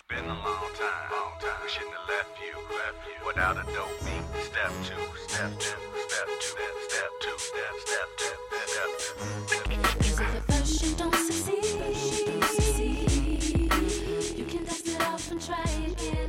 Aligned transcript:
It's 0.00 0.16
been 0.16 0.24
a 0.24 0.34
long 0.34 0.72
time, 0.78 1.10
long 1.12 1.32
time. 1.40 1.60
We 1.62 1.68
shouldn't 1.68 1.92
have 1.94 2.08
left 2.08 2.40
you, 2.40 2.56
left 2.72 3.04
you 3.06 3.26
without 3.26 3.56
a 3.58 3.64
dope 3.74 4.00
beat. 4.00 4.24
Step 4.44 4.72
two, 4.88 5.04
step 5.28 5.52
two, 5.58 5.76
step 6.08 6.28
two, 6.40 6.56
step 6.88 7.12
two, 7.20 7.36
step, 7.48 7.74
step 7.84 8.08
two, 8.20 8.36
step 8.72 8.90
two. 9.00 9.12
Is 10.00 10.16
it 10.20 10.30
the 10.32 10.42
first 10.52 10.82
you 10.82 10.90
don't 10.96 11.14
succeed? 11.14 11.58
You 14.38 14.44
can 14.46 14.64
dust 14.64 14.88
it 14.88 15.00
off 15.02 15.30
and 15.30 15.40
try 15.40 15.68
again. 15.84 16.28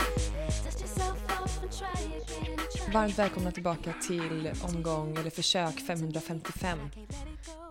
Dust 0.66 0.82
yourself 0.82 1.18
off 1.42 1.64
and 1.64 1.72
try 1.72 2.02
again. 2.02 2.58
Try 2.76 2.94
Varmt 2.94 3.20
välkomna 3.20 3.52
tillbaka 3.52 3.94
till 4.08 4.52
omgång 4.62 5.18
eller 5.18 5.30
försök 5.30 5.80
555 5.80 6.80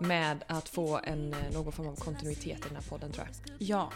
med 0.01 0.43
att 0.47 0.69
få 0.69 0.99
en, 1.03 1.33
eh, 1.33 1.53
någon 1.53 1.71
form 1.71 1.87
av 1.87 1.95
kontinuitet 1.95 2.59
i 2.59 2.67
den 2.67 2.75
här 2.75 2.83
podden 2.89 3.11
tror 3.11 3.27
jag. 3.27 3.55
Ja, 3.59 3.91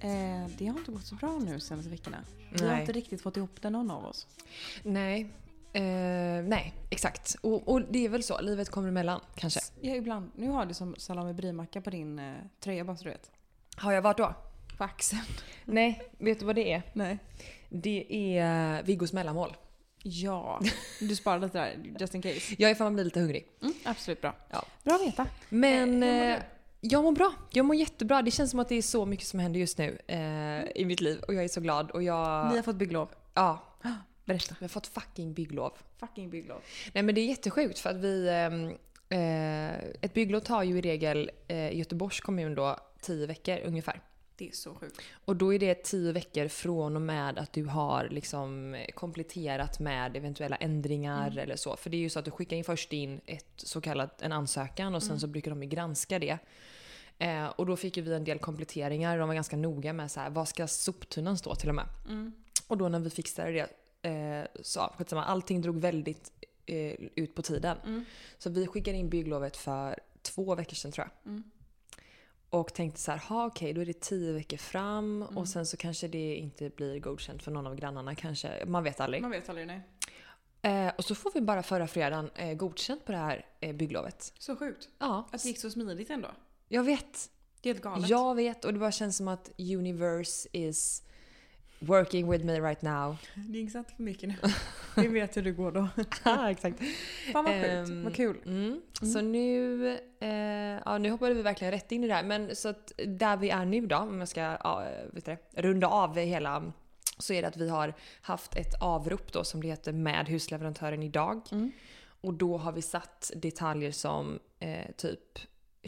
eh, 0.00 0.50
det 0.58 0.66
har 0.66 0.78
inte 0.78 0.92
gått 0.92 1.06
så 1.06 1.14
bra 1.14 1.38
nu 1.38 1.60
senaste 1.60 1.90
veckorna. 1.90 2.18
Vi 2.52 2.68
har 2.68 2.80
inte 2.80 2.92
riktigt 2.92 3.22
fått 3.22 3.36
ihop 3.36 3.62
det 3.62 3.70
någon 3.70 3.90
av 3.90 4.04
oss. 4.04 4.26
Nej, 4.82 5.20
eh, 5.72 5.82
nej 6.44 6.74
exakt. 6.90 7.36
Och, 7.40 7.68
och 7.68 7.82
det 7.82 8.04
är 8.04 8.08
väl 8.08 8.22
så, 8.22 8.40
livet 8.40 8.68
kommer 8.68 8.88
emellan 8.88 9.20
kanske. 9.34 9.60
Ja, 9.80 9.94
ibland. 9.94 10.30
Nu 10.36 10.48
har 10.48 10.66
du 10.66 10.74
som 10.74 10.94
salami 10.98 11.32
brimacka 11.32 11.80
på 11.80 11.90
din 11.90 12.18
eh, 12.18 12.34
tröja 12.60 12.84
bara 12.84 12.96
så 12.96 13.04
du 13.04 13.10
vet. 13.10 13.30
Har 13.76 13.92
jag 13.92 14.02
varit 14.02 14.18
då? 14.18 14.34
På 14.76 14.84
axeln. 14.84 15.22
Nej, 15.64 16.02
vet 16.18 16.38
du 16.38 16.44
vad 16.46 16.54
det 16.54 16.72
är? 16.72 16.82
Nej. 16.92 17.18
Det 17.68 18.06
är 18.38 18.82
Viggos 18.82 19.12
mellanmål. 19.12 19.56
Ja, 20.02 20.60
du 21.00 21.16
sparade 21.16 21.46
lite 21.46 21.58
där 21.58 21.94
just 22.00 22.14
in 22.14 22.22
case. 22.22 22.54
Jag 22.58 22.70
är 22.70 22.74
fan 22.74 22.94
blir 22.94 23.04
lite 23.04 23.20
hungrig. 23.20 23.46
Mm, 23.62 23.74
absolut 23.84 24.20
bra. 24.20 24.34
Ja. 24.50 24.64
Bra 24.84 24.94
att 24.94 25.06
veta. 25.06 25.26
Men 25.48 26.02
Eh, 26.02 26.32
eh, 26.32 26.42
jag 26.80 27.04
mår 27.04 27.12
bra. 27.12 27.32
Jag 27.50 27.64
mår 27.66 27.76
jättebra. 27.76 28.22
Det 28.22 28.30
känns 28.30 28.50
som 28.50 28.60
att 28.60 28.68
det 28.68 28.74
är 28.74 28.82
så 28.82 29.06
mycket 29.06 29.26
som 29.26 29.40
händer 29.40 29.60
just 29.60 29.78
nu 29.78 29.98
eh, 30.06 30.80
i 30.80 30.84
mitt 30.84 31.00
liv 31.00 31.20
och 31.28 31.34
jag 31.34 31.44
är 31.44 31.48
så 31.48 31.60
glad. 31.60 31.90
Och 31.90 32.02
jag... 32.02 32.50
Ni 32.50 32.56
har 32.56 32.62
fått 32.62 32.76
bygglov. 32.76 33.08
Ja, 33.34 33.64
Berätta. 34.24 34.56
vi 34.58 34.64
har 34.64 34.68
fått 34.68 34.86
fucking 34.86 35.34
bygglov. 35.34 35.72
Fucking 36.00 36.30
bygglov. 36.30 36.60
Nej 36.92 37.02
men 37.02 37.14
det 37.14 37.20
är 37.20 37.26
jättesjukt 37.26 37.78
för 37.78 37.90
att 37.90 37.96
vi... 37.96 38.28
ehm, 38.28 38.72
Eh, 39.10 39.78
ett 39.78 40.14
bygglov 40.14 40.40
tar 40.40 40.62
ju 40.62 40.78
i 40.78 40.80
regel 40.80 41.30
eh, 41.48 41.76
Göteborgs 41.76 42.20
kommun 42.20 42.54
då 42.54 42.76
10 43.00 43.26
veckor 43.26 43.58
ungefär. 43.64 44.00
Det 44.38 44.48
är 44.48 44.52
så 44.52 44.74
sjukt. 44.74 45.00
Och 45.24 45.36
då 45.36 45.54
är 45.54 45.58
det 45.58 45.74
10 45.74 46.12
veckor 46.12 46.48
från 46.48 46.96
och 46.96 47.02
med 47.02 47.38
att 47.38 47.52
du 47.52 47.64
har 47.64 48.08
liksom 48.08 48.76
kompletterat 48.94 49.78
med 49.80 50.16
eventuella 50.16 50.56
ändringar 50.56 51.38
eller 51.38 51.56
så. 51.56 51.76
För 51.76 51.90
det 51.90 51.96
är 51.96 51.98
ju 51.98 52.10
så 52.10 52.18
att 52.18 52.24
du 52.24 52.30
skickar 52.30 52.56
in 52.56 52.64
först 52.64 52.92
in 52.92 53.20
ett 53.26 53.52
så 53.56 53.80
kallat 53.80 54.22
en 54.22 54.32
ansökan 54.32 54.94
och 54.94 55.02
sen 55.02 55.20
så 55.20 55.26
brukar 55.26 55.50
de 55.50 55.62
ju 55.62 55.68
granska 55.68 56.18
det. 56.18 56.38
Eh, 57.18 57.46
och 57.46 57.66
då 57.66 57.76
fick 57.76 57.96
ju 57.96 58.02
vi 58.02 58.14
en 58.14 58.24
del 58.24 58.38
kompletteringar. 58.38 59.18
De 59.18 59.28
var 59.28 59.34
ganska 59.34 59.56
noga 59.56 59.92
med 59.92 60.10
så 60.10 60.20
här, 60.20 60.30
vad 60.30 60.48
ska 60.48 60.66
soptunnan 60.66 61.38
stå 61.38 61.54
till 61.54 61.68
och 61.68 61.74
med? 61.74 61.86
Och 62.66 62.78
då 62.78 62.88
när 62.88 62.98
vi 63.00 63.10
fixade 63.10 63.52
det 63.52 63.68
eh, 64.10 64.62
så 64.62 64.80
skitsamma, 64.98 65.24
allting 65.24 65.60
drog 65.62 65.80
väldigt 65.80 66.32
eh, 66.66 66.94
ut 67.14 67.34
på 67.34 67.42
tiden. 67.42 68.04
Så 68.38 68.50
vi 68.50 68.66
skickade 68.66 68.96
in 68.96 69.08
bygglovet 69.08 69.56
för 69.56 69.98
två 70.22 70.54
veckor 70.54 70.74
sedan 70.74 70.92
tror 70.92 71.08
jag. 71.24 71.42
Och 72.50 72.74
tänkte 72.74 73.00
så 73.00 73.10
här, 73.10 73.18
ha 73.18 73.46
okej 73.46 73.72
då 73.72 73.80
är 73.80 73.86
det 73.86 74.00
tio 74.00 74.32
veckor 74.32 74.56
fram 74.56 75.22
och 75.22 75.48
sen 75.48 75.66
så 75.66 75.76
kanske 75.76 76.08
det 76.08 76.34
inte 76.34 76.70
blir 76.70 76.98
godkänt 77.00 77.42
för 77.42 77.50
någon 77.50 77.66
av 77.66 77.74
grannarna 77.76 78.14
kanske. 78.14 78.64
Man 78.66 78.84
vet 78.84 79.00
aldrig. 79.00 79.22
Man 79.22 79.30
vet 79.30 79.48
aldrig, 79.48 79.66
nej. 79.66 79.80
Eh, 80.62 80.92
och 80.98 81.04
så 81.04 81.14
får 81.14 81.30
vi 81.34 81.40
bara 81.40 81.62
förra 81.62 81.86
fredagen 81.86 82.30
eh, 82.34 82.54
godkänt 82.54 83.04
på 83.04 83.12
det 83.12 83.18
här 83.18 83.46
eh, 83.60 83.74
bygglovet. 83.74 84.32
Så 84.38 84.56
sjukt. 84.56 84.88
Ja, 84.98 85.28
Att 85.32 85.42
det 85.42 85.48
gick 85.48 85.58
så 85.60 85.70
smidigt 85.70 86.10
ändå. 86.10 86.28
jag 86.68 86.82
vet. 86.82 87.30
Det 87.60 87.68
är 87.68 87.74
helt 87.74 87.84
galet. 87.84 88.08
Jag 88.08 88.34
vet 88.34 88.64
och 88.64 88.72
det 88.72 88.78
bara 88.78 88.92
känns 88.92 89.16
som 89.16 89.28
att 89.28 89.50
universe 89.58 90.48
is 90.52 91.02
working 91.78 92.30
with 92.30 92.44
me 92.44 92.60
right 92.60 92.82
now. 92.82 93.16
Det 93.34 93.58
är 93.58 93.60
inte 93.60 93.72
sant 93.72 93.90
för 93.96 94.02
mycket 94.02 94.28
nu. 94.28 94.34
Vi 94.96 95.08
vet 95.08 95.36
hur 95.36 95.42
det 95.42 95.50
går 95.50 95.72
då. 95.72 95.88
Ja, 96.24 96.50
exakt. 96.50 96.78
Fan 97.32 97.44
vad 97.44 97.54
sjukt. 97.54 97.90
Ehm, 97.90 98.04
vad 98.04 98.14
kul. 98.14 98.36
Mm. 98.46 98.80
Så 99.14 99.20
nu, 99.20 99.88
eh, 100.20 100.30
ja, 100.84 100.98
nu 100.98 101.10
hoppade 101.10 101.34
vi 101.34 101.42
verkligen 101.42 101.70
rätt 101.70 101.92
in 101.92 102.04
i 102.04 102.08
det 102.08 102.14
här. 102.14 102.24
Men 102.24 102.56
så 102.56 102.68
att 102.68 102.92
där 103.06 103.36
vi 103.36 103.50
är 103.50 103.64
nu 103.64 103.86
då, 103.86 103.96
om 103.96 104.18
jag 104.18 104.28
ska 104.28 104.40
ja, 104.40 104.84
vet 105.12 105.24
du, 105.24 105.36
det, 105.54 105.62
runda 105.62 105.86
av 105.86 106.16
hela 106.16 106.72
så 107.18 107.32
är 107.32 107.42
det 107.42 107.48
att 107.48 107.56
vi 107.56 107.68
har 107.68 107.94
haft 108.20 108.56
ett 108.56 108.82
avrop 108.82 109.32
då 109.32 109.44
som 109.44 109.62
det 109.62 109.68
heter 109.68 109.92
med 109.92 110.28
husleverantören 110.28 111.02
idag. 111.02 111.40
Mm. 111.52 111.72
Och 112.20 112.34
då 112.34 112.58
har 112.58 112.72
vi 112.72 112.82
satt 112.82 113.30
detaljer 113.36 113.92
som 113.92 114.38
eh, 114.58 114.92
typ 114.96 115.38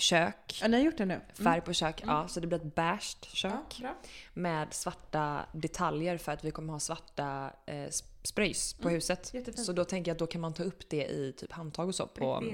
kök, 0.01 0.59
Ja, 0.63 0.69
ni 0.69 0.77
har 0.77 0.85
gjort 0.85 0.97
det 0.99 1.07
nu? 1.07 1.21
färg 1.35 1.61
på 1.61 1.73
kök, 1.73 2.03
ja 2.07 2.29
så 2.29 2.41
det 2.41 2.47
blir 2.47 2.59
ett 2.59 2.75
beige 2.75 3.17
kök 3.33 3.81
Ja, 3.83 3.95
med 4.35 4.73
svarta 4.75 5.47
detaljer 5.53 6.17
för 6.19 6.33
att 6.33 6.45
vi 6.45 6.51
kommer 6.51 6.73
ha 6.73 6.81
svarta 6.81 7.53
eh, 7.67 7.73
sp- 7.75 8.05
spröjs 8.23 8.75
på 8.75 8.89
huset. 8.89 9.33
Mm. 9.33 9.41
jättefint. 9.41 9.67
Så 9.67 9.73
då 9.73 9.85
tänker 9.85 10.11
jag 10.11 10.15
att 10.15 10.19
då 10.19 10.27
kan 10.27 10.41
man 10.41 10.55
ta 10.55 10.63
upp 10.63 10.89
det 10.89 11.07
i 11.07 11.33
typ 11.37 11.53
handtag 11.53 11.89
och 11.89 11.95
så 11.95 12.07
på, 12.07 12.45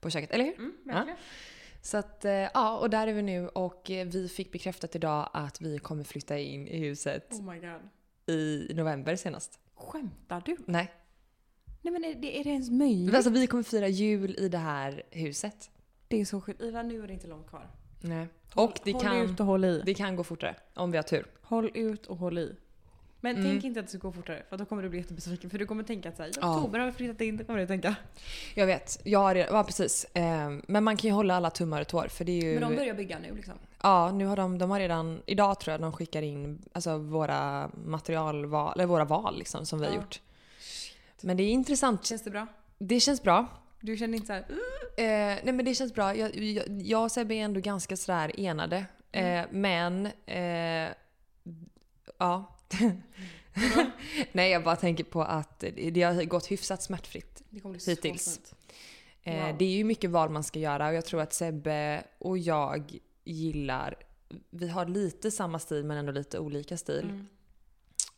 på 0.00 0.10
köket, 0.10 0.30
eller 0.30 0.44
hur? 0.44 0.58
Mm, 0.58 0.72
verkligen. 0.84 1.18
Så 1.82 1.96
att, 1.96 2.24
eh, 2.24 2.32
ja, 2.32 2.78
och 2.78 2.90
där 2.90 3.06
är 3.06 3.12
vi 3.12 3.22
nu 3.22 3.48
och 3.48 3.90
eh, 3.90 4.06
vi 4.06 4.28
fick 4.28 4.52
bekräftat 4.52 4.94
idag 4.96 5.30
att 5.32 5.60
vi 5.60 5.78
kommer 5.78 6.04
flytta 6.04 6.38
in 6.38 6.68
i 6.68 6.78
huset 6.78 7.32
Oh 7.32 7.42
my 7.52 7.58
god. 7.60 7.80
i 8.36 8.70
november 8.74 9.16
senast. 9.16 9.58
Skämtar 9.74 10.42
du? 10.46 10.56
Nej. 10.66 10.92
Nej 11.82 11.92
men 11.92 12.04
är 12.04 12.14
det, 12.14 12.40
är 12.40 12.44
det 12.44 12.50
ens 12.50 12.70
möjligt? 12.70 13.14
Alltså 13.14 13.30
vi 13.30 13.46
kommer 13.46 13.62
fira 13.62 13.88
jul 13.88 14.34
i 14.38 14.48
det 14.48 14.58
här 14.58 15.02
huset. 15.10 15.70
Det 16.10 16.20
är 16.20 16.24
så 16.24 16.40
sjukt. 16.40 16.60
Ida, 16.60 16.82
nu 16.82 17.02
är 17.02 17.06
det 17.06 17.12
inte 17.12 17.26
långt 17.26 17.48
kvar. 17.48 17.66
Nej. 18.00 18.26
Och 18.54 18.78
det 18.84 18.92
håll 18.92 19.02
kan, 19.02 19.16
ut 19.16 19.40
och 19.40 19.46
håll 19.46 19.64
i. 19.64 19.82
det 19.86 19.94
kan 19.94 20.16
gå 20.16 20.24
fortare 20.24 20.54
om 20.74 20.90
vi 20.90 20.96
har 20.98 21.02
tur. 21.02 21.26
Håll 21.42 21.70
ut 21.74 22.06
och 22.06 22.16
håll 22.16 22.38
i. 22.38 22.56
Men 23.20 23.36
Mm. 23.36 23.50
tänk 23.50 23.64
inte 23.64 23.80
att 23.80 23.86
det 23.86 23.90
ska 23.90 23.98
gå 23.98 24.12
fortare 24.12 24.42
för 24.48 24.56
då 24.56 24.64
kommer 24.64 24.82
du 24.82 24.88
bli 24.88 24.98
jättebesviken. 24.98 25.50
För 25.50 25.58
du 25.58 25.66
kommer 25.66 25.82
tänka 25.82 26.08
att 26.08 26.16
så 26.16 26.22
här, 26.22 26.30
Ja. 26.40 26.56
oktober 26.56 26.78
har 26.78 26.86
vi 26.86 26.92
flyttat 26.92 27.20
in. 27.20 27.36
Det 27.36 27.44
kommer 27.44 27.58
du 27.60 27.66
tänka. 27.66 27.94
Jag 28.54 28.66
vet, 28.66 29.00
jag 29.04 29.18
har 29.18 29.34
redan, 29.34 29.56
ja 29.56 29.64
precis. 29.64 30.04
Eh, 30.04 30.50
men 30.68 30.84
man 30.84 30.96
kan 30.96 31.08
ju 31.10 31.14
hålla 31.14 31.34
alla 31.36 31.50
tummar 31.50 31.80
och 31.80 31.88
tår 31.88 32.08
för 32.08 32.24
det 32.24 32.32
är 32.32 32.42
ju... 32.44 32.60
Men 32.60 32.70
de 32.70 32.76
börjar 32.76 32.94
bygga 32.94 33.18
nu 33.18 33.34
liksom. 33.34 33.54
Ja, 33.82 34.10
nu 34.12 34.26
har 34.26 34.36
de, 34.36 34.58
de 34.58 34.70
har 34.70 34.78
redan, 34.80 35.22
idag 35.26 35.60
tror 35.60 35.72
jag 35.72 35.80
de 35.80 35.92
skickar 35.92 36.22
in 36.22 36.62
alltså, 36.72 36.96
våra 36.98 37.70
materialval, 37.84 38.72
eller 38.74 38.86
våra 38.86 39.04
val 39.04 39.38
liksom 39.38 39.66
som 39.66 39.80
vi 39.80 39.86
har 39.86 39.94
gjort. 39.94 40.20
Men 41.20 41.36
det 41.36 41.42
är 41.42 41.50
intressant. 41.50 42.04
Känns 42.06 42.22
det 42.22 42.30
bra? 42.30 42.46
Det 42.78 43.00
känns 43.00 43.22
bra. 43.22 43.46
Du 43.80 43.96
känner 43.96 44.14
inte 44.14 44.26
så 44.26 44.32
här, 44.32 44.44
"Uh." 44.50 45.04
Eh, 45.04 45.38
nej 45.44 45.52
men 45.52 45.64
det 45.64 45.74
känns 45.74 45.94
bra. 45.94 46.16
Jag, 46.16 46.36
jag, 46.36 46.82
jag 46.82 47.02
och 47.04 47.12
Sebbe 47.12 47.34
är 47.34 47.44
ändå 47.44 47.60
ganska 47.60 47.96
sådär 47.96 48.40
enade. 48.40 48.86
Eh, 49.12 49.42
men, 49.50 50.08
eh, 50.26 50.88
ja. 52.18 52.56
nej 54.32 54.50
jag 54.50 54.64
bara 54.64 54.76
tänker 54.76 55.04
på 55.04 55.22
att 55.22 55.64
det 55.92 56.02
har 56.02 56.24
gått 56.24 56.46
hyfsat 56.50 56.82
smärtfritt. 56.82 57.42
det 57.50 57.60
kommer 57.60 57.72
bli 57.72 57.80
så 57.80 57.90
Hittills. 57.90 58.36
fint. 58.36 58.54
Eh, 59.22 59.46
Wow. 59.46 59.58
Det 59.58 59.64
är 59.64 59.76
ju 59.76 59.84
mycket 59.84 60.10
val 60.10 60.30
man 60.30 60.44
ska 60.44 60.58
göra 60.58 60.88
och 60.88 60.94
jag 60.94 61.04
tror 61.04 61.20
att 61.20 61.32
Sebbe 61.32 62.04
och 62.18 62.38
jag 62.38 62.98
gillar, 63.24 63.94
vi 64.50 64.68
har 64.68 64.86
lite 64.86 65.30
samma 65.30 65.58
stil 65.58 65.84
men 65.84 65.96
ändå 65.96 66.12
lite 66.12 66.38
olika 66.38 66.76
stil. 66.76 67.04
Mm. 67.04 67.26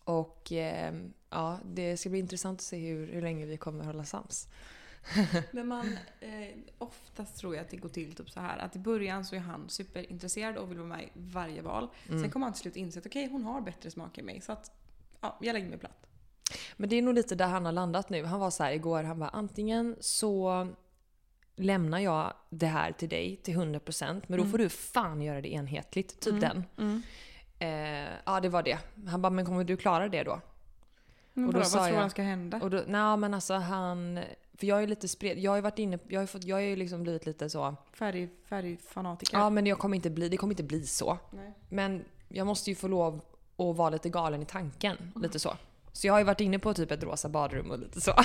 Och 0.04 0.52
eh, 0.52 0.94
ja, 1.30 1.58
det 1.64 1.96
ska 1.96 2.08
bli 2.10 2.18
intressant 2.18 2.58
att 2.60 2.64
se 2.64 2.76
hur, 2.78 3.12
hur 3.12 3.22
länge 3.22 3.46
vi 3.46 3.56
kommer 3.56 3.84
hålla 3.84 4.04
sams. 4.04 4.48
Men 5.50 5.68
man, 5.68 5.98
eh, 6.20 6.56
oftast 6.78 7.36
tror 7.36 7.54
jag 7.54 7.62
att 7.64 7.70
det 7.70 7.76
går 7.76 7.88
till 7.88 8.14
typ 8.14 8.30
så 8.30 8.40
här 8.40 8.58
att 8.58 8.76
i 8.76 8.78
början 8.78 9.24
så 9.24 9.34
är 9.36 9.40
han 9.40 9.68
superintresserad 9.68 10.56
och 10.56 10.70
vill 10.70 10.78
vara 10.78 10.88
med 10.88 11.02
i 11.02 11.08
varje 11.14 11.62
val. 11.62 11.88
Mm. 12.08 12.22
Sen 12.22 12.30
kommer 12.30 12.46
han 12.46 12.52
till 12.52 12.62
slut 12.62 12.76
inse 12.76 12.98
att 12.98 13.06
okej, 13.06 13.28
hon 13.28 13.44
har 13.44 13.60
bättre 13.60 13.90
smak 13.90 14.18
än 14.18 14.24
mig. 14.26 14.40
Så 14.40 14.52
att, 14.52 14.70
ja, 15.20 15.38
jag 15.40 15.54
lägger 15.54 15.68
mig 15.68 15.78
platt. 15.78 16.06
Men 16.76 16.88
det 16.88 16.96
är 16.96 17.02
nog 17.02 17.14
lite 17.14 17.34
där 17.34 17.46
han 17.46 17.64
har 17.64 17.72
landat 17.72 18.10
nu. 18.10 18.24
Han 18.24 18.40
var 18.40 18.50
så 18.50 18.62
här 18.62 18.72
igår, 18.72 19.02
han 19.02 19.18
var 19.18 19.30
antingen 19.32 19.96
så 20.00 20.68
lämnar 21.56 21.98
jag 21.98 22.32
det 22.50 22.66
här 22.66 22.92
till 22.92 23.08
dig 23.08 23.36
till 23.36 23.56
100% 23.56 24.22
men 24.26 24.38
då 24.38 24.46
får 24.46 24.58
du 24.58 24.68
fan 24.68 25.22
göra 25.22 25.40
det 25.40 25.52
enhetligt. 25.52 26.20
Typ 26.20 26.40
den. 26.40 26.64
Eh, 27.58 28.08
ja 28.26 28.40
det 28.40 28.48
var 28.48 28.62
det. 28.62 28.78
Han 29.08 29.22
bara, 29.22 29.30
men 29.30 29.44
kommer 29.46 29.64
du 29.64 29.76
klara 29.76 30.08
det 30.08 30.22
då? 30.22 30.40
Men 31.32 31.46
Och 31.46 31.52
då 31.54 31.64
sa 31.64 31.78
vad 31.78 31.86
tror 31.86 31.94
jag- 31.96 32.00
han 32.00 32.10
ska 32.10 32.22
hända? 32.22 32.60
Och 32.62 32.70
då, 32.70 32.84
nej 32.86 33.16
men 33.16 33.34
alltså 33.34 33.54
han... 33.54 34.20
För 34.62 34.66
jag 34.66 34.82
är 34.82 34.86
lite 34.86 35.08
spred, 35.08 35.38
Jag 35.38 35.50
har 35.50 35.56
ju 35.56 35.62
varit 35.62 35.78
inne, 35.78 35.98
jag 36.08 36.18
har 36.20 36.22
ju 36.22 36.26
fått, 36.26 36.44
jag 36.44 36.56
har 36.56 36.60
ju 36.60 36.76
liksom 36.76 37.02
blivit 37.02 37.26
lite 37.26 37.50
så... 37.50 37.76
Färg, 37.92 38.28
färgfanatiker? 38.48 39.38
Ja 39.38 39.50
men 39.50 39.66
jag 39.66 39.78
kommer 39.78 39.96
inte 39.96 40.10
bli, 40.10 40.28
det 40.28 40.36
kommer 40.36 40.52
inte 40.52 40.62
bli 40.62 40.86
så. 40.86 41.18
Nej. 41.30 41.52
Men 41.68 42.04
jag 42.28 42.46
måste 42.46 42.70
ju 42.70 42.76
få 42.76 42.88
lov 42.88 43.20
att 43.56 43.76
vara 43.76 43.90
lite 43.90 44.08
galen 44.08 44.42
i 44.42 44.44
tanken. 44.46 45.12
Lite 45.22 45.38
så. 45.38 45.56
Så 45.92 46.06
jag 46.06 46.14
har 46.14 46.18
ju 46.18 46.24
varit 46.24 46.40
inne 46.40 46.58
på 46.58 46.74
typ 46.74 46.90
ett 46.90 47.02
rosa 47.02 47.28
badrum 47.28 47.70
och 47.70 47.78
lite 47.78 48.00
så. 48.00 48.12
Oh 48.12 48.18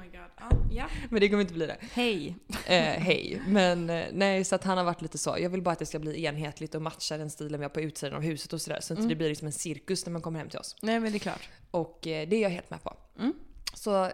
my 0.00 0.06
god. 0.12 0.30
Ja, 0.40 0.50
ja. 0.72 0.86
Men 1.10 1.20
det 1.20 1.28
kommer 1.28 1.40
inte 1.40 1.54
bli 1.54 1.66
det. 1.66 1.76
Hej. 1.92 2.36
Eh, 2.66 2.82
hej. 2.82 3.42
Men 3.46 3.90
eh, 3.90 4.04
nej, 4.12 4.44
så 4.44 4.54
att 4.54 4.64
han 4.64 4.78
har 4.78 4.84
varit 4.84 5.02
lite 5.02 5.18
så. 5.18 5.36
Jag 5.40 5.50
vill 5.50 5.62
bara 5.62 5.70
att 5.72 5.78
det 5.78 5.86
ska 5.86 5.98
bli 5.98 6.24
enhetligt 6.24 6.74
och 6.74 6.82
matcha 6.82 7.16
den 7.16 7.30
stilen 7.30 7.60
vi 7.60 7.64
har 7.64 7.70
på 7.70 7.80
utsidan 7.80 8.14
av 8.16 8.22
huset 8.22 8.52
och 8.52 8.60
sådär. 8.60 8.80
Så 8.80 8.92
att 8.92 8.98
Mm. 8.98 9.08
det 9.08 9.14
blir 9.14 9.28
liksom 9.28 9.46
en 9.46 9.52
cirkus 9.52 10.06
när 10.06 10.12
man 10.12 10.22
kommer 10.22 10.38
hem 10.38 10.48
till 10.48 10.58
oss. 10.58 10.76
Nej 10.82 11.00
men 11.00 11.12
det 11.12 11.16
är 11.18 11.20
klart. 11.20 11.48
Och 11.70 12.06
eh, 12.06 12.28
det 12.28 12.36
är 12.36 12.40
jag 12.42 12.50
helt 12.50 12.70
med 12.70 12.82
på. 12.82 12.96
Mm. 13.18 13.32
Så 13.74 14.10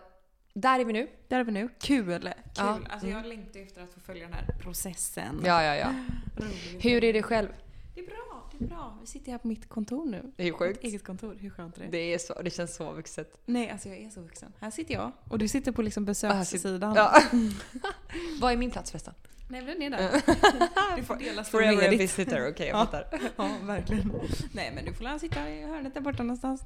där 0.53 0.81
är 0.81 0.85
vi 0.85 0.93
nu. 0.93 1.09
Där 1.29 1.41
är 1.41 1.45
vi 1.45 1.53
nu. 1.53 1.69
Kul! 1.81 2.05
Kul! 2.07 2.31
Ja. 2.57 2.79
Alltså 2.91 3.09
jag 3.09 3.27
längtar 3.27 3.61
efter 3.61 3.83
att 3.83 3.95
få 3.95 4.01
följa 4.01 4.25
den 4.25 4.33
här 4.33 4.47
processen. 4.61 5.43
Ja, 5.45 5.63
ja, 5.63 5.75
ja. 5.77 5.95
Roligt. 6.37 6.85
Hur 6.85 7.05
är 7.05 7.13
det 7.13 7.23
själv? 7.23 7.49
Det 7.95 8.01
är 8.01 8.07
bra, 8.07 8.51
det 8.59 8.65
bra. 8.65 8.99
Vi 9.01 9.07
sitter 9.07 9.33
här 9.33 9.39
på 9.39 9.49
mitt 9.49 9.69
kontor 9.69 10.07
nu. 10.07 10.33
Det 10.37 10.43
är 10.43 10.47
ju 10.47 10.53
Mitt 10.53 10.59
sjukt. 10.59 10.85
eget 10.85 11.05
kontor. 11.05 11.37
Hur 11.41 11.51
skönt 11.51 11.77
är 11.79 11.81
det? 11.83 11.89
Det 11.89 12.15
är 12.15 12.19
så, 12.19 12.43
det 12.43 12.51
känns 12.51 12.77
så 12.77 12.93
vuxet. 12.93 13.37
Nej, 13.47 13.71
alltså 13.71 13.89
jag 13.89 13.99
är 13.99 14.11
så 14.11 14.21
vuxen. 14.21 14.53
Här 14.61 14.71
sitter 14.71 14.95
jag. 14.95 15.13
Och 15.29 15.39
du 15.39 15.49
sitter 15.49 15.73
på 15.73 15.83
liksom 15.83 16.05
besökssidan. 16.05 16.95
Ja. 16.95 17.23
Vad 18.41 18.53
är 18.53 18.57
min 18.57 18.71
plats 18.71 18.91
förresten? 18.91 19.15
Nej, 19.51 19.63
men 19.63 19.81
den 19.81 19.83
är 19.83 19.99
där. 19.99 20.23
Du 20.97 21.03
får 21.05 21.17
dela 21.17 21.45
Forever 21.45 21.89
a 21.89 21.91
visitor, 21.91 22.49
okej 22.49 22.67
jag 22.69 22.77
Ja. 22.77 22.85
fattar. 22.87 23.21
Ja, 23.37 23.51
verkligen. 23.63 24.13
Nej, 24.53 24.73
men 24.75 24.85
du 24.85 24.93
får 24.95 25.05
lära 25.05 25.19
sitta 25.19 25.51
i 25.51 25.63
hörnet 25.63 25.95
där 25.95 26.01
borta 26.01 26.23
någonstans. 26.23 26.63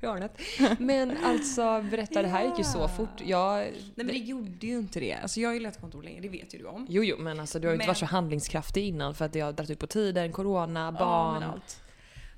Hörnet. 0.00 0.38
Men 0.78 1.16
alltså 1.24 1.82
berätta, 1.90 2.22
det 2.22 2.28
här 2.28 2.44
gick 2.44 2.58
ju 2.58 2.64
så 2.64 2.78
Ja. 2.78 2.88
fort. 2.88 3.20
Jag, 3.24 3.56
Nej, 3.64 3.74
men 3.94 4.06
det 4.06 4.12
gjorde 4.18 4.66
ju 4.66 4.78
inte 4.78 5.00
det. 5.00 5.14
Alltså 5.14 5.40
jag 5.40 5.48
har 5.48 5.54
ju 5.54 5.60
lett 5.60 5.80
kontor 5.80 6.02
länge, 6.02 6.20
det 6.20 6.28
vet 6.28 6.54
ju 6.54 6.58
du 6.58 6.64
om. 6.64 6.86
Jo, 6.88 7.02
jo, 7.04 7.16
men 7.18 7.40
alltså 7.40 7.58
du 7.58 7.66
har 7.66 7.72
ju 7.72 7.74
inte 7.74 7.82
Men- 7.82 7.88
varit 7.88 7.98
så 7.98 8.06
handlingskraftig 8.06 8.84
innan 8.88 9.14
för 9.14 9.24
att 9.24 9.32
det 9.32 9.40
har 9.40 9.52
dragit 9.52 9.70
ut 9.70 9.78
på 9.78 9.86
tiden, 9.86 10.32
corona, 10.32 10.80
Ja, 10.98 11.04
barn. 11.04 11.40
men 11.40 11.50
allt. 11.50 11.80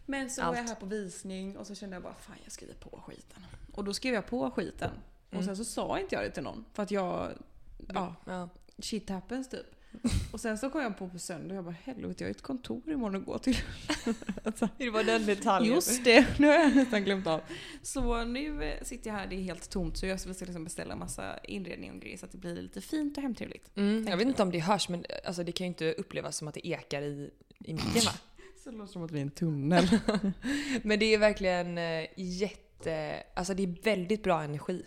Men 0.06 0.30
så 0.30 0.40
var 0.42 0.48
jag 0.48 0.58
Allt. 0.58 0.68
här 0.68 0.74
på 0.76 0.86
visning 0.86 1.56
och 1.56 1.66
så 1.66 1.74
kände 1.74 1.96
jag 1.96 2.02
bara 2.02 2.14
fan 2.14 2.36
jag 2.44 2.52
skriver 2.52 2.74
på 2.74 3.00
skiten. 3.06 3.42
Och 3.74 3.84
då 3.84 3.94
skrev 3.94 4.14
jag 4.14 4.26
på 4.26 4.50
skiten. 4.50 4.90
Och 5.28 5.34
Mm. 5.34 5.46
sen 5.46 5.56
så 5.56 5.64
sa 5.64 5.98
inte 5.98 6.14
jag 6.14 6.24
det 6.24 6.30
till 6.30 6.42
någon. 6.42 6.64
För 6.72 6.82
att 6.82 6.90
jag, 6.90 7.28
ja, 7.94 8.14
Ja. 8.24 8.48
shit 8.78 9.10
happens 9.10 9.48
typ. 9.48 9.66
Och 10.32 10.40
sen 10.40 10.58
så 10.58 10.70
kom 10.70 10.80
jag 10.82 10.98
på 10.98 11.08
på 11.08 11.18
söndag 11.18 11.50
och 11.50 11.56
jag 11.56 11.64
bara 11.64 11.76
helvete 11.82 12.24
jag 12.24 12.28
har 12.28 12.30
ett 12.30 12.42
kontor 12.42 12.90
imorgon 12.90 13.16
att 13.16 13.26
gå 13.26 13.38
till. 13.38 13.56
alltså, 14.44 14.68
Det 14.78 14.90
var 14.90 15.04
den 15.04 15.26
detaljen. 15.26 15.74
just 15.74 16.04
det, 16.04 16.38
nu 16.38 16.46
har 16.46 16.54
jag 16.54 16.76
nästan 16.76 17.04
glömt 17.04 17.26
av. 17.26 17.40
Så 17.82 18.24
nu 18.24 18.64
eh, 18.64 18.82
sitter 18.82 19.10
jag 19.10 19.16
här, 19.16 19.26
det 19.26 19.36
är 19.36 19.42
helt 19.42 19.70
tomt 19.70 19.96
så 19.96 20.06
jag 20.06 20.20
ska 20.20 20.28
liksom 20.28 20.64
beställa 20.64 20.96
massa 20.96 21.38
inredning 21.38 21.92
och 21.92 22.00
grejer 22.00 22.16
så 22.18 22.26
att 22.26 22.32
det 22.32 22.38
blir 22.38 22.62
lite 22.62 22.80
fint 22.80 23.16
och 23.16 23.22
hemtrevligt. 23.22 23.76
Mm, 23.76 24.06
jag 24.08 24.16
vet 24.16 24.26
inte 24.26 24.42
om 24.42 24.50
det 24.50 24.58
hörs 24.58 24.88
men 24.88 25.04
alltså, 25.24 25.44
det 25.44 25.52
kan 25.52 25.64
ju 25.64 25.68
inte 25.68 25.92
upplevas 25.92 26.36
som 26.36 26.48
att 26.48 26.54
det 26.54 26.68
ekar 26.68 27.02
i, 27.02 27.30
i 27.64 27.74
micken 27.74 28.02
va? 28.04 28.12
Så 28.64 28.70
det 28.70 28.76
låter 28.76 28.92
som 28.92 29.02
att 29.02 29.10
vi 29.10 29.18
är 29.18 29.22
en 29.22 29.30
tunnel. 29.30 29.88
Men 30.82 30.98
det 30.98 31.14
är 31.14 31.18
verkligen 31.18 31.78
eh, 31.78 32.04
jätte... 32.16 33.22
Alltså 33.34 33.54
det 33.54 33.62
är 33.62 33.82
väldigt 33.82 34.22
bra 34.22 34.42
energi. 34.42 34.84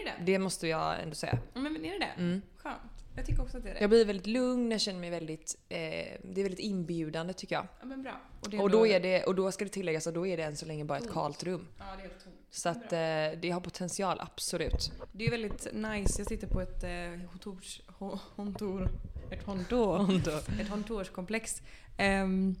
Är 0.00 0.04
det 0.04 0.12
det? 0.18 0.32
Det 0.32 0.38
måste 0.38 0.68
jag 0.68 1.02
ändå 1.02 1.14
säga. 1.14 1.38
Ja, 1.54 1.60
Men 1.60 1.76
är 1.84 1.92
det 1.92 1.98
det? 1.98 2.22
Mm. 2.22 2.42
Skönt. 2.56 2.80
Jag 3.16 3.26
tycker 3.26 3.42
också 3.42 3.56
att 3.56 3.62
det 3.64 3.70
är 3.70 3.74
det. 3.74 3.80
Jag 3.80 3.90
blir 3.90 4.04
väldigt 4.04 4.26
lugn, 4.26 4.70
jag 4.70 4.80
känner 4.80 5.00
mig 5.00 5.10
väldigt... 5.10 5.58
Eh, 5.68 5.78
det 6.22 6.40
är 6.40 6.42
väldigt 6.42 6.58
inbjudande 6.58 7.32
tycker 7.32 7.54
jag. 7.54 7.66
Ja 7.80 7.86
men 7.86 8.02
bra. 8.02 8.20
det 8.50 8.58
Och 8.58 8.70
då, 8.70 8.86
är 8.86 9.00
det, 9.00 9.24
och 9.24 9.34
då 9.34 9.52
ska 9.52 9.64
det 9.64 9.70
tilläggas 9.70 10.06
att 10.06 10.14
då 10.14 10.26
är 10.26 10.36
det 10.36 10.42
än 10.42 10.56
så 10.56 10.66
länge 10.66 10.84
bara 10.84 10.98
ett 10.98 11.04
Tomt. 11.04 11.14
kalt 11.14 11.42
rum. 11.44 11.68
Ja 11.78 11.84
det 11.84 12.02
är 12.02 12.08
helt 12.08 12.24
tomt. 12.24 12.36
Så 12.50 12.68
att 12.68 12.92
eh, 12.92 13.40
det 13.40 13.50
har 13.52 13.60
potential, 13.60 14.20
absolut. 14.20 14.92
Det 15.12 15.26
är 15.26 15.30
väldigt 15.30 15.66
nice. 15.72 16.20
Jag 16.20 16.26
sitter 16.26 16.46
på 16.46 16.60
ett 16.60 16.84
eh, 16.84 17.30
hontors, 17.30 17.80
ho- 17.98 18.18
hontor, 18.36 18.88
ett 19.30 19.42
hontor, 19.42 20.10
ett 20.60 20.68
hontorskomplex 20.68 21.62
ehm, 21.96 22.56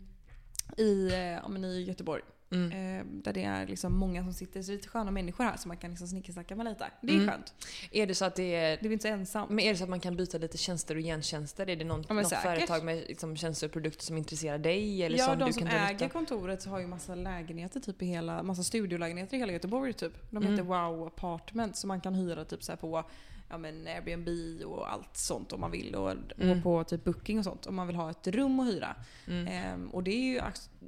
i, 0.76 1.08
eh, 1.12 1.64
i 1.64 1.84
Göteborg. 1.88 2.22
Mm. 2.52 2.98
Eh, 3.00 3.04
där 3.22 3.32
det 3.32 3.42
är 3.44 3.66
liksom 3.66 3.96
många 3.96 4.22
som 4.22 4.32
sitter, 4.32 4.62
så 4.62 4.66
det 4.66 4.72
är 4.72 4.76
lite 4.76 4.88
sköna 4.88 5.10
människor 5.10 5.44
här 5.44 5.56
som 5.56 5.68
man 5.68 5.76
kan 5.76 5.90
liksom 5.90 6.08
snickesnacka 6.08 6.56
med 6.56 6.66
lite. 6.66 6.90
Det 7.00 7.12
är 7.12 7.16
Mm. 7.16 7.28
skönt. 7.28 7.54
Är 7.90 8.06
det 8.06 8.14
så 8.14 8.24
att 8.24 8.34
det 8.34 8.54
är... 8.54 8.78
Det 8.82 8.88
är 8.88 8.92
inte 8.92 9.02
så 9.02 9.08
ensamt. 9.08 9.50
Men 9.50 9.60
är 9.60 9.70
det 9.70 9.76
så 9.76 9.84
att 9.84 9.90
man 9.90 10.00
kan 10.00 10.16
byta 10.16 10.38
lite 10.38 10.58
tjänster 10.58 10.94
och 10.94 11.00
gentjänster? 11.02 11.70
Är 11.70 11.76
det 11.76 11.84
någon, 11.84 12.04
Ja, 12.08 12.14
något 12.14 12.28
säkert. 12.28 12.42
företag 12.44 12.84
med 12.84 12.96
liksom, 13.08 13.36
tjänster 13.36 13.66
och 13.66 13.72
produkter 13.72 14.04
som 14.04 14.16
intresserar 14.18 14.58
dig? 14.58 15.02
Eller 15.02 15.18
ja, 15.18 15.24
som 15.26 15.38
de 15.38 15.44
du 15.46 15.52
som 15.52 15.62
kan 15.66 15.70
äger 15.88 16.08
kontoret 16.08 16.64
har 16.64 16.80
ju 16.80 16.86
massa 16.86 17.14
lägenheter 17.14 17.80
typ 17.80 18.02
i 18.02 18.06
hela, 18.06 18.42
massa 18.42 18.62
studiolägenheter 18.62 19.36
i 19.36 19.40
hela 19.40 19.52
Göteborg 19.52 19.92
typ. 19.92 20.12
De 20.30 20.36
Mm. 20.36 20.50
heter 20.50 20.62
Wow 20.64 21.06
Apartment 21.06 21.76
så 21.76 21.86
man 21.86 22.00
kan 22.00 22.14
hyra 22.14 22.44
typ 22.44 22.62
så 22.62 22.72
här 22.72 22.76
på 22.76 23.04
ja, 23.52 23.58
men 23.58 23.86
Airbnb 23.86 24.28
och 24.66 24.92
allt 24.92 25.16
sånt 25.16 25.52
om 25.52 25.60
man 25.60 25.70
vill. 25.70 25.94
Och, 25.94 26.10
Mm. 26.36 26.56
och 26.58 26.62
på 26.62 26.84
typ 26.84 27.04
Booking 27.04 27.38
och 27.38 27.44
sånt 27.44 27.66
om 27.66 27.74
man 27.74 27.86
vill 27.86 27.96
ha 27.96 28.10
ett 28.10 28.26
rum 28.26 28.60
att 28.60 28.66
hyra. 28.66 28.96
Mm. 29.26 29.46
Ehm, 29.46 29.90
och 29.90 30.02
det 30.02 30.10
är 30.10 30.22
ju 30.32 30.40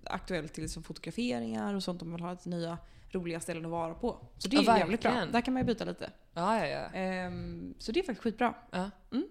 aktuellt 0.04 0.52
till 0.52 0.62
liksom 0.62 0.82
fotograferingar 0.82 1.74
och 1.74 1.82
sånt 1.82 2.02
om 2.02 2.08
man 2.08 2.16
vill 2.16 2.24
ha 2.24 2.32
ett 2.32 2.44
nya 2.44 2.78
roliga 3.10 3.40
ställen 3.40 3.64
att 3.64 3.70
vara 3.70 3.94
på. 3.94 4.26
Så 4.38 4.48
det 4.48 4.56
är 4.56 4.62
Ja, 4.62 4.78
jävligt 4.78 5.02
bra. 5.02 5.26
Där 5.32 5.40
kan 5.40 5.54
man 5.54 5.62
ju 5.62 5.66
byta 5.66 5.84
lite. 5.84 6.10
Ja, 6.34 6.58
ja, 6.58 6.66
ja. 6.66 6.98
Ehm, 6.98 7.74
så 7.78 7.92
det 7.92 8.00
är 8.00 8.04
faktiskt 8.04 8.22
skitbra. 8.22 8.54
ja. 8.70 8.90
Mm. 9.12 9.28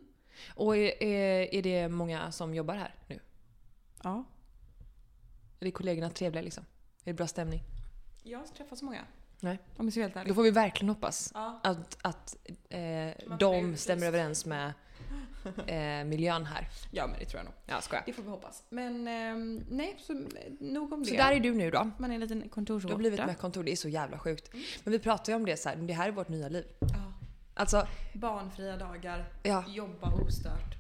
Och 0.56 0.77
är, 0.77 1.03
är, 1.03 1.53
är 1.56 1.62
det 1.62 1.88
många 1.89 2.31
som 2.31 2.53
jobbar 2.53 2.75
här 2.75 2.95
nu? 3.07 3.19
Ja. 4.03 4.24
Är 5.59 5.71
kollegorna 5.71 6.09
trevliga 6.09 6.41
liksom? 6.44 6.63
Är 7.03 7.12
det 7.12 7.13
bra 7.13 7.27
stämning? 7.27 7.63
Jag 8.24 8.39
har 8.39 8.45
träffat 8.45 8.79
så 8.79 8.86
många. 8.86 9.06
Nej. 9.44 9.60
Om 9.78 9.86
jag 9.86 9.94
ska 9.94 10.01
vara 10.01 10.12
helt 10.16 10.28
Då 10.28 10.34
får 10.34 10.44
vi 10.44 10.51
verkligen 10.51 10.90
hoppas 10.90 11.31
Ja. 11.34 11.60
att, 11.63 11.98
att 12.01 12.36
eh, 12.69 13.38
de 13.40 13.78
stämmer 13.78 14.07
överens 14.07 14.45
med 14.45 14.74
eh, 15.68 16.06
miljön 16.06 16.45
här. 16.45 16.68
ja, 16.92 17.07
men 17.07 17.19
det 17.19 17.25
tror 17.25 17.40
jag 17.40 17.45
nog. 17.45 17.54
Ja, 17.66 17.81
skojar. 17.81 18.04
Det 18.06 18.13
får 18.13 18.24
vi 18.24 18.30
hoppas. 18.30 18.63
Men 18.69 19.07
ehm, 19.07 19.63
nej, 19.69 19.95
så 20.00 20.13
eh, 20.13 20.19
nog 20.60 20.94
om 20.94 21.06
Så 21.06 21.12
det. 21.12 21.18
där 21.18 21.31
är 21.31 21.40
du 21.40 21.54
nu 21.54 21.72
då. 21.72 21.92
Man 21.98 22.12
är 22.12 22.16
en 22.16 22.22
liten 22.22 22.40
Du 22.40 22.50
kontorsråtta. 22.50 22.94
har 22.94 22.98
blivit 23.00 23.25
med 23.25 23.38
kontor, 23.38 23.63
det 23.63 23.72
är 23.72 23.75
så 23.75 23.90
jävla 23.90 24.19
sjukt. 24.19 24.50
Men 24.84 24.92
vi 24.92 25.00
pratar 25.00 25.34
ju 25.34 25.36
om 25.36 25.46
det 25.46 25.57
så 25.57 25.69
här, 25.69 25.75
det 25.75 25.94
här 25.94 26.07
är 26.07 26.12
vårt 26.12 26.30
nya 26.30 26.50
liv. 26.50 26.66
Ja. 26.80 27.13
Alltså, 27.54 27.88
Barnfria 28.13 28.78
dagar, 28.78 29.25
ja, 29.44 29.63
jobba 29.68 30.12
ostört. 30.13 30.75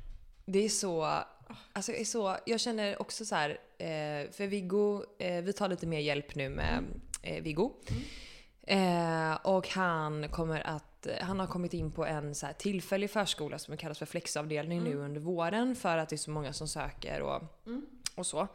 det 0.45 0.59
är 0.65 0.69
så... 0.69 1.03
Alltså 1.73 1.91
jag 1.91 2.01
är 2.01 2.05
så, 2.05 2.37
jag 2.45 2.59
känner 2.59 3.01
också 3.01 3.25
så 3.25 3.35
här, 3.35 3.49
eh, 3.77 4.31
för 4.31 4.47
Viggo, 4.47 5.03
eh, 5.19 5.41
vi 5.43 5.53
tar 5.53 5.67
lite 5.69 5.87
mer 5.87 5.99
hjälp 5.99 6.35
nu 6.35 6.49
med 6.49 6.83
eh, 7.21 7.43
Viggo. 7.43 7.71
Eh, 8.67 9.33
och 9.43 9.67
han 9.67 10.29
kommer 10.29 10.67
att, 10.67 11.07
han 11.21 11.39
har 11.39 11.47
kommit 11.47 11.73
in 11.73 11.91
på 11.91 12.05
en 12.05 12.35
så 12.35 12.47
tillfällig 12.57 13.09
förskola 13.11 13.59
som 13.59 13.77
kallas 13.77 13.99
för 13.99 14.05
flexavdelning 14.05 14.83
nu 14.83 14.95
under 14.95 15.21
våren 15.21 15.75
för 15.75 15.97
att 15.97 16.09
det 16.09 16.15
är 16.15 16.17
så 16.17 16.31
många 16.31 16.53
som 16.53 16.67
söker 16.67 17.21
och, 17.21 17.41
Mm. 17.65 17.85
och 18.15 18.25
så. 18.25 18.47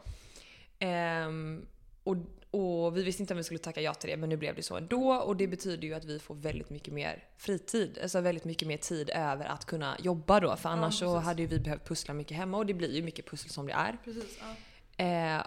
Ehm, 0.79 1.65
och, 2.03 2.15
och 2.51 2.97
vi 2.97 3.03
visste 3.03 3.23
inte 3.23 3.33
om 3.33 3.37
vi 3.37 3.43
skulle 3.43 3.59
tacka 3.59 3.81
ja 3.81 3.93
till 3.93 4.09
det 4.09 4.17
men 4.17 4.29
nu 4.29 4.37
blev 4.37 4.55
det 4.55 4.63
så 4.63 4.77
ändå 4.77 5.13
och 5.13 5.35
det 5.35 5.47
betyder 5.47 5.87
ju 5.87 5.93
att 5.93 6.05
vi 6.05 6.19
får 6.19 6.35
väldigt 6.35 6.69
mycket 6.69 6.93
mer 6.93 7.23
fritid. 7.37 7.99
Alltså 8.03 8.21
väldigt 8.21 8.45
mycket 8.45 8.67
mer 8.67 8.77
tid 8.77 9.09
över 9.09 9.45
att 9.45 9.65
kunna 9.65 9.97
jobba 9.99 10.39
då 10.39 10.55
för 10.55 10.69
annars 10.69 10.99
så 10.99 11.13
precis. 11.13 11.25
hade 11.27 11.41
ju 11.41 11.47
vi 11.47 11.59
behövt 11.59 11.85
pussla 11.87 12.13
mycket 12.13 12.37
hemma 12.37 12.57
och 12.57 12.65
det 12.65 12.73
blir 12.73 12.95
ju 12.95 13.01
mycket 13.03 13.29
pussel 13.29 13.49
som 13.49 13.67
det 13.67 13.73
är. 13.73 13.97
Precis, 14.03 14.39
ja. 14.97 15.05
Eh, 15.05 15.43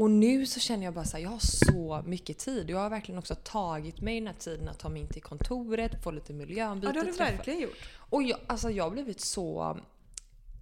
och 0.00 0.10
nu 0.10 0.46
så 0.46 0.60
känner 0.60 0.84
jag 0.84 0.94
bara 0.94 1.04
så 1.04 1.16
här, 1.16 1.24
jag 1.24 1.30
har 1.30 1.38
så 1.40 2.02
mycket 2.06 2.38
tid. 2.38 2.70
Jag 2.70 2.78
har 2.78 2.90
verkligen 2.90 3.18
också 3.18 3.34
tagit 3.34 4.00
mig 4.00 4.20
den 4.20 4.26
här 4.26 4.34
tiden 4.34 4.68
att 4.68 4.78
ta 4.78 4.88
mig 4.88 5.02
in 5.02 5.08
till 5.08 5.22
kontoret, 5.22 6.02
få 6.02 6.10
lite 6.10 6.32
miljöombyte, 6.32 6.86
ja, 6.88 6.92
det 6.92 6.98
har 7.00 7.06
du 7.06 7.12
träffa- 7.12 7.36
verkligen 7.36 7.60
gjort. 7.60 7.88
Och 7.96 8.22
jag, 8.22 8.38
alltså 8.46 8.70
jag 8.70 8.84
har 8.84 8.90
blivit 8.90 9.20
så, 9.20 9.78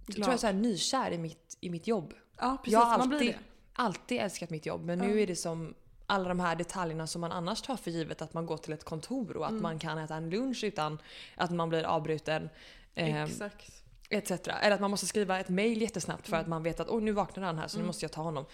Glad. 0.05 0.15
tror 0.23 0.29
jag 0.33 0.39
så 0.39 0.47
här, 0.47 0.53
nykär 0.53 1.11
i 1.11 1.17
mitt, 1.17 1.57
i 1.61 1.69
mitt 1.69 1.87
jobb. 1.87 2.13
Ja, 2.39 2.57
precis. 2.63 2.73
jag 2.73 2.79
har 2.79 2.97
man 2.97 3.07
blir 3.09 3.17
alltid, 3.17 3.33
det. 3.33 3.39
alltid 3.73 4.19
älskat 4.19 4.49
mitt 4.49 4.65
jobb 4.65 4.85
men 4.85 4.99
Ja. 4.99 5.05
nu 5.07 5.21
är 5.21 5.27
det 5.27 5.35
som 5.35 5.73
alla 6.05 6.29
de 6.29 6.39
här 6.39 6.55
detaljerna 6.55 7.07
som 7.07 7.21
man 7.21 7.31
annars 7.31 7.61
tar 7.61 7.75
för 7.77 7.91
givet 7.91 8.21
att 8.21 8.33
man 8.33 8.45
går 8.45 8.57
till 8.57 8.73
ett 8.73 8.83
kontor 8.83 9.37
och 9.37 9.45
att 9.45 9.51
Mm. 9.51 9.63
man 9.63 9.79
kan 9.79 9.97
äta 9.97 10.15
en 10.15 10.29
lunch 10.29 10.63
utan 10.63 10.97
att 11.35 11.51
man 11.51 11.69
blir 11.69 11.83
avbruten. 11.83 12.49
Eh, 12.95 13.23
Exakt. 13.23 13.71
etc. 14.09 14.31
Eller 14.61 14.71
att 14.75 14.81
man 14.81 14.91
måste 14.91 15.07
skriva 15.07 15.39
ett 15.39 15.49
mail 15.49 15.81
jättesnabbt 15.81 16.25
för 16.27 16.33
Mm. 16.33 16.41
att 16.41 16.47
man 16.47 16.63
vet 16.63 16.79
att 16.79 16.87
oh, 16.89 17.01
nu 17.01 17.11
vaknade 17.11 17.45
han 17.45 17.57
här 17.57 17.67
så 17.67 17.77
nu 17.79 17.85
måste 17.85 18.05
jag 18.05 18.11
ta 18.11 18.21
honom. 18.21 18.45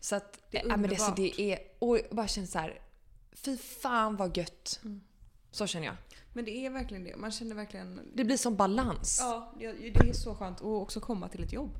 Så 0.00 0.16
att, 0.16 0.38
Det 0.50 0.58
är 0.58 0.70
äh, 0.70 0.76
men 0.76 0.90
det, 0.90 0.96
så 0.96 1.02
underbart. 1.10 1.16
det 1.36 1.40
är, 1.52 1.58
och 1.78 1.98
jag 1.98 2.04
bara 2.10 2.28
känner 2.28 2.48
så 2.48 2.58
här, 2.58 2.80
fy 3.32 3.56
fan 3.56 4.16
vad 4.16 4.36
gött. 4.36 4.80
Mm. 4.84 5.00
Så 5.50 5.66
känner 5.66 5.86
jag. 5.86 5.96
Men 6.32 6.44
det 6.44 6.66
är 6.66 6.70
verkligen 6.70 7.04
det. 7.04 7.16
Man 7.16 7.30
känner 7.30 7.54
verkligen... 7.54 8.00
Det 8.14 8.24
blir 8.24 8.36
som 8.36 8.56
balans. 8.56 9.18
Ja, 9.20 9.54
det 9.58 9.72
det 9.72 10.08
är 10.08 10.12
så 10.12 10.34
skönt 10.34 10.56
att 10.56 10.64
också 10.64 11.00
komma 11.00 11.28
till 11.28 11.44
ett 11.44 11.52
jobb. 11.52 11.78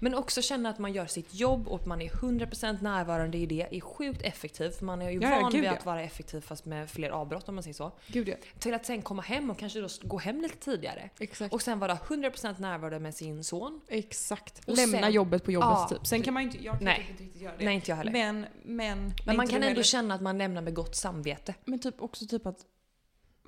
Men 0.00 0.14
också 0.14 0.42
känna 0.42 0.68
att 0.70 0.78
man 0.78 0.92
gör 0.92 1.06
sitt 1.06 1.34
jobb 1.34 1.68
och 1.68 1.80
att 1.80 1.86
man 1.86 2.02
är 2.02 2.08
100% 2.08 2.82
närvarande 2.82 3.38
i 3.38 3.46
det 3.46 3.66
är 3.76 3.80
sjukt 3.80 4.22
effektivt. 4.22 4.76
För 4.78 4.84
man 4.84 5.02
är 5.02 5.10
ju 5.10 5.20
Ja, 5.20 5.38
van 5.42 5.52
vid 5.52 5.66
att 5.66 5.86
vara 5.86 6.02
effektiv 6.02 6.40
fast 6.40 6.64
med 6.64 6.90
fler 6.90 7.10
avbrott 7.10 7.48
om 7.48 7.54
man 7.54 7.62
säger 7.64 7.74
så. 7.74 7.92
Gud 8.06 8.28
ja. 8.28 8.34
Till 8.58 8.74
att 8.74 8.86
sen 8.86 9.02
komma 9.02 9.22
hem 9.22 9.50
och 9.50 9.58
kanske 9.58 9.80
då 9.80 9.88
gå 10.02 10.18
hem 10.18 10.40
lite 10.40 10.56
tidigare. 10.56 11.10
Exakt. 11.18 11.54
Och 11.54 11.62
sen 11.62 11.78
vara 11.78 11.94
100% 11.94 12.60
närvarande 12.60 12.98
med 12.98 13.14
sin 13.14 13.44
son. 13.44 13.80
Exakt. 13.88 14.68
Och 14.68 14.76
Lämna 14.76 14.98
sen- 15.00 15.12
jobbet 15.12 15.44
på 15.44 15.52
jobbet 15.52 15.68
Ja. 15.68 15.88
typ. 15.90 16.06
Sen 16.06 16.22
kan 16.22 16.34
man 16.34 16.42
ju 16.42 16.48
inte, 16.50 16.64
jag 16.64 16.74
kan 16.74 16.84
Nej. 16.84 17.06
inte 17.10 17.22
riktigt 17.22 17.42
göra 17.42 17.54
det. 17.58 17.64
Nej, 17.64 17.74
inte 17.74 17.90
jag 17.90 17.96
heller. 17.96 18.12
Men, 18.12 18.46
men, 18.64 19.12
Men 19.26 19.36
man 19.36 19.48
kan 19.48 19.62
ändå 19.62 19.82
känna 19.82 20.14
att 20.14 20.20
man 20.20 20.38
lämnar 20.38 20.62
med 20.62 20.74
gott 20.74 20.96
samvete. 20.96 21.54
Men 21.64 21.78
typ 21.78 22.02
också 22.02 22.26
typ 22.26 22.46
att 22.46 22.58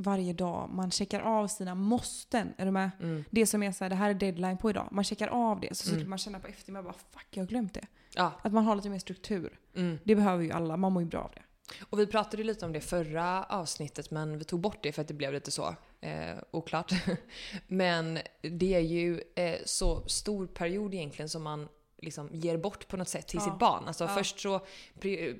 varje 0.02 0.32
dag 0.32 0.70
man 0.72 0.90
checkar 0.90 1.20
av 1.20 1.46
sina 1.48 1.74
måsten. 1.74 2.52
Är 2.56 2.64
du 2.64 2.70
med? 2.70 2.90
Mm. 3.00 3.24
Det 3.30 3.46
som 3.46 3.62
är 3.62 3.72
så 3.72 3.84
här, 3.84 3.88
det 3.88 3.96
här 3.96 4.10
är 4.10 4.14
deadline 4.14 4.56
på 4.58 4.70
idag. 4.70 4.88
Man 4.90 5.04
checkar 5.04 5.28
av 5.28 5.60
det 5.60 5.76
så 5.76 5.82
skulle 5.82 5.96
Mm. 5.96 6.10
man 6.10 6.18
känna 6.18 6.40
på 6.40 6.46
eftermiddagen 6.46 6.84
bara 6.84 6.98
fuck 7.20 7.26
jag 7.30 7.42
har 7.42 7.48
glömt 7.48 7.74
det. 7.74 7.86
Ja. 8.14 8.32
Att 8.42 8.52
man 8.52 8.64
har 8.64 8.76
lite 8.76 8.90
mer 8.90 8.98
struktur. 8.98 9.58
Mm. 9.76 9.98
Det 10.04 10.14
behöver 10.14 10.44
ju 10.44 10.52
alla, 10.52 10.76
man 10.76 10.92
mår 10.92 11.02
ju 11.02 11.08
bra 11.08 11.20
av 11.20 11.30
det. 11.34 11.42
Och 11.90 11.98
vi 11.98 12.06
pratade 12.06 12.36
ju 12.36 12.44
lite 12.44 12.64
om 12.66 12.72
det 12.72 12.80
förra 12.80 13.44
avsnittet 13.44 14.10
men 14.10 14.38
vi 14.38 14.44
tog 14.44 14.60
bort 14.60 14.82
det 14.82 14.92
för 14.92 15.02
att 15.02 15.08
det 15.08 15.14
blev 15.14 15.32
lite 15.32 15.50
så 15.50 15.74
eh, 16.00 16.36
oklart. 16.50 16.92
men 17.66 18.18
det 18.42 18.74
är 18.74 18.80
ju 18.80 19.20
eh, 19.36 19.54
så 19.64 20.08
stor 20.08 20.46
period 20.46 20.94
egentligen 20.94 21.28
som 21.28 21.42
man 21.42 21.68
liksom 22.02 22.28
ger 22.32 22.56
bort 22.56 22.88
på 22.88 22.96
något 22.96 23.08
sätt 23.08 23.26
till 23.28 23.38
Ja. 23.38 23.44
sitt 23.50 23.58
barn. 23.58 23.84
Alltså 23.86 24.04
Ja. 24.04 24.08
först 24.14 24.40
så, 24.40 24.60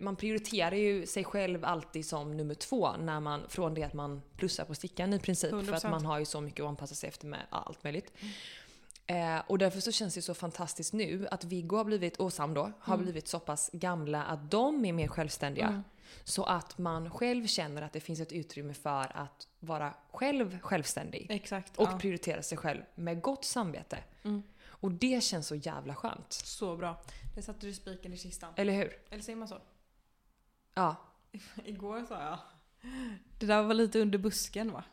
man 0.01 0.17
prioriterar 0.17 0.77
ju 0.77 1.07
sig 1.07 1.25
själv 1.25 1.65
alltid 1.65 2.07
som 2.07 2.37
nummer 2.37 2.55
två 2.55 2.93
när 2.97 3.21
man, 3.21 3.43
från 3.49 3.75
det 3.75 3.83
att 3.83 3.95
man 3.95 4.23
plussar 4.37 4.65
på 4.65 4.75
stickan 4.75 5.13
i 5.13 5.19
princip. 5.19 5.51
För 5.51 5.59
att 5.59 5.65
100%. 5.85 5.91
man 5.91 6.07
har 6.07 6.19
ju 6.19 6.25
så 6.25 6.41
mycket 6.41 6.63
att 6.63 6.69
anpassa 6.69 6.95
sig 6.95 7.09
efter 7.09 7.27
med 7.27 7.41
allt 7.51 7.85
möjligt. 7.85 8.13
Eh, 9.07 9.39
och 9.47 9.59
därför 9.59 9.81
så 9.81 9.93
känns 9.93 10.15
det 10.15 10.23
så 10.23 10.35
fantastiskt 10.35 10.93
nu 10.93 11.29
att 11.31 11.45
Viggo 11.45 11.77
har 11.77 11.85
blivit, 11.85 12.17
och 12.17 12.33
Sam 12.33 12.55
då, 12.55 12.73
har 12.81 12.95
Mm. 12.95 13.05
blivit 13.05 13.29
så 13.29 13.39
pass 13.39 13.71
gamla 13.73 14.25
att 14.25 14.51
de 14.51 14.85
är 14.85 14.93
mer 14.93 15.09
självständiga. 15.09 15.83
Så 16.25 16.45
att 16.45 16.79
man 16.79 17.11
själv 17.11 17.47
känner 17.47 17.83
att 17.83 17.93
det 17.93 18.01
finns 18.01 18.21
ett 18.21 18.33
utrymme 18.33 18.75
för 18.75 19.17
att 19.17 19.47
vara 19.61 19.95
själv 20.13 20.59
självständig. 20.61 21.27
Exakt. 21.31 21.77
Och 21.77 21.89
ja. 21.89 21.99
prioritera 21.99 22.43
sig 22.43 22.59
själv 22.59 22.81
med 22.95 23.23
gott 23.23 23.45
samvete. 23.45 23.99
Och 24.81 24.93
det 24.93 25.25
känns 25.25 25.47
så 25.47 25.55
jävla 25.55 25.95
skönt. 25.95 26.33
Så 26.33 26.77
bra. 26.77 27.03
Där 27.35 27.43
satte 27.43 27.67
du 27.67 27.75
spiken 27.75 28.13
i 28.13 28.17
kistan. 28.17 28.53
Eller 28.57 28.73
hur? 28.73 28.99
Eller 29.11 29.23
säger 29.23 29.37
man 29.37 29.49
så? 29.49 29.59
Ja. 30.75 30.97
Igår 31.65 32.05
sa 32.09 32.23
jag. 32.23 32.39
Det 33.39 33.47
där 33.47 33.63
var 33.63 33.75
lite 33.75 34.01
under 34.01 34.19
busken 34.19 34.73
va? 34.73 34.85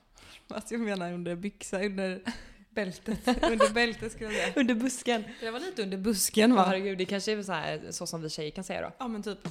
Fast 0.47 0.71
jag 0.71 0.81
menar 0.81 1.13
under 1.13 1.35
byxa, 1.35 1.85
under 1.85 2.21
bältet. 2.69 3.27
under 3.27 3.73
bältet 3.73 4.11
skulle 4.11 4.25
jag 4.33 4.35
säga. 4.35 4.53
Under 4.55 4.75
busken. 4.75 5.23
Det 5.39 5.51
var 5.51 5.59
lite 5.59 5.83
under 5.83 5.97
busken 5.97 6.55
va? 6.55 6.63
herregud, 6.63 6.97
det 6.97 7.05
kanske 7.05 7.31
är 7.31 7.43
så, 7.43 7.51
här, 7.51 7.91
så 7.91 8.07
som 8.07 8.21
vi 8.21 8.29
tjejer 8.29 8.51
kan 8.51 8.63
säga 8.63 8.81
då. 8.81 8.91
Ja 8.97 9.07
men 9.07 9.23
typ. 9.23 9.47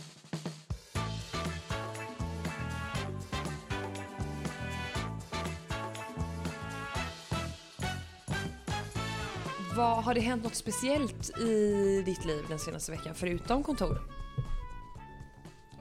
Vad, 9.76 10.04
har 10.04 10.14
det 10.14 10.20
hänt 10.20 10.44
något 10.44 10.54
speciellt 10.54 11.38
i 11.38 12.02
ditt 12.06 12.24
liv 12.24 12.44
den 12.48 12.58
senaste 12.58 12.92
veckan 12.92 13.14
förutom 13.14 13.62
kontor? 13.62 14.00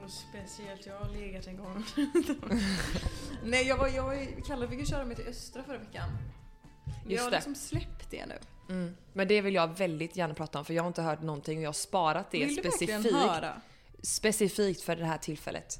Speciellt, 0.07 0.85
jag 0.85 0.99
har 0.99 1.09
legat 1.09 1.47
en 1.47 1.57
gång. 1.57 1.85
Nej 3.43 3.67
jag 3.67 3.77
var, 3.77 3.87
jag 3.87 4.03
var, 4.03 4.41
Kalle 4.47 4.67
fick 4.67 4.79
ju 4.79 4.85
köra 4.85 5.05
mig 5.05 5.15
till 5.15 5.27
Östra 5.27 5.63
förra 5.63 5.77
veckan. 5.77 6.09
Just 6.85 7.05
jag 7.07 7.23
har 7.23 7.31
det. 7.31 7.37
liksom 7.37 7.55
släppt 7.55 8.11
det 8.11 8.25
nu. 8.25 8.35
Mm. 8.69 8.95
Men 9.13 9.27
det 9.27 9.41
vill 9.41 9.53
jag 9.53 9.77
väldigt 9.77 10.15
gärna 10.15 10.33
prata 10.33 10.59
om 10.59 10.65
för 10.65 10.73
jag 10.73 10.83
har 10.83 10.87
inte 10.87 11.01
hört 11.01 11.21
någonting 11.21 11.57
och 11.57 11.63
jag 11.63 11.69
har 11.69 11.73
sparat 11.73 12.31
det 12.31 12.37
Vill 12.45 12.55
du 12.55 12.61
verkligen 12.61 13.01
specifikt, 13.01 13.15
höra? 13.15 13.61
specifikt 14.01 14.81
för 14.81 14.95
det 14.95 15.05
här 15.05 15.17
tillfället. 15.17 15.79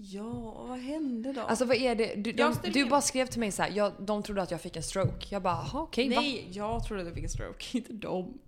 Ja, 0.00 0.64
vad 0.68 0.78
hände 0.78 1.32
då? 1.32 1.40
Alltså 1.40 1.64
vad 1.64 1.76
är 1.76 1.94
det? 1.94 2.14
Du, 2.14 2.32
de, 2.32 2.54
du 2.72 2.84
bara 2.84 3.00
skrev 3.00 3.26
till 3.26 3.40
mig 3.40 3.52
så 3.52 3.62
här, 3.62 3.70
jag, 3.70 3.92
de 3.98 4.22
trodde 4.22 4.42
att 4.42 4.50
jag 4.50 4.60
fick 4.60 4.76
en 4.76 4.82
stroke. 4.82 5.26
Jag 5.30 5.42
bara, 5.42 5.54
jaha 5.54 5.82
okej 5.82 6.08
va? 6.08 6.20
Nej, 6.20 6.48
jag 6.52 6.84
trodde 6.84 7.02
att 7.02 7.06
jag 7.06 7.14
fick 7.14 7.24
en 7.24 7.30
stroke, 7.30 7.64
inte 7.78 7.92
dem. 7.92 8.38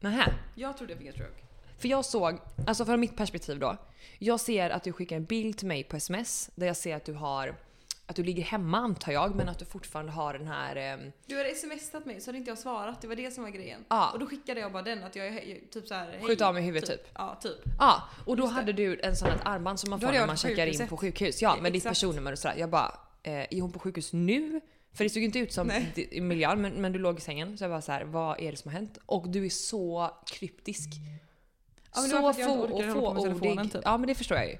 Nähä. 0.00 0.32
Jag 0.54 0.76
trodde 0.76 0.92
jag 0.92 0.98
fick 0.98 1.08
en 1.08 1.14
stroke. 1.14 1.42
För 1.78 1.88
jag 1.88 2.04
såg, 2.04 2.38
alltså 2.66 2.84
från 2.84 3.00
mitt 3.00 3.16
perspektiv 3.16 3.58
då. 3.58 3.76
Jag 4.18 4.40
ser 4.40 4.70
att 4.70 4.84
du 4.84 4.92
skickar 4.92 5.16
en 5.16 5.24
bild 5.24 5.58
till 5.58 5.68
mig 5.68 5.84
på 5.84 5.96
sms 5.96 6.50
där 6.54 6.66
jag 6.66 6.76
ser 6.76 6.96
att 6.96 7.04
du 7.04 7.12
har, 7.12 7.56
att 8.10 8.16
du 8.16 8.22
ligger 8.24 8.42
hemma 8.42 8.78
antar 8.78 9.12
jag, 9.12 9.34
men 9.36 9.48
att 9.48 9.58
du 9.58 9.64
fortfarande 9.64 10.12
har 10.12 10.32
den 10.32 10.46
här 10.46 10.76
ehm, 10.76 11.12
Du 11.26 11.36
hade 11.36 11.54
smsat 11.54 12.06
mig 12.06 12.20
så 12.20 12.28
hade 12.28 12.38
inte 12.38 12.50
jag 12.50 12.58
svarat, 12.58 13.00
det 13.00 13.08
var 13.08 13.14
det 13.16 13.30
som 13.30 13.44
var 13.44 13.50
grejen. 13.50 13.84
Ja. 13.88 14.10
Och 14.12 14.18
då 14.18 14.26
skickade 14.26 14.60
jag 14.60 14.72
bara 14.72 14.82
den 14.82 15.04
att 15.04 15.16
jag 15.16 15.26
är 15.26 15.60
typ 15.70 15.86
såhär... 15.88 16.06
hej, 16.12 16.20
Skjut 16.22 16.40
av 16.40 16.54
mig 16.54 16.62
huvudet, 16.62 16.90
typ. 16.90 17.08
Ja, 17.14 17.38
typ. 17.42 17.58
Ja, 17.78 18.02
och 18.26 18.36
då 18.36 18.42
Just 18.42 18.54
det. 18.54 18.60
hade 18.60 18.72
du 18.72 19.00
en 19.02 19.16
sån 19.16 19.28
här 19.28 19.38
armband 19.44 19.80
som 19.80 19.90
man 19.90 20.00
Då 20.00 20.06
får 20.06 20.12
när 20.14 20.26
man 20.26 20.36
checkar 20.36 20.66
in 20.66 20.88
på 20.88 20.96
sjukhus. 20.96 21.42
Ja, 21.42 21.56
med 21.62 21.72
ditt 21.72 21.80
Exakt. 21.82 21.90
personnummer 22.00 22.32
och 22.32 22.38
sådär. 22.38 22.54
Jag 22.58 22.70
bara, 22.70 22.94
eh, 23.22 23.32
är 23.32 23.60
hon 23.60 23.72
på 23.72 23.78
sjukhus 23.78 24.12
nu? 24.12 24.60
För 24.92 25.04
det 25.04 25.10
såg 25.10 25.22
inte 25.22 25.38
ut 25.38 25.52
som 25.52 25.70
i 25.94 26.20
miljön, 26.20 26.60
men, 26.62 26.72
men 26.72 26.92
du 26.92 26.98
låg 26.98 27.18
i 27.18 27.20
sängen. 27.20 27.58
Så 27.58 27.64
jag 27.64 27.70
bara 27.70 27.82
så 27.82 27.92
här, 27.92 28.04
vad 28.04 28.40
är 28.40 28.50
det 28.50 28.56
som 28.56 28.70
har 28.70 28.78
hänt? 28.78 28.98
Och 29.06 29.28
du 29.28 29.44
är 29.46 29.50
så 29.50 30.10
kryptisk. 30.26 30.88
Ja, 31.94 32.02
det 32.02 32.08
få- 32.08 32.50
och 32.52 32.70
på 32.70 32.78
med 32.78 32.78
telefonen, 32.80 33.38
fåordig. 33.38 33.72
typ. 33.72 33.80
Ja 33.84 33.96
men 33.96 34.08
det 34.08 34.14
förstår 34.14 34.38
jag 34.38 34.48
ju. 34.48 34.56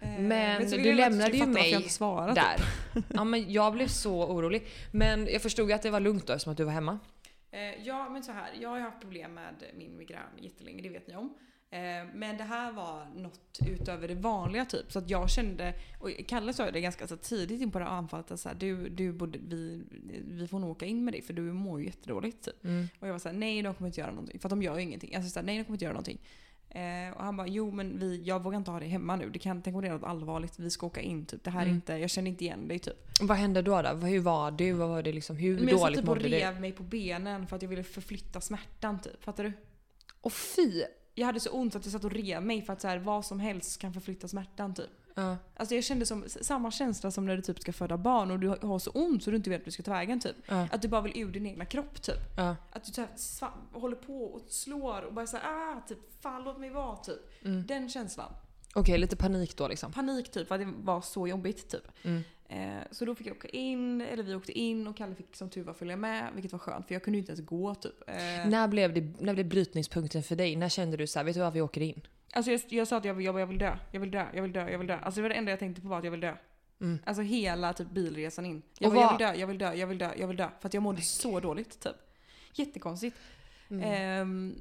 Eh, 0.00 0.20
Men 0.20 0.70
så 0.70 0.76
du 0.76 0.92
lämnade 0.92 1.36
ju 1.36 1.46
mig 1.46 1.82
svarade, 1.82 2.34
Där. 2.34 2.56
Typ. 2.94 3.04
Ja 3.14 3.24
men 3.24 3.52
jag 3.52 3.72
blev 3.72 3.86
så 3.86 4.24
orolig. 4.24 4.66
Men 4.92 5.26
jag 5.26 5.42
förstod 5.42 5.68
ju 5.68 5.74
att 5.74 5.82
det 5.82 5.90
var 5.90 6.00
lugnt 6.00 6.26
då 6.26 6.32
eftersom 6.32 6.50
att 6.50 6.56
du 6.56 6.64
var 6.64 6.72
hemma. 6.72 6.98
Eh, 7.50 7.86
ja, 7.86 8.08
men 8.08 8.22
så 8.22 8.32
här. 8.32 8.50
Jag 8.60 8.68
har 8.68 8.80
haft 8.80 9.00
problem 9.00 9.34
med 9.34 9.64
min 9.74 9.96
migrän 9.96 10.22
jättelänge, 10.40 10.82
det 10.82 10.88
vet 10.88 11.06
ni 11.06 11.16
om. 11.16 11.34
Eh, 11.70 11.78
men 12.14 12.36
det 12.36 12.44
här 12.44 12.72
var 12.72 13.06
något 13.14 13.58
utöver 13.66 14.08
det 14.08 14.14
vanliga 14.14 14.64
typ. 14.64 14.92
Så 14.92 14.98
att 14.98 15.10
jag 15.10 15.30
kände, 15.30 15.74
och 16.00 16.10
Kalle 16.26 16.52
sa 16.52 16.70
det 16.70 16.80
ganska 16.80 17.06
så 17.06 17.16
tidigt 17.16 17.60
in 17.60 17.70
på 17.70 17.78
det 17.78 17.84
här 17.84 17.92
anfallet 17.92 18.30
att 18.30 18.40
så 18.40 18.48
här, 18.48 18.56
du, 18.56 18.88
du 18.88 19.12
borde, 19.12 19.38
vi, 19.38 19.82
vi 20.24 20.48
får 20.48 20.58
nog 20.58 20.70
åka 20.70 20.86
in 20.86 21.04
med 21.04 21.14
dig 21.14 21.22
för 21.22 21.32
du 21.32 21.42
mår 21.42 21.80
ju 21.80 21.86
jättedåligt 21.86 22.44
typ. 22.44 22.64
Mm. 22.64 22.88
Och 23.00 23.08
jag 23.08 23.12
var 23.12 23.18
såhär, 23.18 23.36
nej 23.36 23.62
de 23.62 23.74
kommer 23.74 23.88
inte 23.88 24.00
göra 24.00 24.10
någonting. 24.10 24.40
För 24.40 24.48
att 24.48 24.50
de 24.50 24.62
gör 24.62 24.76
ju 24.76 24.82
ingenting. 24.82 25.14
Alltså 25.14 25.30
såhär, 25.30 25.46
nej 25.46 25.58
de 25.58 25.64
kommer 25.64 25.74
inte 25.74 25.84
göra 25.84 25.94
någonting. 25.94 26.20
Eh, 26.70 27.16
och 27.16 27.24
han 27.24 27.36
bara, 27.36 27.46
jo 27.46 27.70
men 27.70 27.98
vi, 27.98 28.22
jag 28.24 28.42
vågar 28.42 28.58
inte 28.58 28.70
ha 28.70 28.80
dig 28.80 28.88
hemma 28.88 29.16
nu. 29.16 29.30
Det 29.30 29.38
kan, 29.38 29.62
tänk 29.62 29.76
om 29.76 29.82
det 29.82 29.88
är 29.88 29.92
något 29.92 30.02
allvarligt. 30.04 30.58
Vi 30.58 30.70
ska 30.70 30.86
åka 30.86 31.00
in 31.00 31.26
typ. 31.26 31.44
Det 31.44 31.50
här 31.50 31.60
är 31.60 31.64
Mm. 31.64 31.74
inte, 31.74 31.92
jag 31.92 32.10
känner 32.10 32.30
inte 32.30 32.44
igen 32.44 32.68
dig 32.68 32.78
typ. 32.78 33.08
Vad 33.20 33.38
hände 33.38 33.62
då? 33.62 33.82
då? 33.82 33.88
Hur 33.88 34.20
var 34.20 34.50
du? 34.50 34.72
Vad 34.72 34.88
var 34.88 35.02
det 35.02 35.12
liksom? 35.12 35.36
Hur 35.36 35.54
Men 35.58 35.68
jag 35.68 35.78
satt 35.80 35.86
dåligt 35.86 35.98
typ 36.00 36.08
och 36.08 36.16
mådde 36.16 36.28
du? 36.28 36.36
rev 36.36 36.60
mig 36.60 36.72
på 36.72 36.82
benen 36.82 37.46
för 37.46 37.56
att 37.56 37.62
jag 37.62 37.68
ville 37.68 37.82
förflytta 37.82 38.40
smärtan 38.40 39.00
typ. 39.00 39.24
Fattar 39.24 39.44
du? 39.44 39.52
Och 40.20 40.32
fy! 40.32 40.82
Jag 41.14 41.26
hade 41.26 41.40
så 41.40 41.50
ont 41.50 41.76
att 41.76 41.84
jag 41.84 41.92
satt 41.92 42.04
och 42.04 42.12
rev 42.12 42.42
mig 42.42 42.62
för 42.62 42.72
att 42.72 42.80
så 42.80 42.88
här, 42.88 42.98
vad 42.98 43.24
som 43.26 43.40
helst 43.40 43.80
kan 43.80 43.92
förflytta 43.92 44.28
smärtan 44.28 44.74
typ. 44.74 44.90
Ja. 45.14 45.36
Alltså 45.56 45.74
jag 45.74 45.84
kände 45.84 46.06
som 46.06 46.24
samma 46.28 46.70
känsla 46.70 47.10
som 47.10 47.26
när 47.26 47.36
du 47.36 47.42
typ 47.42 47.60
ska 47.60 47.72
föda 47.72 47.96
barn 47.98 48.30
och 48.30 48.38
du 48.38 48.48
har- 48.48 48.78
så 48.78 48.90
ont 48.90 49.22
så 49.22 49.30
du 49.30 49.36
inte 49.36 49.50
vet 49.50 49.60
vart 49.60 49.64
du 49.64 49.70
ska 49.70 49.82
ta 49.82 49.90
vägen 49.90 50.20
typ. 50.20 50.36
Ja. 50.48 50.68
Att 50.72 50.82
du 50.82 50.88
bara 50.88 51.00
vill 51.00 51.18
ur 51.18 51.32
din 51.32 51.46
egna 51.46 51.64
kropp 51.64 52.02
typ. 52.02 52.20
Ja. 52.36 52.56
Att 52.72 52.84
du 52.84 53.02
sva- 53.02 53.50
håller 53.72 53.96
på 53.96 54.24
och 54.24 54.42
slår 54.48 55.02
och 55.02 55.12
bara 55.12 55.26
såhär 55.26 55.44
ah, 55.76 55.80
typ 55.88 55.98
fan 56.20 56.44
låt 56.44 56.58
mig 56.58 56.70
vara 56.70 56.96
typ. 56.96 57.44
Mm. 57.44 57.66
Den 57.66 57.88
känslan. 57.88 58.32
Okej, 58.74 58.98
lite 58.98 59.16
panik 59.16 59.56
då 59.56 59.68
liksom. 59.68 59.92
Panik 59.92 60.30
typ 60.30 60.48
för 60.48 60.54
att 60.54 60.60
det 60.60 60.72
var 60.82 61.00
så 61.00 61.28
jobbigt 61.28 61.68
typ. 61.70 61.88
Mm. 62.02 62.22
Eh, 62.48 62.82
så 62.90 63.04
då 63.04 63.14
fick 63.14 63.26
jag 63.26 63.36
åka 63.36 63.48
in, 63.48 64.00
eller 64.00 64.22
vi 64.22 64.34
åkte 64.34 64.58
in 64.58 64.86
och 64.86 64.96
Kalle 64.96 65.14
fick 65.14 65.36
som 65.36 65.50
tur 65.50 65.64
var 65.64 65.74
följa 65.74 65.96
med 65.96 66.28
vilket 66.34 66.52
var 66.52 66.58
skönt 66.58 66.86
för 66.86 66.94
jag 66.94 67.02
kunde 67.02 67.16
ju 67.16 67.20
inte 67.20 67.32
ens 67.32 67.46
gå 67.46 67.74
typ. 67.74 68.08
Eh, 68.08 68.14
När 68.48 68.68
blev, 68.68 68.94
det, 68.94 69.20
när 69.20 69.34
blev 69.34 69.48
brytningspunkten 69.48 70.22
för 70.22 70.36
dig? 70.36 70.56
När 70.56 70.68
kände 70.68 70.96
du 70.96 71.06
så 71.06 71.18
här, 71.18 71.24
vet 71.24 71.34
du 71.34 71.40
vad 71.40 71.52
vi 71.52 71.60
åker 71.60 71.80
in? 71.80 72.00
Alltså 72.38 72.50
jag, 72.52 72.60
jag 72.68 72.88
sa 72.88 72.96
att 72.96 73.04
jag, 73.04 73.14
vill- 73.14 73.32
bara, 73.32 73.40
jag 73.40 73.46
vill 73.46 73.58
dö, 73.58 73.76
jag 73.90 74.00
vill 74.00 74.10
dö, 74.10 74.26
jag 74.34 74.42
vill 74.42 74.52
dö, 74.52 74.70
jag 74.70 74.78
vill 74.78 74.86
dö. 74.86 74.98
Alltså 75.02 75.18
det 75.18 75.22
var 75.22 75.28
det 75.28 75.34
enda 75.34 75.50
jag 75.52 75.58
tänkte 75.58 75.82
på 75.82 75.88
var 75.88 75.98
att 75.98 76.04
jag 76.04 76.10
vill 76.10 76.20
dö. 76.20 76.34
Mm. 76.80 76.98
Alltså 77.06 77.22
hela 77.22 77.72
typ 77.72 77.90
bilresan 77.90 78.46
in. 78.46 78.62
Jag, 78.78 78.92
bara, 78.94 79.00
jag 79.02 79.08
vill 79.10 79.18
dö, 79.26 79.34
jag 79.34 79.46
vill 79.46 79.58
dö, 79.58 79.74
jag 79.74 79.86
vill 79.86 79.98
dö, 79.98 80.10
jag 80.16 80.26
vill 80.28 80.36
dö. 80.36 80.48
För 80.60 80.68
att 80.68 80.74
jag 80.74 80.82
mådde 80.82 81.02
så 81.02 81.40
dåligt 81.40 81.80
typ. 81.80 81.96
Jättekonstigt. 82.54 83.16
Mm. 83.70 83.82
Ehm, 83.84 84.54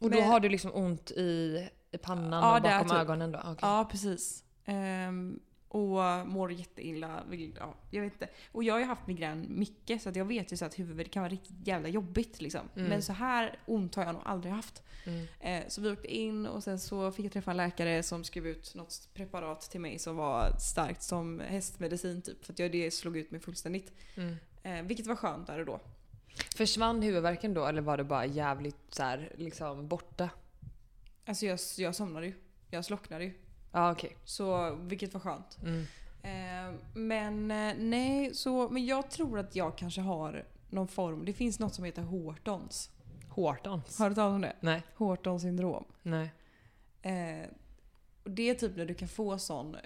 och 0.00 0.10
då 0.10 0.18
men- 0.18 0.28
har 0.28 0.40
du 0.40 0.48
liksom 0.48 0.70
ont 0.74 1.10
i, 1.10 1.68
i 1.90 1.98
pannan 1.98 2.42
Ja, 2.42 2.56
och 2.56 2.62
bakom 2.62 2.88
typ. 2.88 2.98
ögonen 2.98 3.32
då? 3.32 3.38
Okej. 3.38 3.56
Ja, 3.60 3.88
precis. 3.90 4.44
Ehm, 4.64 5.40
och 5.72 6.26
mår 6.26 6.52
jätteilla. 6.52 7.24
Vill, 7.28 7.56
ja, 7.58 7.74
jag 7.90 8.02
vet 8.02 8.12
inte. 8.12 8.28
Och 8.52 8.64
jag 8.64 8.74
har 8.74 8.78
ju 8.78 8.86
haft 8.86 9.06
migrän 9.06 9.46
mycket 9.48 10.02
så 10.02 10.10
jag 10.14 10.24
vet 10.24 10.52
ju 10.52 10.56
så 10.56 10.64
att 10.64 10.78
huvudvärk 10.78 11.10
kan 11.10 11.22
vara 11.22 11.32
riktigt 11.32 11.66
jävla 11.66 11.88
jobbigt 11.88 12.40
liksom. 12.40 12.68
Mm. 12.76 12.88
Men 12.88 13.02
så 13.02 13.12
här 13.12 13.58
ont 13.66 13.94
har 13.94 14.04
jag 14.04 14.14
nog 14.14 14.22
aldrig 14.24 14.54
haft. 14.54 14.82
Mm. 15.04 15.26
Eh, 15.40 15.68
så 15.68 15.80
vi 15.80 15.90
åkte 15.90 16.14
in 16.14 16.46
och 16.46 16.64
sen 16.64 16.78
så 16.78 17.12
fick 17.12 17.24
jag 17.24 17.32
träffa 17.32 17.50
en 17.50 17.56
läkare 17.56 18.02
som 18.02 18.24
skrev 18.24 18.46
ut 18.46 18.74
något 18.74 19.08
preparat 19.14 19.60
till 19.60 19.80
mig 19.80 19.98
som 19.98 20.16
var 20.16 20.56
starkt 20.58 21.02
som 21.02 21.40
hästmedicin 21.40 22.22
typ. 22.22 22.44
För 22.44 22.52
att 22.52 22.58
jag, 22.58 22.72
det 22.72 22.90
slog 22.90 23.16
ut 23.16 23.30
mig 23.30 23.40
fullständigt. 23.40 23.92
Mm. 24.14 24.36
Eh, 24.62 24.82
vilket 24.82 25.06
var 25.06 25.16
skönt 25.16 25.46
där 25.46 25.58
och 25.58 25.66
då. 25.66 25.80
Försvann 26.56 27.02
huvudvärken 27.02 27.54
då 27.54 27.66
eller 27.66 27.82
var 27.82 27.96
det 27.96 28.04
bara 28.04 28.26
jävligt 28.26 28.76
så 28.88 29.02
här, 29.02 29.32
liksom 29.38 29.88
borta? 29.88 30.30
Alltså 31.24 31.46
jag, 31.46 31.58
jag 31.78 31.94
somnade 31.94 32.26
ju. 32.26 32.32
Jag 32.70 32.84
slocknade 32.84 33.24
ju. 33.24 33.32
Ja 33.72 33.92
okej. 33.92 34.16
Så 34.24 34.74
vilket 34.74 35.14
var 35.14 35.20
skönt. 35.20 35.58
Mm. 35.62 35.86
Eh, 36.22 36.74
men 36.94 37.50
eh, 37.50 37.74
nej, 37.78 38.34
så, 38.34 38.68
men 38.68 38.86
jag 38.86 39.10
tror 39.10 39.38
att 39.38 39.56
jag 39.56 39.78
kanske 39.78 40.00
har 40.00 40.44
någon 40.70 40.88
form. 40.88 41.24
Det 41.24 41.32
finns 41.32 41.58
något 41.58 41.74
som 41.74 41.84
heter 41.84 42.02
Hortons. 42.02 42.90
Hortons? 43.28 43.98
Har 43.98 44.08
du 44.08 44.14
talat 44.14 44.34
om 44.34 44.40
det? 44.40 44.56
Nej. 44.60 44.82
Hortons 44.94 45.42
syndrom. 45.42 45.84
Nej. 46.02 46.30
Eh, 47.02 47.48
och 48.24 48.30
det 48.30 48.50
är 48.50 48.54
typ 48.54 48.76
när 48.76 48.86
du 48.86 48.94
kan 48.94 49.08
få 49.08 49.38
sån 49.38 49.76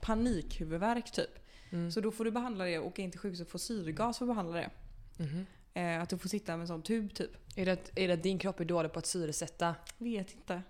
panikhuvudvärk 0.00 1.12
typ. 1.12 1.30
Mm. 1.70 1.92
Så 1.92 2.00
då 2.00 2.10
får 2.10 2.24
du 2.24 2.30
behandla 2.30 2.64
det 2.64 2.78
och 2.78 2.86
åka 2.86 3.02
in 3.02 3.10
till 3.10 3.20
sjukhuset 3.20 3.46
och 3.46 3.50
få 3.50 3.58
syrgas 3.58 4.18
för 4.18 4.24
att 4.24 4.28
behandla 4.28 4.56
det. 4.56 4.70
Mhm. 5.16 5.46
Eh, 5.74 6.02
att 6.02 6.08
du 6.08 6.18
får 6.18 6.28
sitta 6.28 6.52
med 6.52 6.60
en 6.60 6.68
sån 6.68 6.82
tub 6.82 7.14
typ. 7.14 7.30
Är, 7.56 7.66
det, 7.66 7.90
är 7.94 8.08
det 8.08 8.14
att 8.14 8.22
din 8.22 8.38
kropp 8.38 8.60
är 8.60 8.64
dålig 8.64 8.92
på 8.92 8.98
att 8.98 9.06
syresätta? 9.06 9.74
Vet 9.98 10.34
inte. 10.34 10.62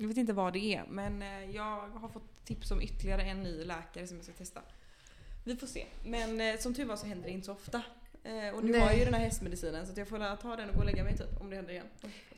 Jag 0.00 0.08
vet 0.08 0.16
inte 0.16 0.32
vad 0.32 0.52
det 0.52 0.74
är 0.74 0.84
men 0.88 1.22
eh, 1.22 1.50
jag 1.50 1.88
har 1.88 2.08
fått 2.08 2.44
tips 2.44 2.70
om 2.70 2.82
ytterligare 2.82 3.22
en 3.22 3.42
ny 3.42 3.64
läkare 3.64 4.06
som 4.06 4.16
jag 4.16 4.24
ska 4.24 4.32
testa. 4.34 4.60
Vi 5.44 5.56
får 5.56 5.66
se. 5.66 5.86
Men 6.04 6.40
eh, 6.40 6.56
som 6.58 6.74
tur 6.74 6.84
var 6.84 6.96
så 6.96 7.06
händer 7.06 7.24
det 7.28 7.32
inte 7.32 7.46
så 7.46 7.52
ofta. 7.52 7.82
Eh, 8.24 8.48
och 8.54 8.64
nu 8.64 8.72
Nej. 8.72 8.80
har 8.80 8.88
jag 8.88 8.98
ju 8.98 9.04
den 9.04 9.14
här 9.14 9.20
hästmedicinen 9.24 9.86
så 9.86 9.92
att 9.92 9.98
jag 9.98 10.08
får 10.08 10.36
ta 10.36 10.56
den 10.56 10.68
och 10.68 10.74
gå 10.74 10.80
och 10.80 10.86
lägga 10.86 11.04
mig 11.04 11.16
typ 11.16 11.40
om 11.40 11.50
det 11.50 11.56
händer 11.56 11.72
igen. 11.72 11.86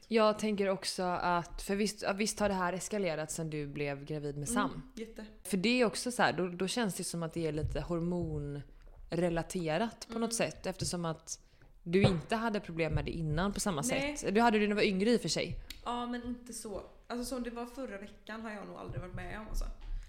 Jag 0.08 0.38
tänker 0.38 0.68
också 0.68 1.02
att, 1.02 1.62
för 1.62 1.76
visst, 1.76 2.04
visst 2.14 2.40
har 2.40 2.48
det 2.48 2.54
här 2.54 2.72
eskalerat 2.72 3.30
sen 3.30 3.50
du 3.50 3.66
blev 3.66 4.04
gravid 4.04 4.36
med 4.36 4.48
Sam? 4.48 4.70
Mm, 4.70 4.82
jätte. 4.94 5.24
För 5.42 5.56
det 5.56 5.80
är 5.80 5.84
också 5.84 6.10
så 6.12 6.22
här, 6.22 6.32
då, 6.32 6.48
då 6.48 6.68
känns 6.68 6.94
det 6.94 7.04
som 7.04 7.22
att 7.22 7.32
det 7.32 7.46
är 7.46 7.52
lite 7.52 7.80
hormonrelaterat 7.80 10.06
på 10.08 10.12
Mm. 10.12 10.20
något 10.20 10.34
sätt 10.34 10.66
eftersom 10.66 11.04
att 11.04 11.38
du 11.82 12.02
inte 12.02 12.36
hade 12.36 12.60
problem 12.60 12.92
med 12.94 13.04
det 13.04 13.10
innan 13.10 13.52
på 13.52 13.60
samma 13.60 13.82
Nej. 13.90 14.16
sätt. 14.16 14.34
Du 14.34 14.40
hade 14.40 14.58
det 14.58 14.62
när 14.62 14.68
du 14.68 14.74
var 14.74 14.82
yngre 14.82 15.10
i 15.10 15.16
och 15.16 15.20
för 15.20 15.28
sig. 15.28 15.58
Ja 15.84 16.06
men 16.06 16.24
inte 16.26 16.52
så. 16.52 16.82
Alltså 17.06 17.24
som 17.34 17.42
det 17.42 17.50
var 17.50 17.66
förra 17.66 17.98
veckan 17.98 18.42
har 18.42 18.50
jag 18.50 18.66
nog 18.66 18.76
aldrig 18.76 19.00
varit 19.00 19.14
med 19.14 19.40
om 19.40 19.48
alltså. 19.48 19.64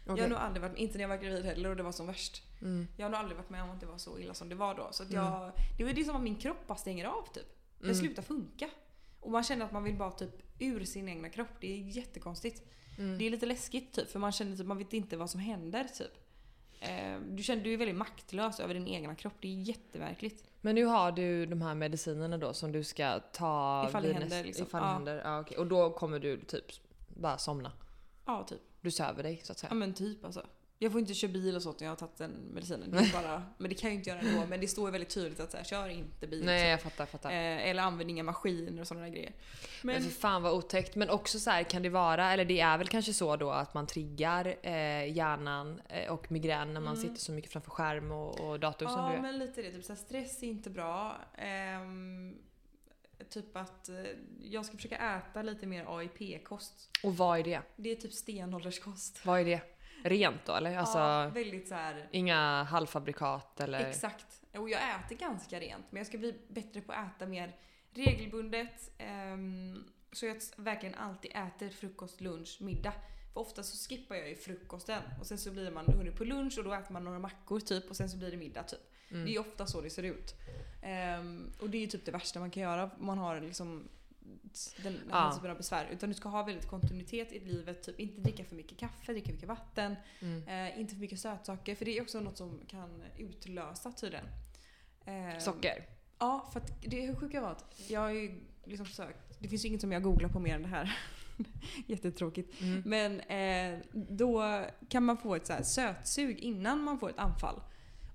Jag 0.05 0.13
Okej. 0.13 0.21
har 0.23 0.29
nog 0.29 0.37
aldrig 0.39 0.61
varit 0.61 0.77
inte 0.77 0.97
när 0.97 1.01
jag 1.03 1.09
var 1.09 1.17
gravid 1.17 1.45
heller 1.45 1.69
och 1.69 1.75
det 1.75 1.83
var 1.83 1.91
som 1.91 2.07
värst. 2.07 2.43
Mm. 2.61 2.87
Jag 2.97 3.05
har 3.05 3.09
nog 3.11 3.19
aldrig 3.19 3.37
varit 3.37 3.49
med 3.49 3.63
om 3.63 3.69
att 3.69 3.79
det 3.79 3.85
var 3.85 3.97
så 3.97 4.19
illa 4.19 4.33
som 4.33 4.49
det 4.49 4.55
var 4.55 4.75
då. 4.75 4.87
Så 4.91 5.03
att 5.03 5.09
Mm. 5.09 5.23
jag, 5.25 5.51
det 5.77 5.83
var 5.83 5.93
det 5.93 6.03
som 6.03 6.15
att 6.15 6.21
min 6.23 6.35
kropp 6.35 6.67
bara 6.67 6.77
stänger 6.77 7.05
av 7.05 7.27
typ. 7.33 7.45
Den 7.79 7.89
Mm. 7.89 8.01
slutar 8.01 8.21
funka. 8.23 8.69
Och 9.19 9.31
man 9.31 9.43
känner 9.43 9.65
att 9.65 9.71
man 9.71 9.83
vill 9.83 9.95
bara 9.95 10.11
typ 10.11 10.41
ur 10.59 10.83
sin 10.85 11.09
egna 11.09 11.29
kropp. 11.29 11.47
Det 11.59 11.73
är 11.73 11.77
jättekonstigt. 11.77 12.63
Mm. 12.97 13.17
Det 13.17 13.25
är 13.25 13.29
lite 13.29 13.45
läskigt 13.45 13.93
typ 13.93 14.11
för 14.11 14.19
man 14.19 14.31
känner 14.31 14.57
typ 14.57 14.65
man 14.67 14.77
vet 14.77 14.93
inte 14.93 15.17
vad 15.17 15.29
som 15.29 15.39
händer 15.39 15.83
typ. 15.83 16.11
Eh, 16.79 17.19
Du 17.29 17.43
känner 17.43 17.63
du 17.63 17.73
är 17.73 17.77
väldigt 17.77 17.95
maktlös 17.97 18.59
över 18.59 18.73
din 18.73 18.87
egna 18.87 19.15
kropp. 19.15 19.33
Det 19.41 19.47
är 19.47 19.61
jättemärkligt. 19.61 20.43
Men 20.61 20.75
nu 20.75 20.85
har 20.85 21.11
du 21.11 21.45
de 21.45 21.61
här 21.61 21.75
medicinerna 21.75 22.37
då 22.37 22.53
som 22.53 22.71
du 22.71 22.83
ska 22.83 23.19
ta 23.19 23.85
Ifall 23.89 24.03
det 24.03 24.13
händer, 24.13 24.43
liksom. 24.43 24.65
Ifall 24.67 24.81
det 24.81 24.87
Ja. 24.87 24.93
händer. 24.93 25.21
Ja, 25.25 25.39
okej. 25.39 25.57
Och 25.57 25.67
då 25.67 25.89
kommer 25.89 26.19
du 26.19 26.41
typ 26.41 26.65
bara 27.07 27.37
somna. 27.37 27.71
Ja, 28.25 28.43
typ. 28.43 28.61
Du 28.81 28.91
söver 28.91 29.23
dig 29.23 29.41
så 29.43 29.51
att 29.51 29.63
Ja 29.63 29.69
säga. 29.69 29.73
men 29.79 29.93
typ 29.93 30.25
alltså. 30.25 30.45
Jag 30.83 30.91
får 30.91 31.01
inte 31.01 31.13
köra 31.13 31.31
bil 31.31 31.55
och 31.55 31.61
sånt 31.61 31.79
när 31.79 31.87
jag 31.87 31.91
har 31.91 31.97
tagit 31.97 32.17
den 32.17 32.31
medicinen. 32.31 32.91
Det 32.91 33.09
bara, 33.13 33.43
men 33.57 33.69
det 33.69 33.75
kan 33.75 33.87
jag 33.87 33.93
ju 33.93 33.97
inte 33.97 34.09
göra 34.09 34.19
ändå. 34.19 34.45
Men 34.45 34.61
det 34.61 34.67
står 34.67 34.87
ju 34.87 34.91
väldigt 34.91 35.09
tydligt 35.09 35.39
att 35.39 35.51
så 35.51 35.57
här, 35.57 35.63
kör 35.63 35.89
inte 35.89 36.27
bil. 36.27 36.45
Nej 36.45 36.69
jag 36.69 36.81
fattar, 36.81 37.05
fattar. 37.05 37.29
Eh, 37.29 37.69
eller 37.69 37.83
använd 37.83 38.09
inga 38.09 38.23
maskiner 38.23 38.81
och 38.81 38.87
sådana 38.87 39.05
där 39.05 39.13
grejer. 39.13 39.33
Men 39.81 39.95
Men 39.95 40.03
för 40.03 40.09
fan 40.11 40.43
vad 40.43 40.53
otäckt. 40.53 40.95
Men 40.95 41.09
också 41.09 41.39
så 41.39 41.49
här 41.49 41.63
kan 41.63 41.81
det 41.81 41.89
vara, 41.89 42.33
eller 42.33 42.45
det 42.45 42.59
är 42.59 42.77
väl 42.77 42.87
kanske 42.87 43.13
så 43.13 43.35
då 43.35 43.49
att 43.51 43.73
man 43.73 43.87
triggar 43.87 44.55
eh, 44.61 45.13
hjärnan 45.13 45.81
eh, 45.89 46.11
och 46.11 46.31
migrän 46.31 46.73
när 46.73 46.81
man 46.81 46.97
sitter 46.97 47.19
så 47.19 47.31
mycket 47.31 47.51
framför 47.51 47.71
skärm 47.71 48.11
och, 48.11 48.39
och 48.39 48.59
dator 48.59 48.85
som 48.85 48.95
du 48.95 49.01
Mm. 49.01 49.15
Ja 49.15 49.21
men 49.21 49.39
lite 49.39 49.61
det. 49.61 49.71
Typ 49.71 49.85
så 49.85 49.93
här, 49.93 49.99
stress 49.99 50.43
är 50.43 50.47
inte 50.47 50.69
bra. 50.69 51.17
Ehm, 51.37 52.35
typ 53.29 53.57
att 53.57 53.89
eh, 53.89 53.95
jag 54.41 54.65
ska 54.65 54.75
försöka 54.75 54.97
äta 55.17 55.41
lite 55.41 55.65
mer 55.67 55.85
AIP-kost. 55.97 56.89
Och 57.03 57.17
vad 57.17 57.39
är 57.39 57.43
det? 57.43 57.61
Det 57.75 57.91
är 57.91 57.95
typ 57.95 58.13
stenålderskost. 58.13 59.25
Vad 59.25 59.39
är 59.39 59.45
det? 59.45 59.61
Rent 60.03 60.45
då 60.45 60.53
eller? 60.55 60.77
Alltså 60.77 60.97
ja, 60.97 61.27
väldigt 61.27 61.67
så 61.67 61.75
här. 61.75 62.07
inga 62.11 62.63
halvfabrikat 62.63 63.59
eller? 63.59 63.79
Exakt. 63.79 64.41
Och 64.57 64.69
jag 64.69 64.81
äter 64.81 65.15
ganska 65.15 65.59
rent 65.59 65.85
men 65.89 65.97
jag 65.97 66.07
ska 66.07 66.17
bli 66.17 66.35
bättre 66.47 66.81
på 66.81 66.91
att 66.91 67.15
äta 67.15 67.25
mer 67.25 67.55
regelbundet. 67.93 68.91
ehm, 68.97 69.83
så 70.11 70.25
jag 70.25 70.37
verkligen 70.55 70.95
alltid 70.95 71.31
äter 71.31 71.69
frukost, 71.69 72.21
lunch, 72.21 72.57
middag. 72.61 72.93
För 73.33 73.39
ofta 73.39 73.63
så 73.63 73.89
skippar 73.89 74.15
jag 74.15 74.29
ju 74.29 74.35
frukosten 74.35 75.01
och 75.19 75.27
sen 75.27 75.37
så 75.37 75.51
blir 75.51 75.71
man 75.71 75.85
hungrig 75.85 76.17
på 76.17 76.23
lunch 76.23 76.57
och 76.57 76.63
då 76.63 76.73
äter 76.73 76.93
man 76.93 77.03
några 77.03 77.19
mackor 77.19 77.59
typ 77.59 77.89
och 77.89 77.95
sen 77.95 78.09
så 78.09 78.17
blir 78.17 78.31
det 78.31 78.37
middag 78.37 78.63
typ. 78.63 78.79
Mm. 79.11 79.25
Det 79.25 79.35
är 79.35 79.39
ofta 79.39 79.65
så 79.65 79.81
det 79.81 79.89
ser 79.89 80.03
ut. 80.03 80.35
Ehm, 80.83 81.51
och 81.59 81.69
det 81.69 81.77
är 81.77 81.81
ju 81.81 81.87
typ 81.87 82.05
det 82.05 82.11
värsta 82.11 82.39
man 82.39 82.51
kan 82.51 82.63
göra 82.63 82.89
man 82.99 83.17
har 83.17 83.41
liksom 83.41 83.89
den, 84.83 84.93
här 84.93 85.01
Ja. 85.09 85.33
typen 85.35 85.51
av 85.51 85.57
besvär. 85.57 85.87
Utan 85.91 86.09
du 86.09 86.15
ska 86.15 86.29
ha 86.29 86.43
väldigt 86.43 86.67
kontinuitet 86.67 87.31
i 87.31 87.39
livet. 87.39 87.83
Typ 87.83 87.99
inte 87.99 88.21
dricka 88.21 88.43
för 88.45 88.55
mycket 88.55 88.77
kaffe, 88.77 89.11
dricka 89.11 89.31
mycket 89.31 89.47
vatten. 89.47 89.95
Mm. 90.19 90.47
Eh, 90.47 90.79
inte 90.79 90.93
för 90.93 91.01
mycket 91.01 91.19
sötsaker, 91.19 91.75
för 91.75 91.85
det 91.85 91.97
är 91.97 92.01
också 92.01 92.19
något 92.19 92.37
som 92.37 92.61
kan 92.67 93.03
utlösa 93.17 93.91
tydligen. 93.91 94.25
Eh, 95.05 95.39
Socker? 95.39 95.85
Ja, 96.19 96.49
för 96.53 96.59
att 96.59 96.81
det 96.81 97.15
sjuka 97.15 97.41
var 97.41 97.51
att 97.51 97.81
jag 97.87 97.99
har 97.99 98.09
ju 98.09 98.41
liksom 98.63 98.85
sökt, 98.85 99.39
det 99.39 99.47
finns 99.47 99.65
ju 99.65 99.69
inget 99.69 99.81
som 99.81 99.91
jag 99.91 100.03
googlar 100.03 100.29
på 100.29 100.39
mer 100.39 100.55
än 100.55 100.61
det 100.61 100.67
här. 100.67 100.97
Jättetråkigt. 101.87 102.61
Mm. 102.61 102.83
Men 102.85 103.19
eh, 103.19 103.79
då 103.93 104.65
kan 104.89 105.03
man 105.05 105.17
få 105.17 105.35
ett 105.35 105.47
så 105.47 105.53
sötsug 105.63 106.39
innan 106.39 106.83
man 106.83 106.99
får 106.99 107.09
ett 107.09 107.17
anfall. 107.17 107.61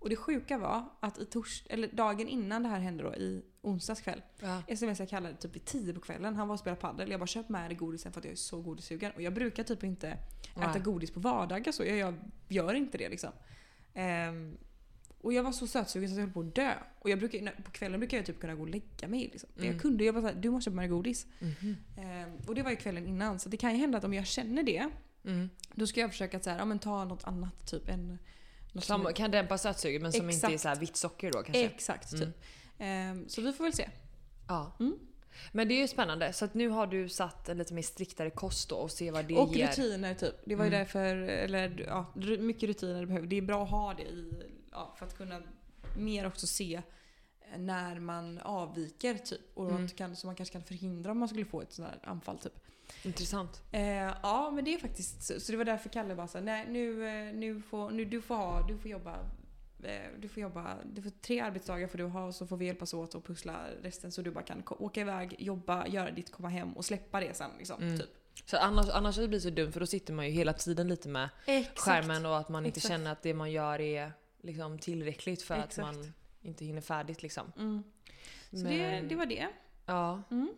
Och 0.07 0.11
det 0.11 0.17
sjuka 0.17 0.59
var 0.59 0.85
att 1.01 1.19
i 1.19 1.25
tors 1.25 1.63
eller 1.69 1.89
dagen 1.89 2.29
innan 2.29 2.63
det 2.63 2.69
här 2.69 2.79
hände 2.81 3.03
då, 3.05 3.15
i 3.15 3.43
onsdags 3.63 4.01
kväll, 4.01 4.23
Ja. 4.41 4.63
sms 4.69 4.99
jag 5.01 5.09
kallade 5.09 5.37
typ 5.37 5.55
vid 5.57 5.65
10 5.65 5.95
på 5.95 6.01
kvällen. 6.01 6.35
Han 6.37 6.49
var 6.49 6.55
och 6.55 6.61
spelade 6.61 6.81
padel. 6.81 7.11
Jag 7.11 7.21
bara 7.21 7.27
köp 7.27 7.49
med 7.49 7.71
dig 7.71 7.77
godisen 7.77 8.13
för 8.13 8.21
att 8.21 8.25
jag 8.25 8.33
är 8.33 8.37
så 8.37 8.61
godissugen. 8.61 9.13
Och 9.13 9.23
jag 9.23 9.35
brukar 9.35 9.63
typ 9.65 9.85
inte 9.85 10.09
äta 10.09 10.73
Nej. 10.73 10.81
godis 10.81 11.11
på 11.11 11.21
vardagar 11.21 11.73
så. 11.73 11.85
Jag, 11.85 11.97
jag 11.99 12.15
gör 12.49 12.75
inte 12.75 12.99
det 12.99 13.09
liksom. 13.09 13.31
Ehm, 13.95 14.57
och 15.21 15.33
jag 15.33 15.43
var 15.43 15.53
så 15.53 15.67
sötsugen 15.67 16.09
så 16.09 16.15
jag 16.15 16.21
höll 16.21 16.33
på 16.33 16.41
att 16.41 16.55
dö. 16.55 16.73
Och 16.99 17.11
jag 17.11 17.19
brukar, 17.19 17.63
på 17.63 17.71
kvällen 17.71 18.01
brukar 18.01 18.17
jag 18.17 18.27
typ 18.27 18.41
kunna 18.41 18.55
gå 18.55 18.63
och 18.63 18.69
lägga 18.69 19.09
mig. 19.09 19.21
Liksom. 19.33 19.51
Men 19.55 19.65
Mm. 19.65 19.75
Jag 19.75 19.83
kunde, 19.83 20.05
jag 20.05 20.15
bara 20.15 20.23
såhär, 20.23 20.35
du 20.35 20.51
måste 20.51 20.65
köpa 20.71 20.75
med 20.77 20.83
dig 20.83 20.89
godis. 20.91 21.27
Mhm. 21.39 21.77
Ehm, 21.99 22.31
och 22.49 22.55
det 22.55 22.63
var 22.63 22.71
ju 22.71 22.77
kvällen 22.77 23.07
innan. 23.07 23.39
Så 23.39 23.49
det 23.49 23.57
kan 23.57 23.73
ju 23.73 23.79
hända 23.79 23.99
att 23.99 24.05
om 24.05 24.15
jag 24.15 24.27
känner 24.27 24.63
det, 24.63 24.89
Mm. 25.25 25.51
då 25.75 25.87
ska 25.87 26.01
jag 26.01 26.11
försöka 26.11 26.37
att 26.37 26.45
så 26.45 26.51
här, 26.51 26.59
ja, 26.59 26.65
men 26.65 26.79
ta 26.79 27.05
något 27.05 27.25
annat. 27.25 27.67
Typ 27.71 27.89
en... 27.89 28.19
Som 28.81 29.13
kan 29.15 29.31
dämpa 29.31 29.59
sötsuget 29.59 30.03
men 30.03 30.13
som 30.13 30.31
inte 30.31 30.47
är 30.47 30.51
Exakt. 30.51 30.63
så 30.63 30.69
här 30.69 30.77
vitt 30.77 30.97
socker 30.97 31.33
då 31.33 31.43
kanske? 31.43 31.65
Exakt, 31.65 32.11
typ. 32.11 32.29
Mm. 32.79 33.29
Så 33.29 33.43
vi 33.43 33.53
får 33.53 33.65
väl 33.65 33.73
se. 33.73 33.89
Ja. 34.49 34.77
Mm. 34.81 34.99
Men 35.53 35.69
det 35.69 35.75
är 35.75 35.81
ju 35.81 35.89
spännande. 35.89 36.33
Så 36.33 36.49
nu 36.53 36.69
har 36.69 36.87
du 36.87 37.09
satt 37.09 37.49
en 37.49 37.59
lite 37.59 37.75
mer 37.75 37.83
striktare 37.83 38.31
kost 38.31 38.69
då 38.69 38.77
och 38.77 38.91
se 38.91 39.11
vad 39.11 39.25
det 39.25 39.37
och 39.37 39.55
ger. 39.57 39.69
rutiner 39.69 40.15
typ. 40.15 40.35
Det 40.45 40.55
var 40.55 40.65
ju 40.65 40.69
Mm. 40.69 40.79
därför, 40.81 41.17
eller 41.17 41.85
ja, 41.89 42.07
mycket 42.39 42.69
rutiner 42.69 43.01
du 43.01 43.07
behöver. 43.07 43.27
Det 43.27 43.37
är 43.37 43.43
bra 43.43 43.63
att 43.65 43.71
ha 43.71 43.95
det 43.95 44.03
i, 44.03 44.33
ja, 44.73 44.95
för 44.99 45.07
att 45.07 45.17
kunna 45.17 45.43
mer 45.99 46.27
också 46.27 46.47
se 46.47 46.83
när 47.59 48.01
man 48.01 48.39
avviker 48.39 49.15
typ. 49.15 49.41
Och 49.55 49.71
Mm. 49.71 49.89
kan, 49.89 50.17
så 50.17 50.27
man 50.27 50.37
kanske 50.37 50.53
kan 50.53 50.63
förhindra 50.63 51.11
om 51.13 51.19
man 51.19 51.29
skulle 51.29 51.45
få 51.45 51.61
ett 51.63 51.73
sånt 51.73 51.89
här 51.89 52.11
anfall 52.11 52.39
typ. 52.39 52.53
Intressant. 53.03 53.63
Eh, 53.73 53.83
ja 54.23 54.51
men 54.55 54.65
det 54.65 54.75
är 54.75 54.79
faktiskt 54.79 55.23
så. 55.23 55.41
Så 55.41 55.53
det 55.53 55.59
var 55.59 55.65
därför 55.65 55.89
Kalle 55.89 56.15
bara 56.15 56.29
sa 56.29 56.41
nej 56.41 56.67
nu, 56.69 57.07
eh, 57.09 57.35
nu 57.35 57.63
får, 57.63 57.91
nu, 57.91 58.05
du 58.05 58.23
får 58.23 58.35
ha, 58.35 58.67
du 58.69 58.79
får 58.79 58.91
jobba 58.91 59.19
eh, 59.83 59.91
du 60.21 60.29
får 60.29 60.43
jobba, 60.43 60.77
du 60.95 61.03
får 61.03 61.11
tre 61.11 61.41
arbetsdagar 61.41 61.89
får 61.89 61.99
du 61.99 62.05
ha 62.05 62.25
och 62.27 62.35
så 62.35 62.47
får 62.47 62.57
vi 62.57 62.67
hjälpas 62.67 62.95
åt 62.95 63.15
och 63.15 63.25
pussla 63.25 63.61
resten 63.83 64.13
så 64.13 64.23
du 64.23 64.31
bara 64.31 64.45
kan 64.45 64.63
åka 64.69 65.01
iväg, 65.01 65.35
jobba, 65.39 65.87
göra 65.87 66.11
ditt, 66.11 66.33
komma 66.33 66.49
hem 66.49 66.73
och 66.73 66.85
släppa 66.85 67.21
det 67.21 67.37
sen 67.37 67.51
liksom. 67.59 67.83
Mm. 67.83 67.99
Typ. 67.99 68.11
Så 68.45 68.57
annars, 68.57 68.89
annars 68.89 69.17
blir 69.17 69.29
det 69.29 69.41
så 69.41 69.51
dumt 69.51 69.73
för 69.73 69.81
då 69.81 69.87
sitter 69.87 70.13
man 70.13 70.27
ju 70.27 70.31
hela 70.33 70.53
tiden 70.53 70.89
lite 70.89 71.09
med 71.09 71.29
Exakt. 71.47 71.79
skärmen 71.79 72.27
och 72.27 72.37
att 72.39 72.49
man 72.49 72.67
inte 72.67 72.79
Exakt. 72.79 72.93
känner 72.93 73.13
att 73.13 73.23
det 73.23 73.35
man 73.35 73.51
gör 73.53 73.81
är 73.81 74.13
liksom 74.43 74.79
tillräckligt 74.79 75.43
för 75.43 75.55
Exakt. 75.55 75.79
att 75.79 75.85
man 75.85 76.13
inte 76.43 76.65
hinner 76.65 76.81
färdigt 76.81 77.23
liksom. 77.23 77.53
Mm. 77.57 77.83
Så 78.51 78.57
det, 78.57 78.63
Men- 78.63 79.09
det 79.09 79.15
var 79.15 79.27
det. 79.27 79.49
Ja. 79.87 80.23
Mm. 80.31 80.49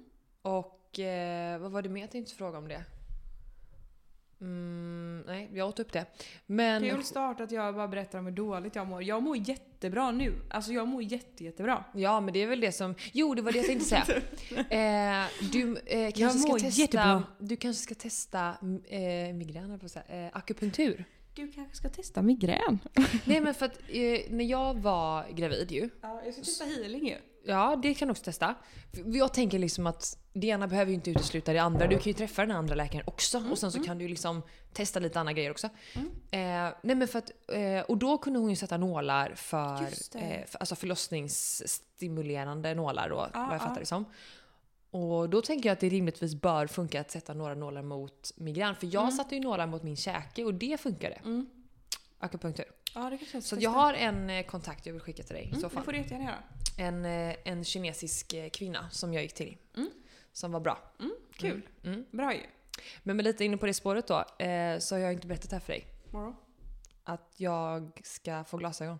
Och 0.42 0.98
eh, 0.98 1.58
vad 1.58 1.72
var 1.72 1.82
det 1.82 1.88
mer 1.88 2.00
jag 2.00 2.10
tänkte 2.10 2.34
fråga 2.34 2.58
om 2.58 2.68
det? 2.68 2.84
Mm, 4.40 5.24
nej, 5.26 5.50
jag 5.52 5.68
åt 5.68 5.80
upp 5.80 5.92
det. 5.92 6.06
Men... 6.46 6.82
Kul 6.82 7.04
start 7.04 7.40
att 7.40 7.50
jag 7.50 7.74
bara 7.74 7.88
berättar 7.88 8.18
om 8.18 8.24
hur 8.26 8.32
dåligt 8.32 8.76
jag 8.76 8.86
mår. 8.86 9.02
Jag 9.02 9.22
mår 9.22 9.36
jättebra 9.36 10.10
nu. 10.10 10.34
Alltså 10.50 10.72
jag 10.72 10.88
mår 10.88 11.02
jätte, 11.02 11.44
jättebra. 11.44 11.84
Ja, 11.94 12.20
men 12.20 12.34
det 12.34 12.42
är 12.42 12.46
väl 12.46 12.60
det 12.60 12.72
som... 12.72 12.94
Jo, 13.12 13.34
det 13.34 13.42
var 13.42 13.52
det 13.52 13.58
jag 13.58 13.66
tänkte 13.66 13.84
säga. 13.84 14.04
eh, 15.22 15.26
du 15.52 15.76
eh, 15.86 16.12
kanske 16.12 16.38
ska 16.38 16.52
testa... 16.52 16.80
jättebra. 16.80 17.22
Du 17.38 17.56
kanske 17.56 17.82
ska 17.82 17.94
testa 17.94 18.48
eh, 18.88 19.34
migrän, 19.34 19.78
på 19.78 19.88
säga, 19.88 20.26
eh, 20.26 20.36
akupunktur. 20.36 21.04
Du 21.38 21.52
kanske 21.52 21.76
ska 21.76 21.88
testa 21.88 22.22
migrän? 22.22 22.78
Nej, 23.24 23.40
men 23.40 23.54
för 23.54 23.66
att 23.66 23.78
eh, 23.88 24.20
när 24.30 24.44
jag 24.44 24.74
var 24.74 25.28
gravid 25.28 25.72
ju. 25.72 25.90
Ja, 26.00 26.22
jag 26.24 26.34
ska 26.34 26.42
testa 26.42 26.64
healing 26.64 27.08
ju. 27.08 27.16
Ja, 27.44 27.76
det 27.82 27.94
kan 27.94 28.08
du 28.08 28.12
också 28.12 28.24
testa. 28.24 28.54
Jag 29.06 29.34
tänker 29.34 29.58
liksom 29.58 29.86
att 29.86 30.18
det 30.32 30.46
ena 30.46 30.68
behöver 30.68 30.90
ju 30.90 30.94
inte 30.94 31.10
utesluta 31.10 31.52
det 31.52 31.58
andra. 31.58 31.86
Du 31.86 31.96
kan 31.96 32.04
ju 32.04 32.12
träffa 32.12 32.42
den 32.42 32.56
andra 32.56 32.74
läkaren 32.74 33.04
också 33.06 33.44
och 33.50 33.58
sen 33.58 33.72
så 33.72 33.82
kan 33.82 33.98
du 33.98 34.08
liksom 34.08 34.42
testa 34.72 35.00
lite 35.00 35.20
andra 35.20 35.32
grejer 35.32 35.50
också. 35.50 35.66
Eh, 36.30 36.68
nej 36.82 36.96
men 36.96 37.08
för 37.08 37.18
att, 37.18 37.30
eh, 37.52 37.80
och 37.80 37.98
då 37.98 38.18
kunde 38.18 38.38
hon 38.38 38.50
ju 38.50 38.56
sätta 38.56 38.76
nålar 38.76 39.34
för, 39.34 39.82
eh, 39.82 39.88
för 40.46 40.58
alltså 40.58 40.74
förlossningsstimulerande 40.74 42.74
nålar 42.74 43.08
då, 43.08 43.16
vad 43.16 43.30
jag 43.34 43.54
ja. 43.54 43.58
fattar 43.58 43.80
det 43.80 43.86
som. 43.86 44.04
Och 44.90 45.30
då 45.30 45.42
tänker 45.42 45.68
jag 45.68 45.72
att 45.72 45.80
det 45.80 45.88
rimligtvis 45.88 46.34
bör 46.34 46.66
funka 46.66 47.00
att 47.00 47.10
sätta 47.10 47.34
några 47.34 47.54
nålar 47.54 47.82
mot 47.82 48.32
migrän. 48.36 48.76
För 48.76 48.88
jag 48.94 49.12
satte 49.12 49.34
ju 49.34 49.40
nålar 49.40 49.66
mot 49.66 49.82
min 49.82 49.96
käke 49.96 50.44
och 50.44 50.54
det 50.54 50.80
funkade. 50.80 51.14
Mm. 51.24 51.46
Akupunktur. 52.18 52.66
Ja, 52.94 53.10
det 53.10 53.18
jag 53.34 53.42
Så 53.42 53.56
jag 53.58 53.70
har 53.70 53.94
en 53.94 54.30
eh, 54.30 54.46
kontakt 54.46 54.86
jag 54.86 54.92
vill 54.92 55.02
skicka 55.02 55.22
till 55.22 55.34
dig 55.34 55.44
i 55.44 55.50
så 55.50 55.56
Mm, 55.58 55.70
fall 55.70 55.80
det 55.80 55.84
får 55.84 55.92
du 55.92 55.98
jättegärna 55.98 56.24
göra. 56.24 56.86
en, 56.88 57.04
eh, 57.04 57.36
en 57.44 57.64
kinesisk 57.64 58.32
eh, 58.32 58.48
kvinna 58.50 58.90
som 58.90 59.14
jag 59.14 59.22
gick 59.22 59.34
till. 59.34 59.56
Mm. 59.76 59.90
Som 60.32 60.52
var 60.52 60.60
bra. 60.60 60.78
Mm, 61.00 61.12
kul. 61.32 61.62
Mm. 61.84 62.04
Bra 62.10 62.34
ju. 62.34 62.40
Men 63.02 63.16
med 63.16 63.24
lite 63.24 63.44
inne 63.44 63.56
på 63.56 63.66
det 63.66 63.74
spåret 63.74 64.06
då, 64.06 64.24
så 64.80 64.94
har 64.94 64.98
jag 64.98 65.12
inte 65.12 65.26
berättat 65.26 65.50
det 65.50 65.56
här 65.56 65.60
för 65.60 65.72
dig. 65.72 65.86
Vadå? 66.10 66.36
Att 67.04 67.34
jag 67.36 68.00
ska 68.04 68.44
få 68.44 68.56
glasögon. 68.56 68.98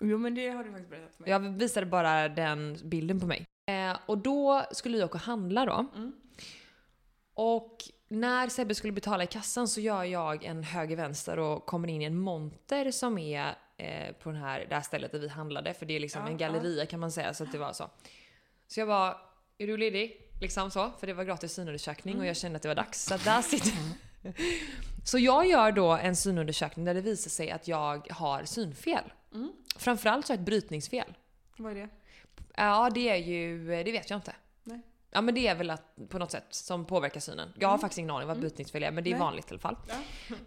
Jo 0.00 0.18
men 0.18 0.34
det 0.34 0.48
har 0.48 0.64
du 0.64 0.70
faktiskt 0.70 0.90
berättat 0.90 1.14
för 1.14 1.22
mig. 1.22 1.30
Jag 1.30 1.40
visade 1.40 1.86
bara 1.86 2.28
den 2.28 2.78
bilden 2.84 3.20
på 3.20 3.26
mig. 3.26 3.44
Eh, 3.68 3.96
och 4.06 4.18
då 4.18 4.64
skulle 4.70 4.98
jag 4.98 5.06
åka 5.06 5.14
och 5.14 5.20
handla 5.20 5.66
då. 5.66 5.86
Mm. 5.96 6.12
Och 7.34 7.76
när 8.08 8.48
Sebbe 8.48 8.74
skulle 8.74 8.92
betala 8.92 9.24
i 9.24 9.26
kassan 9.26 9.68
så 9.68 9.80
gör 9.80 10.04
jag 10.04 10.44
en 10.44 10.62
höger-vänster 10.62 11.38
och 11.38 11.66
kommer 11.66 11.88
in 11.88 12.02
i 12.02 12.04
en 12.04 12.18
monter 12.18 12.90
som 12.90 13.18
är 13.18 13.54
eh, 13.76 14.12
på 14.12 14.30
den 14.30 14.38
här, 14.38 14.66
det 14.68 14.74
här 14.74 14.82
stället 14.82 15.12
där 15.12 15.18
vi 15.18 15.28
handlade. 15.28 15.74
För 15.74 15.86
det 15.86 15.96
är 15.96 16.00
liksom 16.00 16.22
Ja, 16.22 16.28
en 16.28 16.36
galleria 16.36 16.86
kan 16.86 17.00
man 17.00 17.12
säga, 17.12 17.34
så 17.34 17.44
att 17.44 17.52
det 17.52 17.58
var 17.58 17.72
så. 17.72 17.90
Så 18.68 18.80
jag 18.80 18.88
bara, 18.88 19.16
är 19.58 19.66
du 19.66 19.76
ledig? 19.76 20.30
Liksom 20.40 20.70
så, 20.70 20.90
för 21.00 21.06
det 21.06 21.12
var 21.12 21.24
gratis 21.24 21.52
synundersökning 21.52 22.18
och 22.18 22.26
jag 22.26 22.36
kände 22.36 22.56
att 22.56 22.62
det 22.62 22.68
var 22.68 22.74
dags. 22.74 23.04
Så 23.04 23.16
där 23.16 23.42
sitter 23.42 23.72
Så 25.04 25.18
jag 25.18 25.46
gör 25.46 25.72
då 25.72 25.92
en 25.92 26.16
synundersökning 26.16 26.84
där 26.84 26.94
det 26.94 27.00
visar 27.00 27.30
sig 27.30 27.50
att 27.50 27.68
jag 27.68 28.08
har 28.10 28.44
synfel. 28.44 29.12
Mm. 29.34 29.52
Framförallt 29.76 30.26
så 30.26 30.32
har 30.32 30.36
jag 30.36 30.40
ett 30.40 30.46
brytningsfel. 30.46 31.14
Vad 31.56 31.72
är 31.72 31.76
det? 31.76 31.88
Ja, 32.58 32.90
det 32.94 33.08
är 33.08 33.16
ju, 33.16 33.66
det 33.84 33.92
vet 33.92 34.10
jag 34.10 34.16
inte. 34.16 34.32
Nej. 34.64 34.80
Ja 35.10 35.20
men 35.20 35.34
det 35.34 35.48
är 35.48 35.54
väl 35.54 35.70
att, 35.70 35.82
på 36.08 36.18
något 36.18 36.30
sätt 36.30 36.44
som 36.50 36.84
påverkar 36.84 37.20
synen. 37.20 37.52
Jag 37.58 37.68
har 37.68 37.78
faktiskt 37.78 37.98
ingen 37.98 38.10
aning 38.10 38.28
vad 38.28 38.38
brytningsfel 38.40 38.82
är 38.82 38.90
men 38.90 39.04
det 39.04 39.10
är 39.10 39.12
Mm. 39.12 39.18
Nej. 39.20 39.26
vanligt 39.26 39.46
i 39.46 39.50
alla 39.50 39.58
fall. 39.60 39.76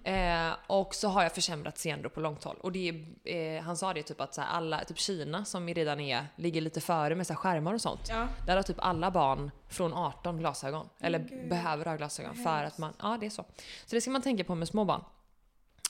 Ja. 0.04 0.12
Eh, 0.12 0.56
och 0.68 0.96
så 0.96 1.08
har 1.08 1.24
jag 1.24 1.32
försämrat 1.36 1.78
seende 1.78 2.10
på 2.10 2.20
långt 2.20 2.44
håll. 2.44 2.58
Och 2.62 2.72
det 2.72 2.90
är, 3.24 3.58
eh, 3.58 3.64
han 3.64 3.78
sa 3.78 3.94
det 3.94 4.04
typ 4.04 4.22
att 4.22 4.34
så 4.34 4.42
här, 4.42 4.48
alla, 4.48 4.84
typ 4.84 4.98
Kina 4.98 5.46
som 5.46 5.68
redan 5.68 6.00
är, 6.00 6.28
ligger 6.36 6.62
lite 6.62 6.82
före 6.82 7.16
med 7.16 7.28
så 7.28 7.34
här 7.34 7.38
skärmar 7.38 7.74
och 7.74 7.82
sånt. 7.82 8.02
Ja. 8.10 8.28
Där 8.48 8.56
har 8.56 8.64
typ 8.64 8.80
alla 8.80 9.12
barn 9.12 9.52
från 9.70 9.94
18 9.94 10.38
glasögon. 10.40 10.90
Eller 11.00 11.20
gud. 11.20 11.50
behöver 11.50 11.86
ha 11.86 11.96
glasögon 11.96 12.32
Vad 12.36 12.44
för 12.44 12.58
hemskt. 12.58 12.74
att 12.74 12.78
man, 12.80 12.94
ja 13.02 13.18
det 13.20 13.26
är 13.26 13.30
så. 13.30 13.44
Så 13.86 13.96
det 13.96 14.02
ska 14.02 14.12
man 14.12 14.22
tänka 14.22 14.44
på 14.44 14.56
med 14.56 14.68
små 14.68 14.86
barn. 14.86 15.04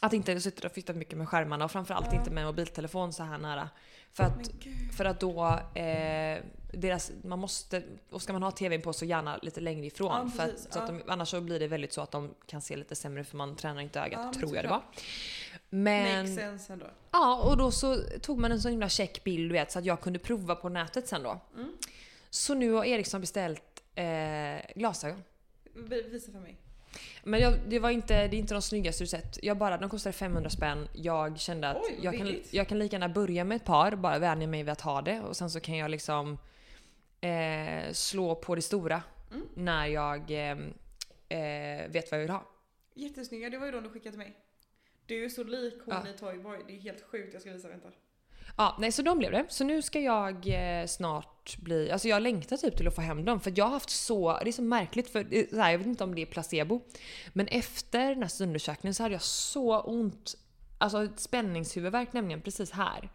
Att 0.03 0.13
inte 0.13 0.39
sitta 0.41 0.67
och 0.67 0.73
fitta 0.73 0.93
mycket 0.93 1.17
med 1.17 1.29
skärmarna 1.29 1.65
och 1.65 1.71
framförallt 1.71 2.07
Ja. 2.11 2.19
inte 2.19 2.31
med 2.31 2.45
mobiltelefon 2.45 3.13
så 3.13 3.23
här 3.23 3.37
nära. 3.37 3.69
För 4.13 4.23
att, 4.23 4.51
gud. 4.59 4.93
för 4.93 5.05
att 5.05 5.19
då, 5.19 5.59
eh, 5.79 6.43
deras, 6.73 7.11
man 7.23 7.39
måste, 7.39 7.83
och 8.09 8.21
ska 8.21 8.33
man 8.33 8.43
ha 8.43 8.51
tvn 8.51 8.81
på 8.81 8.93
så 8.93 9.05
gärna 9.05 9.37
lite 9.41 9.59
längre 9.61 9.85
ifrån. 9.85 10.11
Ja, 10.25 10.29
för 10.37 10.43
att, 10.53 10.73
så 10.73 10.79
att 10.79 10.87
de, 10.87 11.01
annars 11.07 11.29
så 11.29 11.41
blir 11.41 11.59
det 11.59 11.67
väldigt 11.67 11.93
så 11.93 12.01
att 12.01 12.11
de 12.11 12.33
kan 12.45 12.61
se 12.61 12.75
lite 12.75 12.95
sämre 12.95 13.23
för 13.23 13.37
man 13.37 13.55
tränar 13.55 13.81
inte 13.81 13.99
ögat, 13.99 14.19
Ja, 14.33 14.39
tror 14.39 14.55
jag 14.55 14.65
det 14.65 14.69
var. 14.69 14.81
Men, 15.69 16.19
Makes 16.25 16.35
sense 16.35 16.73
ändå. 16.73 16.85
ja, 17.11 17.35
och 17.43 17.57
då 17.57 17.71
så 17.71 17.95
tog 18.21 18.39
man 18.39 18.51
en 18.51 18.61
sån 18.61 18.71
himla 18.71 18.89
check 18.89 19.23
bild 19.23 19.49
du 19.49 19.53
vet, 19.53 19.71
så 19.71 19.79
att 19.79 19.85
jag 19.85 20.01
kunde 20.01 20.19
prova 20.19 20.55
på 20.55 20.69
nätet 20.69 21.07
sen 21.07 21.23
då. 21.23 21.39
Mm. 21.55 21.71
Så 22.29 22.53
nu 22.53 22.71
har 22.71 22.85
Ericsson 22.85 23.21
beställt 23.21 23.83
eh, 23.95 24.05
glasögon. 24.75 25.23
Vi- 25.73 26.01
Visa 26.09 26.31
för 26.31 26.39
mig. 26.39 26.57
Men 27.23 27.39
jag, 27.39 27.53
det 27.67 27.79
var 27.79 27.89
inte, 27.89 28.27
det 28.27 28.35
är 28.35 28.39
inte 28.39 28.53
de 28.53 28.61
snyggaste 28.61 29.03
du 29.03 29.07
sett. 29.07 29.43
Jag 29.43 29.57
bara, 29.57 29.77
de 29.77 29.89
kostade 29.89 30.13
500 30.13 30.49
spänn. 30.49 30.87
Jag 30.93 31.39
kände 31.39 31.69
att 31.69 31.77
Oj, 31.77 31.99
jag, 32.01 32.17
kan, 32.17 32.35
jag 32.51 32.67
kan 32.67 32.79
lika 32.79 32.95
gärna 32.95 33.09
börja 33.09 33.43
med 33.43 33.55
ett 33.55 33.65
par, 33.65 33.95
bara 33.95 34.19
vänja 34.19 34.47
mig 34.47 34.63
vid 34.63 34.69
att 34.71 34.81
ha 34.81 35.01
det 35.01 35.19
och 35.21 35.37
sen 35.37 35.49
så 35.49 35.59
kan 35.59 35.77
jag 35.77 35.91
liksom 35.91 36.37
eh, 37.21 37.91
slå 37.91 38.35
på 38.35 38.55
det 38.55 38.61
stora 38.61 39.03
Mm. 39.33 39.47
när 39.55 39.85
jag 39.87 40.31
eh, 40.31 40.51
eh, 41.39 41.89
vet 41.89 42.11
vad 42.11 42.19
jag 42.19 42.21
vill 42.21 42.29
ha. 42.29 42.45
Jättesnygga, 42.93 43.49
det 43.49 43.57
var 43.57 43.65
ju 43.65 43.71
de 43.71 43.83
du 43.83 43.89
skickade 43.89 44.09
till 44.11 44.17
mig. 44.19 44.35
Du 45.05 45.25
är 45.25 45.29
så 45.29 45.43
lik 45.43 45.73
hon 45.85 45.95
Ja. 46.05 46.11
i 46.15 46.17
Toyboy, 46.17 46.57
det 46.67 46.73
är 46.75 46.79
helt 46.79 47.01
sjukt. 47.01 47.33
Jag 47.33 47.41
ska 47.41 47.51
visa, 47.51 47.67
vänta. 47.67 47.87
Ja, 48.57 48.75
nej 48.79 48.91
så 48.91 49.01
de 49.01 49.17
blev 49.17 49.31
det. 49.31 49.45
Så 49.49 49.63
nu 49.63 49.81
ska 49.81 49.99
jag 49.99 50.47
eh, 50.81 50.87
snart 50.87 51.57
bli, 51.57 51.91
alltså 51.91 52.07
jag 52.07 52.21
längtar 52.21 52.57
typ 52.57 52.77
till 52.77 52.87
att 52.87 52.95
få 52.95 53.01
hem 53.01 53.25
dem 53.25 53.39
för 53.39 53.53
jag 53.55 53.65
har 53.65 53.71
haft 53.71 53.89
så, 53.89 54.39
det 54.43 54.49
är 54.49 54.51
så 54.51 54.61
märkligt 54.61 55.09
för, 55.09 55.49
så 55.55 55.61
här, 55.61 55.71
jag 55.71 55.77
vet 55.77 55.87
inte 55.87 56.03
om 56.03 56.15
det 56.15 56.21
är 56.21 56.25
placebo, 56.25 56.81
men 57.33 57.47
efter 57.47 58.09
den 58.09 58.23
här 58.23 58.41
undersökningen 58.41 58.93
så 58.93 59.03
hade 59.03 59.15
jag 59.15 59.21
så 59.21 59.79
ont, 59.79 60.35
alltså 60.77 61.07
spänningshuvudvärk 61.17 62.13
nämligen 62.13 62.41
precis 62.41 62.71
här. 62.71 63.09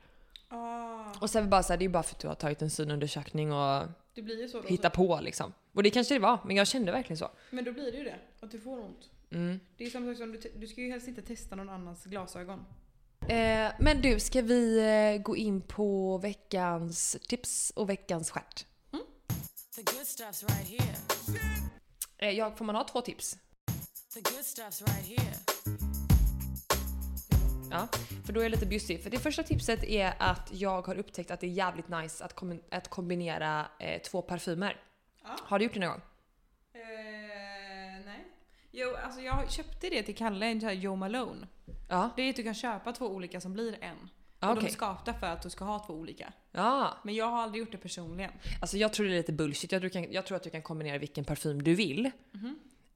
Ah, 0.49 1.05
Och 1.21 1.31
sen 1.31 1.51
bara 1.51 1.63
så 1.63 1.73
här, 1.73 1.79
det 1.79 1.85
är 1.85 1.89
bara 1.89 2.03
för 2.03 2.15
att 2.15 2.21
du 2.21 2.29
har 2.29 2.35
tagit 2.35 2.63
en 2.63 2.71
synundersökning 2.71 3.53
och 3.53 3.83
det 4.15 4.23
blir 4.23 4.41
ju 4.43 4.49
så 4.49 4.61
då. 4.61 4.69
hittat 4.69 4.93
på 4.93 5.21
liksom. 5.23 5.53
Och 5.75 5.83
det 5.83 5.91
kanske 5.91 6.15
det 6.15 6.21
var, 6.21 6.39
men 6.47 6.57
jag 6.57 6.67
kände 6.67 6.93
verkligen 6.93 7.19
så. 7.19 7.31
Men 7.51 7.65
då 7.65 7.73
blir 7.73 7.93
det 7.93 7.99
ju 7.99 8.05
det, 8.05 8.17
att 8.41 8.51
du 8.51 8.61
får 8.61 8.79
ont. 8.79 9.11
Mm. 9.31 9.61
Det 9.77 9.85
är 9.85 9.91
samma 9.91 10.07
sak 10.07 10.17
som 10.19 10.33
du, 10.33 10.41
du 10.57 10.67
ska 10.67 10.81
ju 10.81 10.91
helst 10.91 11.09
inte 11.09 11.23
testa 11.23 11.57
någon 11.57 11.69
annans 11.71 12.05
glasögon. 12.05 12.65
Eh, 13.29 13.73
men 13.79 14.01
du, 14.03 14.21
ska 14.21 14.43
vi 14.43 14.79
eh, 14.79 15.23
gå 15.23 15.37
in 15.37 15.61
på 15.61 16.19
veckans 16.19 17.17
tips 17.29 17.73
och 17.77 17.91
veckans 17.91 18.31
stjärt? 18.31 18.67
Right 20.43 20.69
here. 20.69 20.97
Eh, 22.19 22.31
jag, 22.31 22.59
får 22.59 22.65
man 22.65 22.75
ha 22.75 22.85
två 22.85 23.01
tips? 23.01 23.39
Right. 24.83 25.51
Ja, 27.71 27.89
för 28.27 28.33
då 28.33 28.41
är 28.41 28.45
jag 28.45 28.51
lite 28.51 28.67
bjussig. 28.67 29.03
För 29.03 29.11
det 29.11 29.19
första 29.19 29.43
tipset 29.43 29.85
är 29.85 30.15
att 30.19 30.49
jag 30.53 30.87
har 30.87 30.99
upptäckt 30.99 31.31
att 31.31 31.41
det 31.41 31.47
är 31.47 31.51
jävligt 31.51 31.89
nice 31.89 32.25
att, 32.25 32.33
kom- 32.35 32.63
att 32.71 32.89
kombinera 32.89 33.67
eh, 33.81 34.03
två 34.03 34.23
parfymer. 34.23 34.81
Ja. 35.23 35.37
Har 35.43 35.59
du 35.59 35.65
gjort 35.65 35.75
det 35.75 35.81
någon 35.81 35.89
gång? 35.91 36.03
Jo, 38.79 38.95
alltså 39.05 39.21
jag 39.21 39.51
köpte 39.51 39.89
det 39.89 40.03
till 40.03 40.17
Kalle, 40.17 40.47
en 40.47 40.61
sån 40.61 40.69
här 40.69 40.77
Joe 40.77 40.97
Malone. 40.97 41.47
Ja. 41.89 42.11
Det 42.17 42.23
är 42.23 42.31
att 42.31 42.37
du 42.37 42.43
kan 42.43 42.55
köpa 42.55 42.93
två 42.93 43.07
olika 43.07 43.41
som 43.41 43.53
blir 43.53 43.77
en. 43.81 43.97
Och 44.41 44.47
de 44.47 44.53
okej. 44.53 44.69
är 44.69 44.73
skapta 44.73 45.15
för 45.15 45.27
att 45.27 45.43
du 45.43 45.51
ska 45.51 45.65
ha 45.65 45.87
två 45.87 45.93
olika. 45.95 46.33
Ja, 46.53 46.99
Men 47.05 47.15
jag 47.15 47.27
har 47.27 47.43
aldrig 47.43 47.61
gjort 47.61 47.73
det 47.73 47.79
personligen. 47.79 48.31
alltså 48.61 48.77
jag 48.77 48.93
tror 48.93 49.07
det 49.07 49.13
är 49.13 49.17
lite 49.17 49.33
bullshit. 49.33 49.73
Jag 49.73 49.81
tror, 49.93 50.07
jag 50.11 50.27
tror 50.27 50.37
att 50.37 50.43
du 50.43 50.51
kan 50.51 50.63
kombinera 50.63 50.99
vilken 50.99 51.25
parfym 51.25 51.63
du 51.63 51.75
vill. 51.75 52.11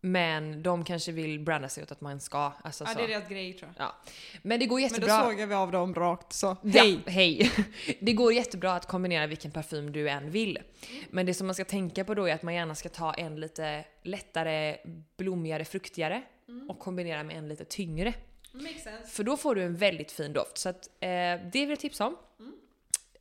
Men 0.00 0.62
de 0.62 0.84
kanske 0.84 1.12
vill 1.12 1.40
branda 1.40 1.68
sig 1.68 1.82
åt 1.82 1.92
att 1.92 2.00
man 2.00 2.20
ska. 2.20 2.52
Alltså, 2.62 2.84
Ja, 2.84 2.90
så. 2.90 2.98
det 2.98 3.04
är 3.04 3.08
deras 3.08 3.28
grej 3.28 3.52
tror 3.52 3.72
jag. 3.76 3.86
Ja. 3.86 3.94
Men 4.42 4.60
det 4.60 4.66
går 4.66 4.76
Men 4.76 4.82
jättebra. 4.82 5.18
då 5.24 5.30
sågar 5.30 5.46
vi 5.46 5.54
av 5.54 5.72
dem 5.72 5.94
rakt 5.94 6.32
så. 6.32 6.56
Hej! 6.64 7.00
Ja, 7.06 7.12
hej! 7.12 7.50
Det 8.00 8.12
går 8.12 8.32
jättebra 8.32 8.72
att 8.74 8.86
kombinera 8.86 9.26
vilken 9.26 9.50
parfym 9.50 9.92
du 9.92 10.08
än 10.10 10.30
vill. 10.30 10.58
Men 11.10 11.26
det 11.26 11.34
som 11.34 11.46
man 11.46 11.54
ska 11.54 11.64
tänka 11.64 12.04
på 12.04 12.14
då 12.14 12.28
är 12.28 12.34
att 12.34 12.42
man 12.42 12.54
gärna 12.54 12.74
ska 12.74 12.88
ta 12.88 13.14
en 13.14 13.40
lite 13.40 13.84
lättare, 14.02 14.76
blommigare, 15.16 15.64
fruktigare 15.64 16.22
och 16.68 16.78
kombinera 16.78 17.22
med 17.22 17.36
en 17.36 17.48
lite 17.48 17.64
tyngre. 17.64 18.14
Makes 18.52 18.82
sense. 18.82 19.10
För 19.10 19.24
då 19.24 19.36
får 19.36 19.54
du 19.54 19.62
en 19.62 19.76
väldigt 19.76 20.12
fin 20.12 20.32
doft. 20.32 20.58
Så 20.58 20.68
att, 20.68 20.86
eh, 21.00 21.08
det 21.08 21.40
vill 21.52 21.68
jag 21.68 21.80
tipsa 21.80 22.06
om. 22.06 22.16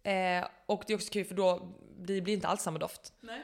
Eh, 0.04 0.48
och 0.66 0.84
det 0.88 0.94
är 0.94 0.96
också 0.96 1.10
kul 1.14 1.26
för 1.26 1.36
då 1.36 1.76
det 1.98 2.22
blir 2.22 2.34
inte 2.34 2.48
alls 2.48 2.62
samma 2.62 2.80
doft. 2.80 3.14
Nej. 3.22 3.42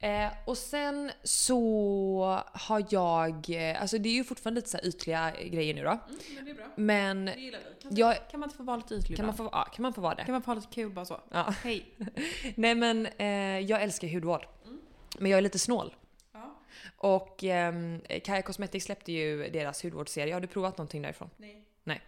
Eh, 0.00 0.28
och 0.44 0.58
sen 0.58 1.10
så 1.22 2.42
har 2.52 2.84
jag, 2.90 3.50
eh, 3.50 3.80
alltså 3.80 3.98
det 3.98 4.08
är 4.08 4.12
ju 4.12 4.24
fortfarande 4.24 4.58
lite 4.58 4.70
så 4.70 4.78
ytliga 4.78 5.30
grejer 5.30 5.74
nu 5.74 5.84
då. 5.84 5.90
Mm, 5.90 6.00
men 6.34 6.44
det 6.44 6.50
är 6.50 6.54
bra. 6.54 6.66
Men 6.76 7.24
Det 7.24 7.34
gillar 7.34 7.58
vi. 7.58 7.82
Kan, 7.82 7.96
jag, 7.96 8.30
kan 8.30 8.40
man 8.40 8.46
inte 8.46 8.56
få 8.56 8.62
vara 8.62 8.76
lite 8.76 8.94
ytlig 8.94 9.16
kan, 9.16 9.26
man 9.26 9.36
få, 9.36 9.48
ja, 9.52 9.64
kan 9.64 9.82
man 9.82 9.92
få 9.94 10.00
vara 10.00 10.14
det? 10.14 10.24
kan 10.24 10.32
man 10.32 10.42
få 10.42 10.50
ha 10.50 10.54
lite 10.54 10.74
kul 10.74 10.90
bara 10.90 11.04
så? 11.04 11.20
Ja. 11.30 11.54
Hej. 11.62 11.94
Nej 12.54 12.74
men 12.74 13.06
eh, 13.06 13.26
jag 13.58 13.82
älskar 13.82 14.08
hudvård. 14.08 14.46
Men 15.18 15.30
jag 15.30 15.38
är 15.38 15.42
lite 15.42 15.58
snål. 15.58 15.94
Ja. 16.32 16.58
Och 16.96 17.44
ehm, 17.44 18.00
Kaja 18.24 18.42
Cosmetics 18.42 18.84
släppte 18.84 19.12
ju 19.12 19.48
deras 19.50 19.84
hudvårdsserie. 19.84 20.34
Har 20.34 20.40
du 20.40 20.46
provat 20.46 20.78
någonting 20.78 21.02
därifrån? 21.02 21.30
Nej. 21.84 22.00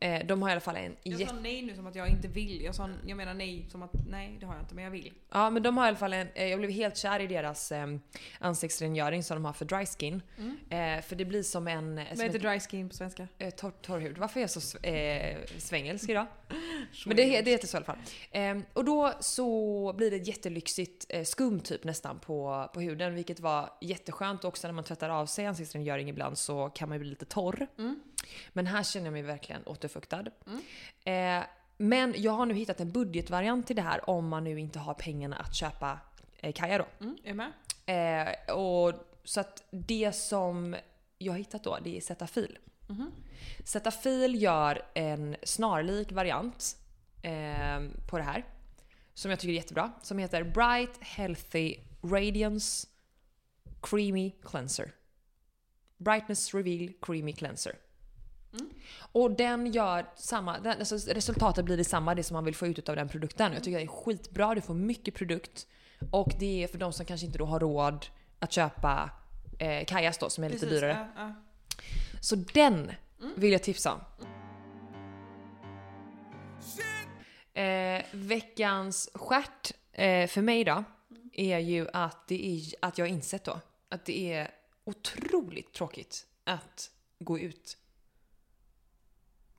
Eh, 0.00 0.26
de 0.26 0.42
har 0.42 0.48
i 0.48 0.52
alla 0.52 0.60
fall 0.60 0.76
en 0.76 0.96
Jag 1.02 1.28
sa 1.28 1.34
nej 1.42 1.62
nu 1.62 1.74
som 1.74 1.86
att 1.86 1.94
jag 1.94 2.08
inte 2.08 2.28
vill. 2.28 2.62
Jag, 2.62 2.74
sa, 2.74 2.90
jag 3.06 3.16
menar 3.16 3.34
nej 3.34 3.66
som 3.68 3.82
att 3.82 3.90
nej 4.08 4.36
det 4.40 4.46
har 4.46 4.54
jag 4.54 4.62
inte 4.62 4.74
men 4.74 4.84
jag 4.84 4.90
vill. 4.90 5.12
Ja 5.30 5.50
men 5.50 5.62
de 5.62 5.76
har 5.76 5.84
i 5.84 5.88
alla 5.88 5.96
fall 5.96 6.12
en... 6.12 6.28
Eh, 6.34 6.46
jag 6.46 6.58
blev 6.58 6.70
helt 6.70 6.96
kär 6.96 7.20
i 7.20 7.26
deras 7.26 7.72
eh, 7.72 7.86
ansiktsrengöring 8.38 9.22
som 9.22 9.36
de 9.36 9.44
har 9.44 9.52
för 9.52 9.64
dry 9.64 9.86
skin. 9.86 10.22
Eh, 10.70 11.02
för 11.02 11.16
det 11.16 11.24
blir 11.24 11.42
som 11.42 11.68
en... 11.68 11.94
Vad 11.94 12.06
Som 12.08 12.20
heter 12.20 12.38
dry 12.38 12.60
skin 12.60 12.88
på 12.88 12.94
svenska? 12.94 13.28
eh, 13.38 13.50
torr, 13.50 13.72
torr 13.82 13.98
hud. 14.00 14.18
Varför 14.18 14.40
är 14.40 14.42
jag 14.42 14.50
så 14.50 14.78
eh, 14.78 15.36
svängelsk 15.58 16.08
idag? 16.08 16.26
Men 17.06 17.16
det, 17.16 17.40
det 17.40 17.50
heter 17.50 17.66
så 17.66 17.76
i 17.76 17.78
alla 17.78 17.86
fall. 17.86 17.98
Ehm, 18.32 18.64
och 18.72 18.84
då 18.84 19.12
så 19.20 19.92
blir 19.96 20.10
det 20.10 20.16
jättelyxigt 20.16 21.06
eh, 21.08 21.24
skum 21.24 21.60
typ 21.60 21.84
nästan 21.84 22.18
på, 22.18 22.70
på 22.74 22.80
huden, 22.80 23.14
vilket 23.14 23.40
var 23.40 23.70
jätteskönt. 23.80 24.44
Också 24.44 24.68
när 24.68 24.72
man 24.72 24.84
tvättar 24.84 25.10
av 25.10 25.26
sig 25.26 25.46
ansiktsrengöring 25.46 26.08
ibland 26.08 26.38
så 26.38 26.68
kan 26.68 26.88
man 26.88 26.96
ju 26.96 27.00
bli 27.00 27.10
lite 27.10 27.24
torr. 27.24 27.66
Mm. 27.78 28.00
Men 28.52 28.66
här 28.66 28.82
känner 28.82 29.06
jag 29.06 29.12
mig 29.12 29.22
verkligen 29.22 29.62
återfuktad. 29.88 30.24
Eh, 31.04 31.44
men 31.76 32.14
jag 32.16 32.32
har 32.32 32.46
nu 32.46 32.54
hittat 32.54 32.80
en 32.80 32.92
budgetvariant 32.92 33.66
till 33.66 33.76
det 33.76 33.82
här 33.82 34.10
om 34.10 34.28
man 34.28 34.44
nu 34.44 34.60
inte 34.60 34.78
har 34.78 34.94
pengarna 34.94 35.36
att 35.36 35.54
köpa 35.54 35.98
eh, 36.40 36.52
Kaja 36.52 36.78
då. 36.78 36.86
Mm, 37.00 37.18
du 37.24 37.34
med? 37.34 37.52
Eh, 37.86 38.54
och, 38.54 38.92
så 39.24 39.40
att 39.40 39.64
det 39.70 40.12
som 40.14 40.76
jag 41.18 41.32
har 41.32 41.38
hittat 41.38 41.64
då, 41.64 41.78
det 41.84 41.96
är 41.96 42.00
Cetaphil. 42.00 42.58
Mhm. 42.88 43.12
Cetaphil 43.64 44.42
gör 44.42 44.82
en 44.94 45.36
snarlik 45.42 46.12
variant 46.12 46.76
eh, 47.22 47.80
på 48.10 48.18
det 48.18 48.24
här. 48.24 48.44
Som 49.14 49.30
jag 49.30 49.40
tycker 49.40 49.52
är 49.52 49.56
jättebra. 49.56 49.92
Som 50.02 50.18
heter 50.18 50.44
Bright 50.44 50.98
Healthy 51.00 51.76
Radiance 52.02 52.86
Creamy 53.82 54.30
Cleanser. 54.44 54.92
Brightness 55.96 56.54
Reveal 56.54 56.92
Creamy 57.02 57.32
Cleanser. 57.32 57.74
Och 59.12 59.30
den 59.30 59.72
gör 59.72 60.06
samma, 60.16 60.58
den, 60.58 60.78
alltså 60.78 60.96
resultatet 60.96 61.64
blir 61.64 61.76
detsamma, 61.76 62.14
det 62.14 62.22
som 62.22 62.34
man 62.34 62.44
vill 62.44 62.54
få 62.54 62.66
ut 62.66 62.88
av 62.88 62.96
den 62.96 63.08
produkten. 63.08 63.52
Jag 63.52 63.64
tycker 63.64 63.78
det 63.78 63.84
är 63.84 63.86
skitbra, 63.86 64.54
du 64.54 64.60
får 64.60 64.74
mycket 64.74 65.14
produkt. 65.14 65.66
Och 66.10 66.32
det 66.38 66.64
är 66.64 66.68
för 66.68 66.78
de 66.78 66.92
som 66.92 67.06
kanske 67.06 67.26
inte 67.26 67.38
då 67.38 67.44
har 67.44 67.60
råd 67.60 68.06
att 68.38 68.52
köpa 68.52 69.10
eh, 69.58 69.84
Kajas 69.84 70.18
då 70.18 70.30
som 70.30 70.44
är 70.44 70.48
lite 70.48 70.66
Precis, 70.66 70.80
dyrare. 70.80 71.08
Ja, 71.16 71.22
ja. 71.22 71.34
Så 72.20 72.36
den 72.36 72.90
vill 73.36 73.52
jag 73.52 73.62
tipsa 73.62 73.92
om. 73.92 74.00
Eh, 77.54 78.04
veckans 78.12 79.10
stjärt 79.14 79.72
eh, 79.92 80.26
för 80.26 80.42
mig 80.42 80.64
då 80.64 80.84
är 81.32 81.58
ju 81.58 81.88
att, 81.92 82.28
det 82.28 82.46
är, 82.46 82.86
att 82.86 82.98
jag 82.98 83.06
har 83.06 83.10
insett 83.10 83.44
då 83.44 83.60
att 83.88 84.04
det 84.04 84.32
är 84.32 84.50
otroligt 84.84 85.72
tråkigt 85.72 86.26
att 86.44 86.90
gå 87.18 87.38
ut. 87.38 87.76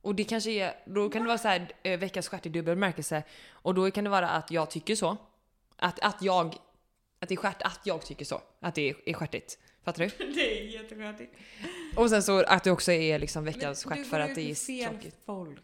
Och 0.02 0.16
det 0.16 0.24
kanske 0.24 0.52
är, 0.52 0.74
då 0.86 1.10
kan 1.10 1.22
det 1.22 1.28
vara 1.28 1.38
så 1.38 1.48
här 1.48 1.72
eh, 1.84 2.00
veckans 2.00 2.28
stjärt 2.28 2.46
i 2.46 2.50
dubbel 2.50 2.76
bemärkelse 2.76 3.24
och 3.52 3.76
då 3.76 3.92
kan 3.92 4.04
det 4.04 4.10
vara 4.10 4.30
att 4.30 4.52
jag 4.52 4.70
tycker 4.72 4.96
så. 4.96 5.18
Att, 5.76 6.00
att 6.00 6.22
jag, 6.22 6.56
att 7.20 7.30
det 7.30 7.34
är 7.34 7.38
stjärt 7.38 7.62
att 7.62 7.80
jag 7.84 8.02
tycker 8.06 8.26
så. 8.26 8.42
Att 8.60 8.76
det 8.76 8.90
är, 8.90 8.96
är 9.06 9.14
stjärtigt. 9.14 9.60
Fattar 9.84 10.04
du? 10.04 10.26
Det 10.34 10.60
är 10.62 10.64
jätteskönt. 10.82 11.22
Och 11.96 12.10
sen 12.10 12.24
så 12.24 12.44
att 12.44 12.64
det 12.64 12.72
också 12.72 12.92
är 12.92 13.20
liksom 13.20 13.44
veckans 13.46 13.84
stjärt 13.84 14.08
för 14.08 14.20
att 14.20 14.36
det 14.36 14.52
är 14.52 14.56
fel 14.56 14.90
tråkigt. 14.92 15.16
folk. 15.26 15.62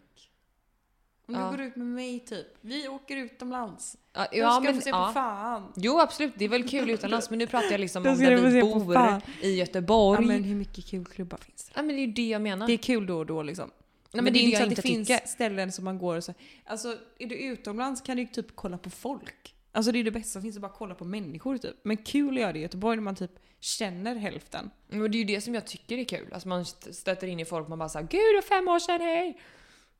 Om 1.28 1.34
Ja. 1.34 1.40
du 1.50 1.56
går 1.56 1.66
ut 1.66 1.76
med 1.76 1.86
mig 1.86 2.20
typ. 2.20 2.46
Vi 2.60 2.88
åker 2.88 3.16
utomlands. 3.16 3.96
Ja, 4.12 4.26
ja, 4.32 4.50
ska 4.50 4.60
men, 4.60 4.74
få 4.74 4.80
se 4.80 4.90
ja. 4.90 5.06
på 5.06 5.12
fan. 5.12 5.72
Jo 5.76 6.00
absolut, 6.00 6.32
det 6.36 6.44
är 6.44 6.48
väl 6.48 6.68
kul 6.68 6.90
utomlands 6.90 7.30
men 7.30 7.38
nu 7.38 7.46
pratar 7.46 7.70
jag 7.70 7.80
liksom 7.80 8.06
om 8.06 8.18
där 8.18 8.36
vi 8.36 8.60
bor 8.60 8.92
i 8.92 8.94
Ja, 8.94 9.20
Göteborg. 9.48 10.26
men 10.26 10.44
hur 10.44 10.54
mycket 10.54 10.86
kul 10.86 11.04
klubbar 11.04 11.38
finns 11.38 11.64
det? 11.64 11.72
Ja 11.74 11.82
men 11.82 11.96
det 11.96 12.02
är 12.02 12.06
ju 12.06 12.12
det 12.12 12.28
jag 12.28 12.42
menar. 12.42 12.66
Det 12.66 12.72
är 12.72 12.76
kul 12.78 13.06
då 13.06 13.18
och 13.18 13.26
då 13.26 13.42
liksom. 13.42 13.70
Nej, 14.12 14.24
men, 14.24 14.32
det 14.32 14.38
är 14.38 14.40
det 14.40 14.46
inte 14.46 14.56
så 14.56 14.62
att 14.62 14.76
det 14.76 14.82
finns 14.82 15.08
tycker. 15.08 15.26
ställen 15.26 15.72
som 15.72 15.84
man 15.84 15.98
går 15.98 16.16
och 16.16 16.24
så... 16.24 16.34
Alltså, 16.64 16.96
är 17.18 17.26
du 17.26 17.34
utomlands 17.38 18.00
kan 18.00 18.16
du 18.16 18.22
ju 18.22 18.28
typ 18.28 18.46
kolla 18.56 18.78
på 18.78 18.90
folk. 18.90 19.54
Alltså 19.72 19.92
det 19.92 19.98
är 19.98 20.04
det 20.04 20.10
bästa 20.10 20.30
som 20.32 20.42
finns, 20.42 20.56
att 20.56 20.62
bara 20.62 20.72
kolla 20.72 20.94
på 20.94 21.04
människor 21.04 21.58
typ. 21.58 21.76
Men 21.82 21.96
kul 21.96 22.34
att 22.34 22.40
göra 22.40 22.52
det 22.52 22.58
i 22.58 22.62
Göteborg 22.62 22.96
när 22.96 23.02
man 23.02 23.14
typ 23.14 23.30
känner 23.60 24.14
hälften. 24.16 24.70
Men 24.88 25.10
det 25.10 25.16
är 25.16 25.18
ju 25.18 25.24
det 25.24 25.40
som 25.40 25.54
jag 25.54 25.66
tycker 25.66 25.98
är 25.98 26.04
kul. 26.04 26.32
Alltså 26.32 26.48
man 26.48 26.60
st- 26.62 26.92
stöter 26.92 27.26
in 27.26 27.40
i 27.40 27.44
folk 27.44 27.62
och 27.64 27.68
man 27.68 27.78
bara 27.78 27.88
såhär 27.88 28.06
Gud 28.10 28.36
det 28.36 28.42
fem 28.48 28.68
år 28.68 28.78
sedan, 28.78 29.00
hej! 29.00 29.40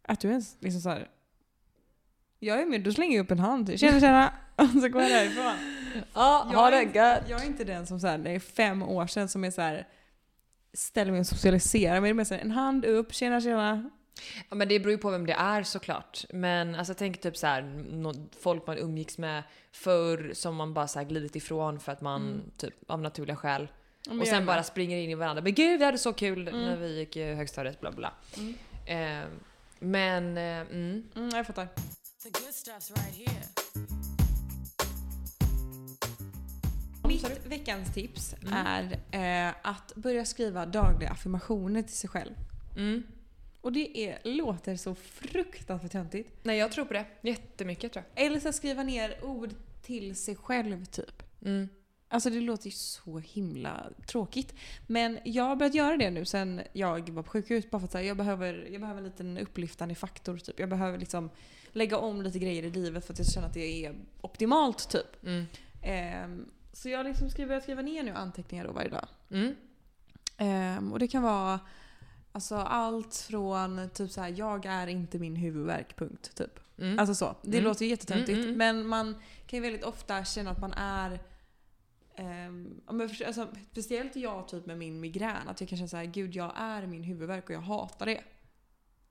Att 0.03 0.21
du 0.21 0.29
ens 0.29 0.57
liksom 0.61 0.81
såhär... 0.81 1.09
Jag 2.39 2.61
är 2.63 2.67
med, 2.67 2.81
då 2.83 2.93
slänger 2.93 3.17
jag 3.17 3.25
upp 3.25 3.31
en 3.31 3.39
hand. 3.39 3.79
Tjena 3.81 4.01
tjena! 4.01 4.33
Och 4.57 4.83
så 4.83 4.89
går 4.89 5.03
jag 5.03 5.11
därifrån. 5.11 5.53
Ja, 6.15 6.51
Jag 6.53 6.75
är, 6.75 6.83
inte, 6.83 7.25
jag 7.29 7.43
är 7.43 7.47
inte 7.47 7.65
den 7.65 7.87
som 7.87 8.01
såhär, 8.01 8.19
det 8.19 8.31
är 8.31 8.39
fem 8.39 8.83
år 8.83 9.07
sedan 9.07 9.29
som 9.29 9.45
är 9.45 9.51
såhär 9.51 9.89
ställer 10.77 11.13
mig 11.13 11.21
och 11.21 11.27
socialiserar. 11.27 11.95
Men 11.95 12.03
det 12.03 12.09
är 12.09 12.15
mer 12.15 12.25
såhär, 12.25 12.41
en 12.41 12.51
hand 12.51 12.85
upp, 12.85 13.15
tjena 13.15 13.41
tjena. 13.41 13.91
Ja, 14.49 14.57
men 14.57 14.69
det 14.69 14.79
beror 14.81 14.91
ju 14.93 14.99
på 14.99 15.11
vem 15.11 15.27
det 15.27 15.33
är 15.33 15.63
såklart. 15.63 16.25
Men 16.31 16.75
alltså 16.75 16.95
tänker 16.95 17.21
typ 17.21 17.37
så 17.37 17.47
här, 17.47 17.85
folk 18.41 18.67
man 18.67 18.79
umgicks 18.79 19.19
med 19.19 19.43
förr 19.73 20.31
som 20.35 20.57
man 20.57 20.75
bara 20.75 20.89
så 20.89 20.99
här 20.99 21.07
glidit 21.07 21.37
ifrån 21.37 21.81
för 21.81 21.93
att 21.93 22.01
man 22.01 22.43
typ 22.57 22.91
av 22.91 23.01
naturliga 23.03 23.37
skäl. 23.37 23.69
men 24.09 24.21
och 24.21 24.27
sen 24.27 24.47
bara 24.47 24.63
springer 24.63 24.99
in 24.99 25.11
i 25.11 25.15
varandra. 25.15 25.43
Men 25.43 25.55
gud 25.55 25.79
vi 25.79 25.85
hade 25.85 25.99
så 25.99 26.13
kul 26.13 26.49
Mm. 26.49 26.61
när 26.61 26.77
vi 26.77 26.99
gick 26.99 27.17
i 27.17 27.35
högstadiet, 27.35 27.81
bla 27.81 27.91
bla. 27.93 28.13
Mm. 28.37 28.55
Eh, 28.87 29.29
men, 29.79 30.37
eh, 30.37 30.43
mm. 30.77 31.03
Mm, 31.17 31.29
jag 31.35 31.47
fattar. 31.47 31.67
The 32.23 32.31
good 32.31 32.51
stuff's 32.55 32.95
right 32.97 33.15
here. 33.29 33.66
Mitt 37.23 37.47
veckans 37.47 37.95
tips 37.95 38.35
Mm. 38.43 38.67
är 39.13 39.49
eh, 39.49 39.55
att 39.63 39.93
börja 39.95 40.25
skriva 40.25 40.67
dagliga 40.67 41.11
affirmationer 41.11 41.83
till 41.83 41.97
sig 41.97 42.11
själv. 42.11 42.35
Mm. 42.77 43.03
Och 43.61 43.73
det 43.73 43.99
är, 43.99 44.19
låter 44.25 44.77
så 44.77 44.95
fruktansvärt 44.95 45.93
töntigt. 45.93 46.31
Nej 46.43 46.59
jag 46.59 46.73
tror 46.73 46.85
på 46.85 46.93
det. 46.93 47.05
Jättemycket 47.23 47.93
tror 47.93 48.05
jag. 48.15 48.25
Eller 48.27 48.41
så 48.41 48.53
skriva 48.53 48.83
ner 48.83 49.25
ord 49.25 49.51
till 49.83 50.17
sig 50.17 50.37
själv 50.37 50.85
typ. 50.85 51.23
Mm. 51.45 51.69
Alltså 52.09 52.31
det 52.31 52.41
låter 52.41 52.67
ju 52.67 52.71
så 52.71 53.19
himla 53.19 53.91
tråkigt. 54.07 54.55
Men 54.87 55.19
jag 55.25 55.45
har 55.45 55.57
börjat 55.57 55.75
göra 55.75 55.97
det 55.97 56.11
nu 56.11 56.25
sen 56.25 56.61
jag 56.73 57.11
var 57.11 57.23
på 57.23 57.31
sjukhus. 57.31 57.71
Bara 57.71 57.79
för 57.81 57.87
att 57.87 57.95
här, 57.95 58.01
jag, 58.01 58.17
behöver, 58.17 58.69
jag 58.73 58.81
behöver 58.81 58.99
en 59.01 59.05
liten 59.07 59.39
upplyftande 59.39 59.95
faktor. 59.95 60.39
Typ. 60.39 60.61
Jag 60.61 60.69
behöver 60.69 60.99
liksom 60.99 61.31
lägga 61.73 61.99
om 61.99 62.23
lite 62.23 62.39
grejer 62.39 62.63
i 62.63 62.71
livet 62.71 63.07
för 63.07 63.13
att 63.13 63.19
jag 63.19 63.29
känner 63.29 63.47
att 63.49 63.55
det 63.55 63.85
är 63.87 63.95
optimalt. 64.21 64.91
typ. 64.91 65.25
Mm. 65.25 65.45
Ehm, 65.83 66.45
så 66.77 66.89
jag 66.89 67.07
liksom 67.07 67.31
skriver, 67.31 67.55
jag 67.55 67.63
skriver 67.63 67.83
ner 67.83 68.03
nu 68.03 68.13
anteckningar 68.13 68.65
då 68.65 68.73
varje 68.73 68.89
dag. 68.89 69.09
Mm. 69.31 69.57
Ehm, 70.37 70.93
och 70.93 70.99
det 70.99 71.09
kan 71.09 71.23
vara 71.23 71.61
alltså, 72.33 72.57
allt 72.57 73.27
från 73.31 73.91
typ 73.91 74.11
så 74.11 74.21
här, 74.21 74.35
jag 74.37 74.67
är 74.67 74.87
inte 74.87 75.19
min 75.19 75.37
huvudvärk, 75.37 75.97
punkt. 75.97 76.31
Typ. 76.35 76.61
Mm. 76.79 76.99
Alltså 76.99 77.15
så. 77.15 77.37
Det 77.43 77.59
Mm. 77.59 77.65
låter 77.65 77.85
ju 77.85 77.91
jättetöntigt. 77.91 78.39
Mm, 78.39 78.45
mm. 78.45 78.59
Men 78.59 78.87
man 78.87 79.15
kan 79.47 79.57
ju 79.57 79.63
väldigt 79.63 79.85
ofta 79.85 80.25
känna 80.25 80.51
att 80.51 80.61
man 80.61 80.73
är 80.73 81.21
men 82.91 83.09
för, 83.09 83.25
alltså, 83.25 83.49
speciellt 83.73 84.17
jag 84.17 84.49
typ 84.49 84.67
med 84.67 84.79
min 84.79 85.01
migrän. 85.01 85.49
Att 85.49 85.61
jag 85.61 85.69
kan 85.69 85.79
känna 85.79 85.89
såhär, 85.89 86.05
gud 86.05 86.35
jag 86.35 86.53
är 86.57 86.87
min 86.87 87.03
huvudvärk 87.03 87.45
och 87.45 87.55
jag 87.55 87.61
hatar 87.61 88.07
det. 88.07 88.21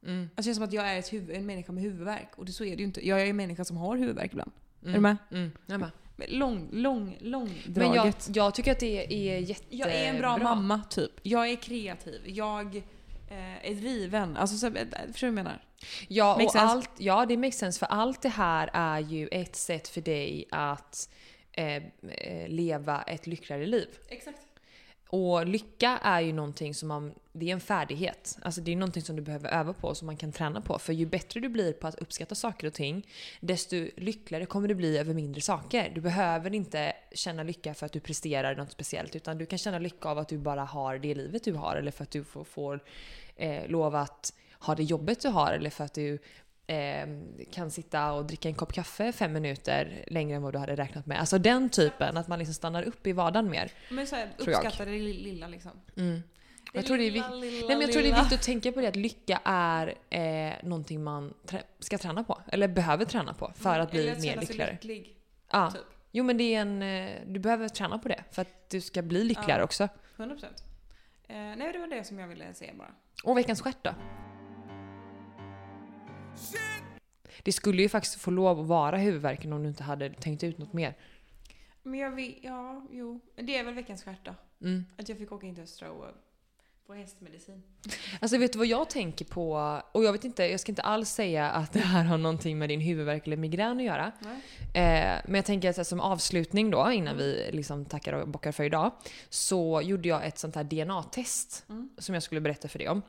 Mm. 0.04 0.22
Alltså, 0.22 0.36
det 0.36 0.44
känns 0.44 0.58
som 0.58 0.66
att 0.66 0.74
jag 0.74 0.90
är 0.90 1.12
huvud, 1.12 1.36
en 1.36 1.46
människa 1.46 1.72
med 1.72 1.84
huvudvärk. 1.84 2.30
Och 2.36 2.46
det, 2.46 2.52
så 2.52 2.64
är 2.64 2.76
det 2.76 2.80
ju 2.80 2.86
inte. 2.86 3.08
Jag 3.08 3.22
är 3.22 3.26
en 3.26 3.36
människa 3.36 3.66
som 3.66 3.78
har 3.78 3.98
huvudvärk 3.98 4.32
ibland. 4.32 4.52
Mm. 4.82 4.92
Är 4.94 4.98
du 4.98 5.02
med? 5.02 5.18
Mm. 5.32 5.52
Jag 5.66 5.74
är 5.76 5.80
med. 5.80 5.92
Men 6.16 6.28
Lång, 6.30 6.70
lång, 6.72 7.18
långdraget. 7.20 7.76
Men 7.76 7.94
jag, 7.94 8.14
jag 8.28 8.56
tycker 8.56 8.72
att 8.72 8.80
det 8.80 9.30
är 9.30 9.40
jättebra. 9.40 9.78
Jag 9.78 9.96
är 9.96 10.10
en 10.10 10.18
bra, 10.18 10.38
mamma, 10.38 10.82
typ. 10.90 11.12
Jag 11.24 11.50
är 11.50 11.56
kreativ. 11.56 12.22
Jag 12.26 12.76
eh, 13.30 13.70
är 13.72 13.76
driven. 13.76 14.38
Alltså, 14.38 14.58
så, 14.58 14.68
eh, 14.68 14.74
förstår 15.12 15.28
du 15.28 15.34
vad 15.34 15.40
jag 15.40 15.44
menar? 15.44 15.62
Ja, 16.08 16.32
Makes 16.34 16.46
och 16.46 16.52
sense? 16.52 16.68
allt, 16.68 16.90
ja, 16.98 17.26
det 17.26 17.38
makes 17.38 17.58
sense. 17.58 17.80
För 17.80 17.86
allt 17.86 18.22
det 18.22 18.30
här 18.30 18.70
är 18.74 19.00
ju 19.00 19.28
ett 19.28 19.56
sätt 19.56 19.88
för 19.88 20.02
dig 20.02 20.46
att 20.52 21.10
eh, 21.52 21.76
eh, 21.76 22.48
leva 22.48 23.02
ett 23.02 23.28
lyckligare 23.28 23.66
liv. 23.66 23.88
Exakt. 24.10 24.40
Och 25.16 25.48
lycka 25.48 26.00
är 26.04 26.22
ju 26.22 26.34
någonting 26.34 26.74
som 26.74 26.88
man, 26.88 27.14
det 27.34 27.50
är 27.50 27.54
en 27.54 27.60
färdighet. 27.60 28.38
Alltså 28.42 28.62
det 28.62 28.72
är 28.72 28.76
någonting 28.76 29.04
som 29.04 29.16
du 29.16 29.22
behöver 29.22 29.50
öva 29.50 29.74
på 29.74 29.88
och 29.88 29.98
som 29.98 30.06
man 30.06 30.18
kan 30.18 30.32
träna 30.32 30.62
på. 30.62 30.80
För 30.80 30.94
ju 30.94 31.06
bättre 31.06 31.40
du 31.40 31.50
blir 31.50 31.74
på 31.74 31.88
att 31.88 31.96
uppskatta 31.96 32.36
saker 32.36 32.68
och 32.68 32.74
ting, 32.74 33.08
desto 33.40 33.76
lyckligare 33.98 34.46
kommer 34.46 34.68
du 34.68 34.76
bli 34.76 34.98
över 34.98 35.14
mindre 35.14 35.42
saker. 35.42 35.92
Du 35.96 36.02
behöver 36.02 36.54
inte 36.54 36.94
känna 37.12 37.44
lycka 37.44 37.74
för 37.74 37.86
att 37.86 37.92
du 37.92 38.00
presterar 38.00 38.56
något 38.56 38.72
speciellt, 38.72 39.16
utan 39.16 39.38
du 39.38 39.46
kan 39.46 39.60
känna 39.60 39.80
lycka 39.80 40.10
av 40.10 40.18
att 40.18 40.30
du 40.30 40.38
bara 40.38 40.64
har 40.64 40.98
det 40.98 41.16
livet 41.16 41.44
du 41.44 41.54
har, 41.54 41.76
eller 41.76 41.92
för 41.92 42.04
att 42.04 42.12
du 42.12 42.24
får, 42.24 42.44
får 42.44 42.84
eh, 43.36 43.68
lov 43.68 43.96
att 43.96 44.34
ha 44.60 44.76
det 44.76 44.84
jobbet 44.84 45.22
du 45.22 45.30
har, 45.30 45.54
eller 45.54 45.70
för 45.70 45.84
att 45.84 45.94
du 45.94 46.20
eh, 46.68 47.08
kan 47.52 47.72
sitta 47.72 48.12
och 48.14 48.26
dricka 48.26 48.50
en 48.50 48.56
kopp 48.56 48.74
kaffe 48.74 49.12
fem 49.12 49.34
minuter 49.34 50.04
längre 50.08 50.36
än 50.36 50.42
vad 50.42 50.54
du 50.54 50.60
hade 50.60 50.76
räknat 50.76 51.06
med. 51.06 51.20
Alltså 51.20 51.38
den 51.38 51.70
typen, 51.70 52.18
att 52.18 52.28
man 52.28 52.40
liksom 52.40 52.54
stannar 52.54 52.84
upp 52.84 53.08
i 53.08 53.12
vardagen 53.14 53.50
mer. 53.50 53.72
Men 53.90 54.08
så 54.08 54.16
här, 54.16 54.30
uppskatta 54.38 54.86
det 54.86 54.92
lilla 55.00 55.48
liksom. 55.48 55.72
Mm. 55.98 56.22
Jag 56.74 56.86
tror, 56.86 56.98
det 56.98 57.04
är, 57.04 57.12
lilla, 57.12 57.30
lilla, 57.30 57.68
Nej, 57.68 57.76
men 57.78 57.82
jag 57.82 57.92
tror 57.92 58.02
det 58.02 58.08
är 58.08 58.12
lilla. 58.12 58.20
viktigt 58.22 58.40
att 58.40 58.46
tänka 58.46 58.72
på 58.72 58.82
det 58.82 58.88
att 58.88 58.96
lycka 58.96 59.42
är 59.44 59.94
eh, 60.10 60.54
någonting 60.64 61.04
man 61.04 61.34
trä- 61.48 61.64
ska 61.80 61.98
träna 61.98 62.24
på. 62.24 62.42
Eller 62.48 62.68
behöver 62.68 63.06
träna 63.06 63.34
på 63.34 63.52
för 63.56 63.80
att 63.80 63.92
bli 63.92 64.08
Eller 64.08 64.22
mer 64.22 64.38
lyckligare. 64.42 64.72
lycklig. 64.72 65.16
Ja. 65.52 65.72
Typ. 65.72 65.82
Jo 66.12 66.24
men 66.24 66.38
det 66.38 66.56
är 66.56 66.62
en, 66.62 66.82
eh, 66.82 67.10
du 67.28 67.40
behöver 67.40 67.70
träna 67.70 68.00
på 68.00 68.08
det 68.08 68.24
för 68.32 68.42
att 68.42 68.70
du 68.70 68.82
ska 68.82 69.02
bli 69.02 69.24
lyckligare 69.24 69.60
Ja. 69.60 69.64
också. 69.66 69.88
100%. 70.18 70.46
Eh, 71.28 71.36
nej, 71.38 71.74
det 71.74 71.80
var 71.80 71.88
det 71.88 72.04
som 72.04 72.20
jag 72.20 72.28
ville 72.28 72.54
säga 72.54 72.74
bara. 72.78 72.92
Och 73.24 73.38
veckans 73.38 73.62
stjärt 73.62 73.84
då? 73.84 73.92
Det 77.44 77.52
skulle 77.52 77.82
ju 77.82 77.90
faktiskt 77.90 78.16
få 78.22 78.32
lov 78.32 78.60
att 78.60 78.68
vara 78.68 78.98
huvudvärken 78.98 79.54
om 79.54 79.64
du 79.64 79.70
inte 79.70 79.84
hade 79.84 80.10
tänkt 80.10 80.44
ut 80.44 80.58
något 80.58 80.74
mer. 80.74 80.94
Men 81.84 82.00
jag 82.00 82.12
vill, 82.12 82.40
ja, 82.42 82.88
jo. 82.92 83.20
Det 83.36 83.58
är 83.58 83.64
väl 83.64 83.74
veckans 83.74 84.04
stjärt 84.04 84.26
då. 84.26 84.36
Mm. 84.62 84.86
Att 84.98 85.10
jag 85.10 85.18
fick 85.18 85.32
åka 85.32 85.48
in 85.48 85.56
till 85.56 85.64
Östra 85.64 85.92
och 85.92 86.06
få 86.88 86.94
hästmedicin. 86.94 87.64
Alltså 88.20 88.38
vet 88.38 88.52
du 88.54 88.58
vad 88.58 88.68
jag 88.68 88.90
tänker 88.90 89.26
på? 89.26 89.82
Och 89.92 90.04
jag 90.04 90.12
vet 90.12 90.24
inte, 90.24 90.44
jag 90.44 90.60
ska 90.60 90.72
inte 90.72 90.82
alls 90.82 91.10
säga 91.10 91.50
att 91.52 91.74
det 91.74 91.80
här 91.80 92.04
har 92.04 92.18
någonting 92.18 92.58
med 92.58 92.70
din 92.70 92.80
huvudvärk 92.82 93.28
eller 93.28 93.38
migrän 93.38 93.78
att 93.78 93.84
göra. 93.84 94.12
Eh, 94.74 95.22
men 95.26 95.36
jag 95.36 95.46
tänker 95.46 95.80
att 95.80 95.88
som 95.88 96.00
avslutning 96.00 96.72
då, 96.72 96.92
innan 96.92 97.18
vi 97.18 97.50
liksom 97.54 97.86
tackar 97.86 98.14
och 98.14 98.28
bockar 98.28 98.52
för 98.52 98.64
idag, 98.64 98.92
så 99.30 99.82
gjorde 99.82 100.10
jag 100.10 100.26
ett 100.26 100.38
sånt 100.38 100.56
här 100.56 100.64
DNA-test 100.64 101.66
Mm. 101.70 101.90
som 101.98 102.14
jag 102.14 102.24
skulle 102.24 102.42
berätta 102.42 102.68
för 102.68 102.80
dig 102.80 102.90
om. 102.90 103.02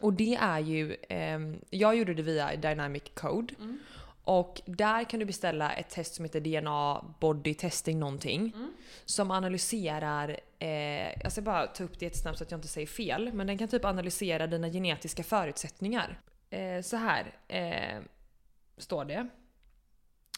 Och 0.00 0.12
det 0.12 0.34
är 0.34 0.58
ju, 0.58 0.96
ehm, 1.08 1.60
jag 1.70 1.96
gjorde 1.96 2.14
det 2.14 2.22
via 2.22 2.56
Dynamic 2.56 3.02
Code. 3.14 3.54
Mm. 3.58 3.78
Och 4.24 4.60
där 4.66 5.04
kan 5.04 5.20
du 5.20 5.26
beställa 5.26 5.72
ett 5.72 5.90
test 5.90 6.14
som 6.14 6.24
heter 6.24 6.40
DNA 6.40 7.04
Body 7.20 7.54
Testing 7.54 7.98
någonting. 7.98 8.52
Mm. 8.56 8.72
Som 9.04 9.30
analyserar, 9.30 10.40
eh, 10.58 11.22
jag 11.22 11.32
ska 11.32 11.42
bara 11.42 11.66
ta 11.66 11.84
upp 11.84 11.98
det 11.98 12.04
jättesnabbt 12.04 12.38
så 12.38 12.44
att 12.44 12.50
jag 12.50 12.58
inte 12.58 12.68
säger 12.68 12.86
fel, 12.86 13.32
men 13.32 13.46
den 13.46 13.58
kan 13.58 13.68
typ 13.68 13.84
analysera 13.84 14.46
dina 14.46 14.68
genetiska 14.68 15.22
förutsättningar. 15.22 16.20
Eh, 16.50 16.82
så 16.82 16.96
här 16.96 17.34
eh, 17.48 18.02
står 18.78 19.04
det. 19.04 19.28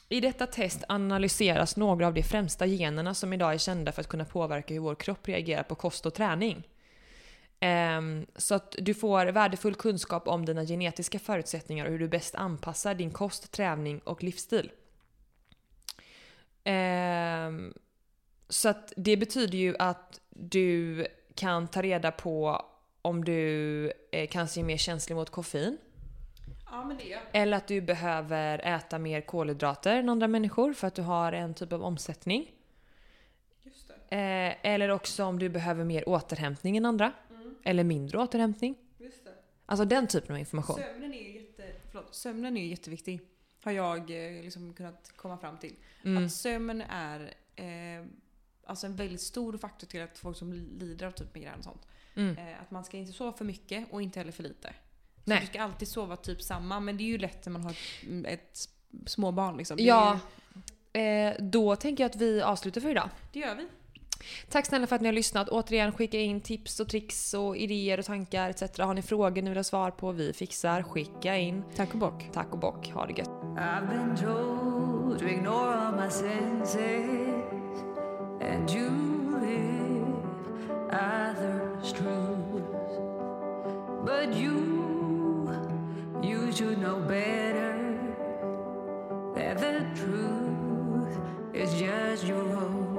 I 0.09 0.20
detta 0.20 0.46
test 0.46 0.85
analyseras 0.88 1.76
några 1.76 2.06
av 2.06 2.14
de 2.14 2.22
främsta 2.22 2.66
generna 2.66 3.14
som 3.14 3.33
idag 3.33 3.54
är 3.54 3.59
kända 3.59 3.92
för 3.92 4.00
att 4.00 4.09
kunna 4.09 4.24
påverka 4.24 4.74
hur 4.74 4.80
vår 4.80 4.94
kropp 4.94 5.28
reagerar 5.28 5.62
på 5.62 5.74
kost 5.74 6.06
och 6.06 6.14
träning. 6.14 6.68
Ehm, 7.61 8.27
så 8.37 8.55
att 8.55 8.75
du 8.79 8.94
får 8.94 9.27
värdefull 9.27 9.75
kunskap 9.75 10.29
om 10.29 10.46
dina 10.46 10.64
genetiska 10.64 11.18
förutsättningar 11.18 11.85
och 11.85 11.90
hur 11.90 11.99
du 11.99 12.09
bäst 12.09 12.35
anpassar 12.35 12.94
din 12.94 13.11
kost, 13.11 13.53
träning 13.53 13.99
och 13.99 14.23
livsstil. 14.23 14.73
Ehm, 16.64 17.75
så 18.49 18.68
att 18.68 18.92
det 18.96 19.16
betyder 19.16 19.59
ju 19.59 19.77
att 19.79 20.20
du 20.29 21.07
kan 21.35 21.68
ta 21.68 21.83
reda 21.83 22.12
på 22.12 22.64
om 23.03 23.25
du 23.25 23.92
eh, 24.12 24.29
kanske 24.29 24.61
är 24.61 24.64
mer 24.64 24.77
känslig 24.77 25.16
mot 25.16 25.31
koffein. 25.31 25.79
Ja. 26.70 27.18
Eller 27.33 27.57
att 27.57 27.68
du 27.68 27.81
behöver 27.81 28.59
äta 28.59 28.99
mer 28.99 29.20
kolhydrater 29.20 29.96
än 29.96 30.09
andra 30.09 30.29
människor 30.29 30.73
för 30.73 30.87
att 30.87 30.94
du 30.94 31.03
har 31.03 31.33
en 31.33 31.55
typ 31.55 31.73
av 31.73 31.83
omsättning. 31.83 32.51
Eh, 34.09 34.66
eller 34.66 34.88
också 34.88 35.25
om 35.25 35.38
du 35.38 35.49
behöver 35.49 35.85
mer 35.85 36.09
återhämtning 36.09 36.77
än 36.77 36.87
andra. 36.87 37.12
Eller 37.64 37.85
mindre 37.85 38.18
återhämtning. 38.18 38.77
Just 38.99 39.25
det. 39.25 39.35
Alltså 39.66 39.85
den 39.85 40.07
typen 40.07 40.33
av 40.33 40.38
information. 40.38 40.77
Sömnen 40.77 41.14
är 41.14 41.23
ju 41.23 41.40
jätte, 41.40 41.62
förlåt, 41.90 42.14
sömnen 42.14 42.57
är 42.57 42.61
ju 42.61 42.66
jätteviktig. 42.68 43.20
Har 43.62 43.73
jag 43.73 43.99
eh, 43.99 44.42
liksom 44.42 44.75
kunnat 44.75 45.12
komma 45.16 45.38
fram 45.38 45.59
till. 45.59 45.75
Mm. 46.05 46.25
Att 46.25 46.33
sömn 46.33 46.83
är 46.88 47.35
eh, 47.57 48.07
alltså 48.64 48.87
en 48.87 48.96
väldigt 48.96 49.20
stor 49.20 49.59
faktor 49.59 49.87
till 49.87 50.03
att 50.03 50.18
folk 50.18 50.37
som 50.37 50.53
lider 50.53 51.07
av 51.07 51.11
typ 51.11 51.35
migrän 51.35 51.59
och 51.59 51.64
sånt. 51.64 51.87
Mm. 52.14 52.38
Eh, 52.38 52.61
att 52.62 52.70
man 52.70 52.85
ska 52.85 52.96
inte 52.96 53.12
sova 53.12 53.33
för 53.33 53.44
mycket 53.44 53.92
och 53.92 54.03
inte 54.03 54.18
heller 54.20 54.33
för 54.33 54.42
lite. 54.42 54.68
Så 55.14 55.20
Nej. 55.25 55.40
du 55.40 55.46
ska 55.46 55.62
alltid 55.62 55.88
sova 55.88 56.16
typ 56.16 56.42
samma, 56.42 56.81
men 56.81 56.96
det 56.96 57.03
är 57.03 57.07
ju 57.07 57.18
lätt 57.18 57.46
när 57.46 57.53
man 57.53 57.62
har 57.64 57.70
ett, 57.70 58.27
ett 58.27 58.68
små 59.07 59.33
barn 59.33 59.57
liksom. 59.57 59.77
Ja, 59.81 60.20
är 60.92 61.31
eh, 61.31 61.44
då 61.44 61.77
tänker 61.77 62.05
jag 62.05 62.09
att 62.11 62.16
vi 62.16 62.42
avslutar 62.42 62.81
för 62.81 62.90
idag. 62.90 63.11
ju- 63.14 63.29
det 63.33 63.46
gör 63.46 63.55
vi. 63.55 63.66
Tack 64.48 64.66
snälla 64.66 64.87
för 64.87 64.96
att 64.96 65.02
ni 65.02 65.09
har 65.09 65.12
lyssnat. 65.12 65.48
Återigen, 65.48 65.92
skicka 65.92 66.18
in 66.18 66.40
tips 66.40 66.80
och 66.80 66.88
tricks 66.88 67.35
och 67.35 67.56
idéer 67.56 67.98
och 67.98 68.04
tankar 68.04 68.50
etc. 68.50 68.62
Har 68.78 68.94
ni 68.94 69.02
frågor 69.02 69.42
ni 69.42 69.50
vill 69.50 69.59
ha 69.59 69.64
svar 69.64 69.90
på, 69.90 70.12
vi 70.12 70.33
fixar. 70.33 70.83
Skicka 70.83 71.37
in. 71.37 71.64
Tack 71.76 71.92
och 71.92 71.98
bock. 71.98 72.28
Tack 72.33 72.52
och 72.52 72.59
bock. 72.59 72.90
Ha 72.94 73.06
det 73.06 73.18
gött. 73.18 73.30
I've 73.56 73.88
been 73.88 74.16
told 74.16 75.18
to 75.18 75.26
ignore 75.26 75.74
all 75.74 75.92
my 75.92 76.11
senses, 76.11 76.80
and 78.40 78.70
you 78.70 78.90
live 79.40 80.14
others' 80.92 81.92
truths. 81.92 82.98
But 84.06 84.35
you, 84.37 85.50
you 86.22 86.52
should 86.52 86.78
know 86.78 87.00
better. 87.00 87.96
That 89.35 89.59
the 89.59 89.85
truth 89.94 91.18
is 91.54 91.80
just 91.80 92.24
your 92.24 92.48
hope. 92.54 92.89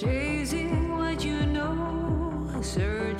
Chasing 0.00 0.96
what 0.96 1.22
you 1.22 1.44
know, 1.44 2.48
searching 2.62 3.19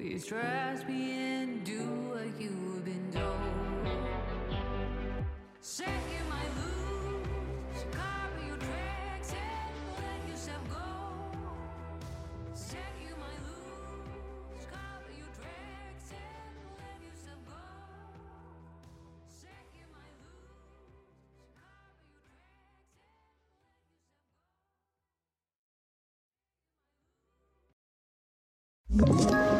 Please 0.00 0.24
trust 0.24 0.88
me 0.88 1.12
and 1.12 1.62
do 1.62 1.78
what 2.08 2.40
you've 2.40 2.82
been 2.86 3.12
told. 3.12 3.36
Set 5.60 5.88
your 6.10 6.24
mind 6.24 6.48
loose, 6.56 7.84
cover 7.92 8.46
your 8.46 8.56
tracks, 8.56 9.34
and 9.34 9.76
let 9.98 10.26
yourself 10.26 10.62
go. 10.70 10.78
Set 12.54 12.78
your 13.06 13.18
mind 13.18 13.42
loose, 13.46 14.64
cover 14.72 15.12
your 15.18 15.28
tracks, 15.36 16.12
and 16.16 16.56
let 16.80 16.96
yourself 17.04 17.44
go. 17.44 17.60
Set 19.28 19.68
your 19.76 19.90
mind 19.92 20.16
loose, 20.24 21.44
cover 28.96 29.04
your 29.04 29.28
tracks. 29.28 29.59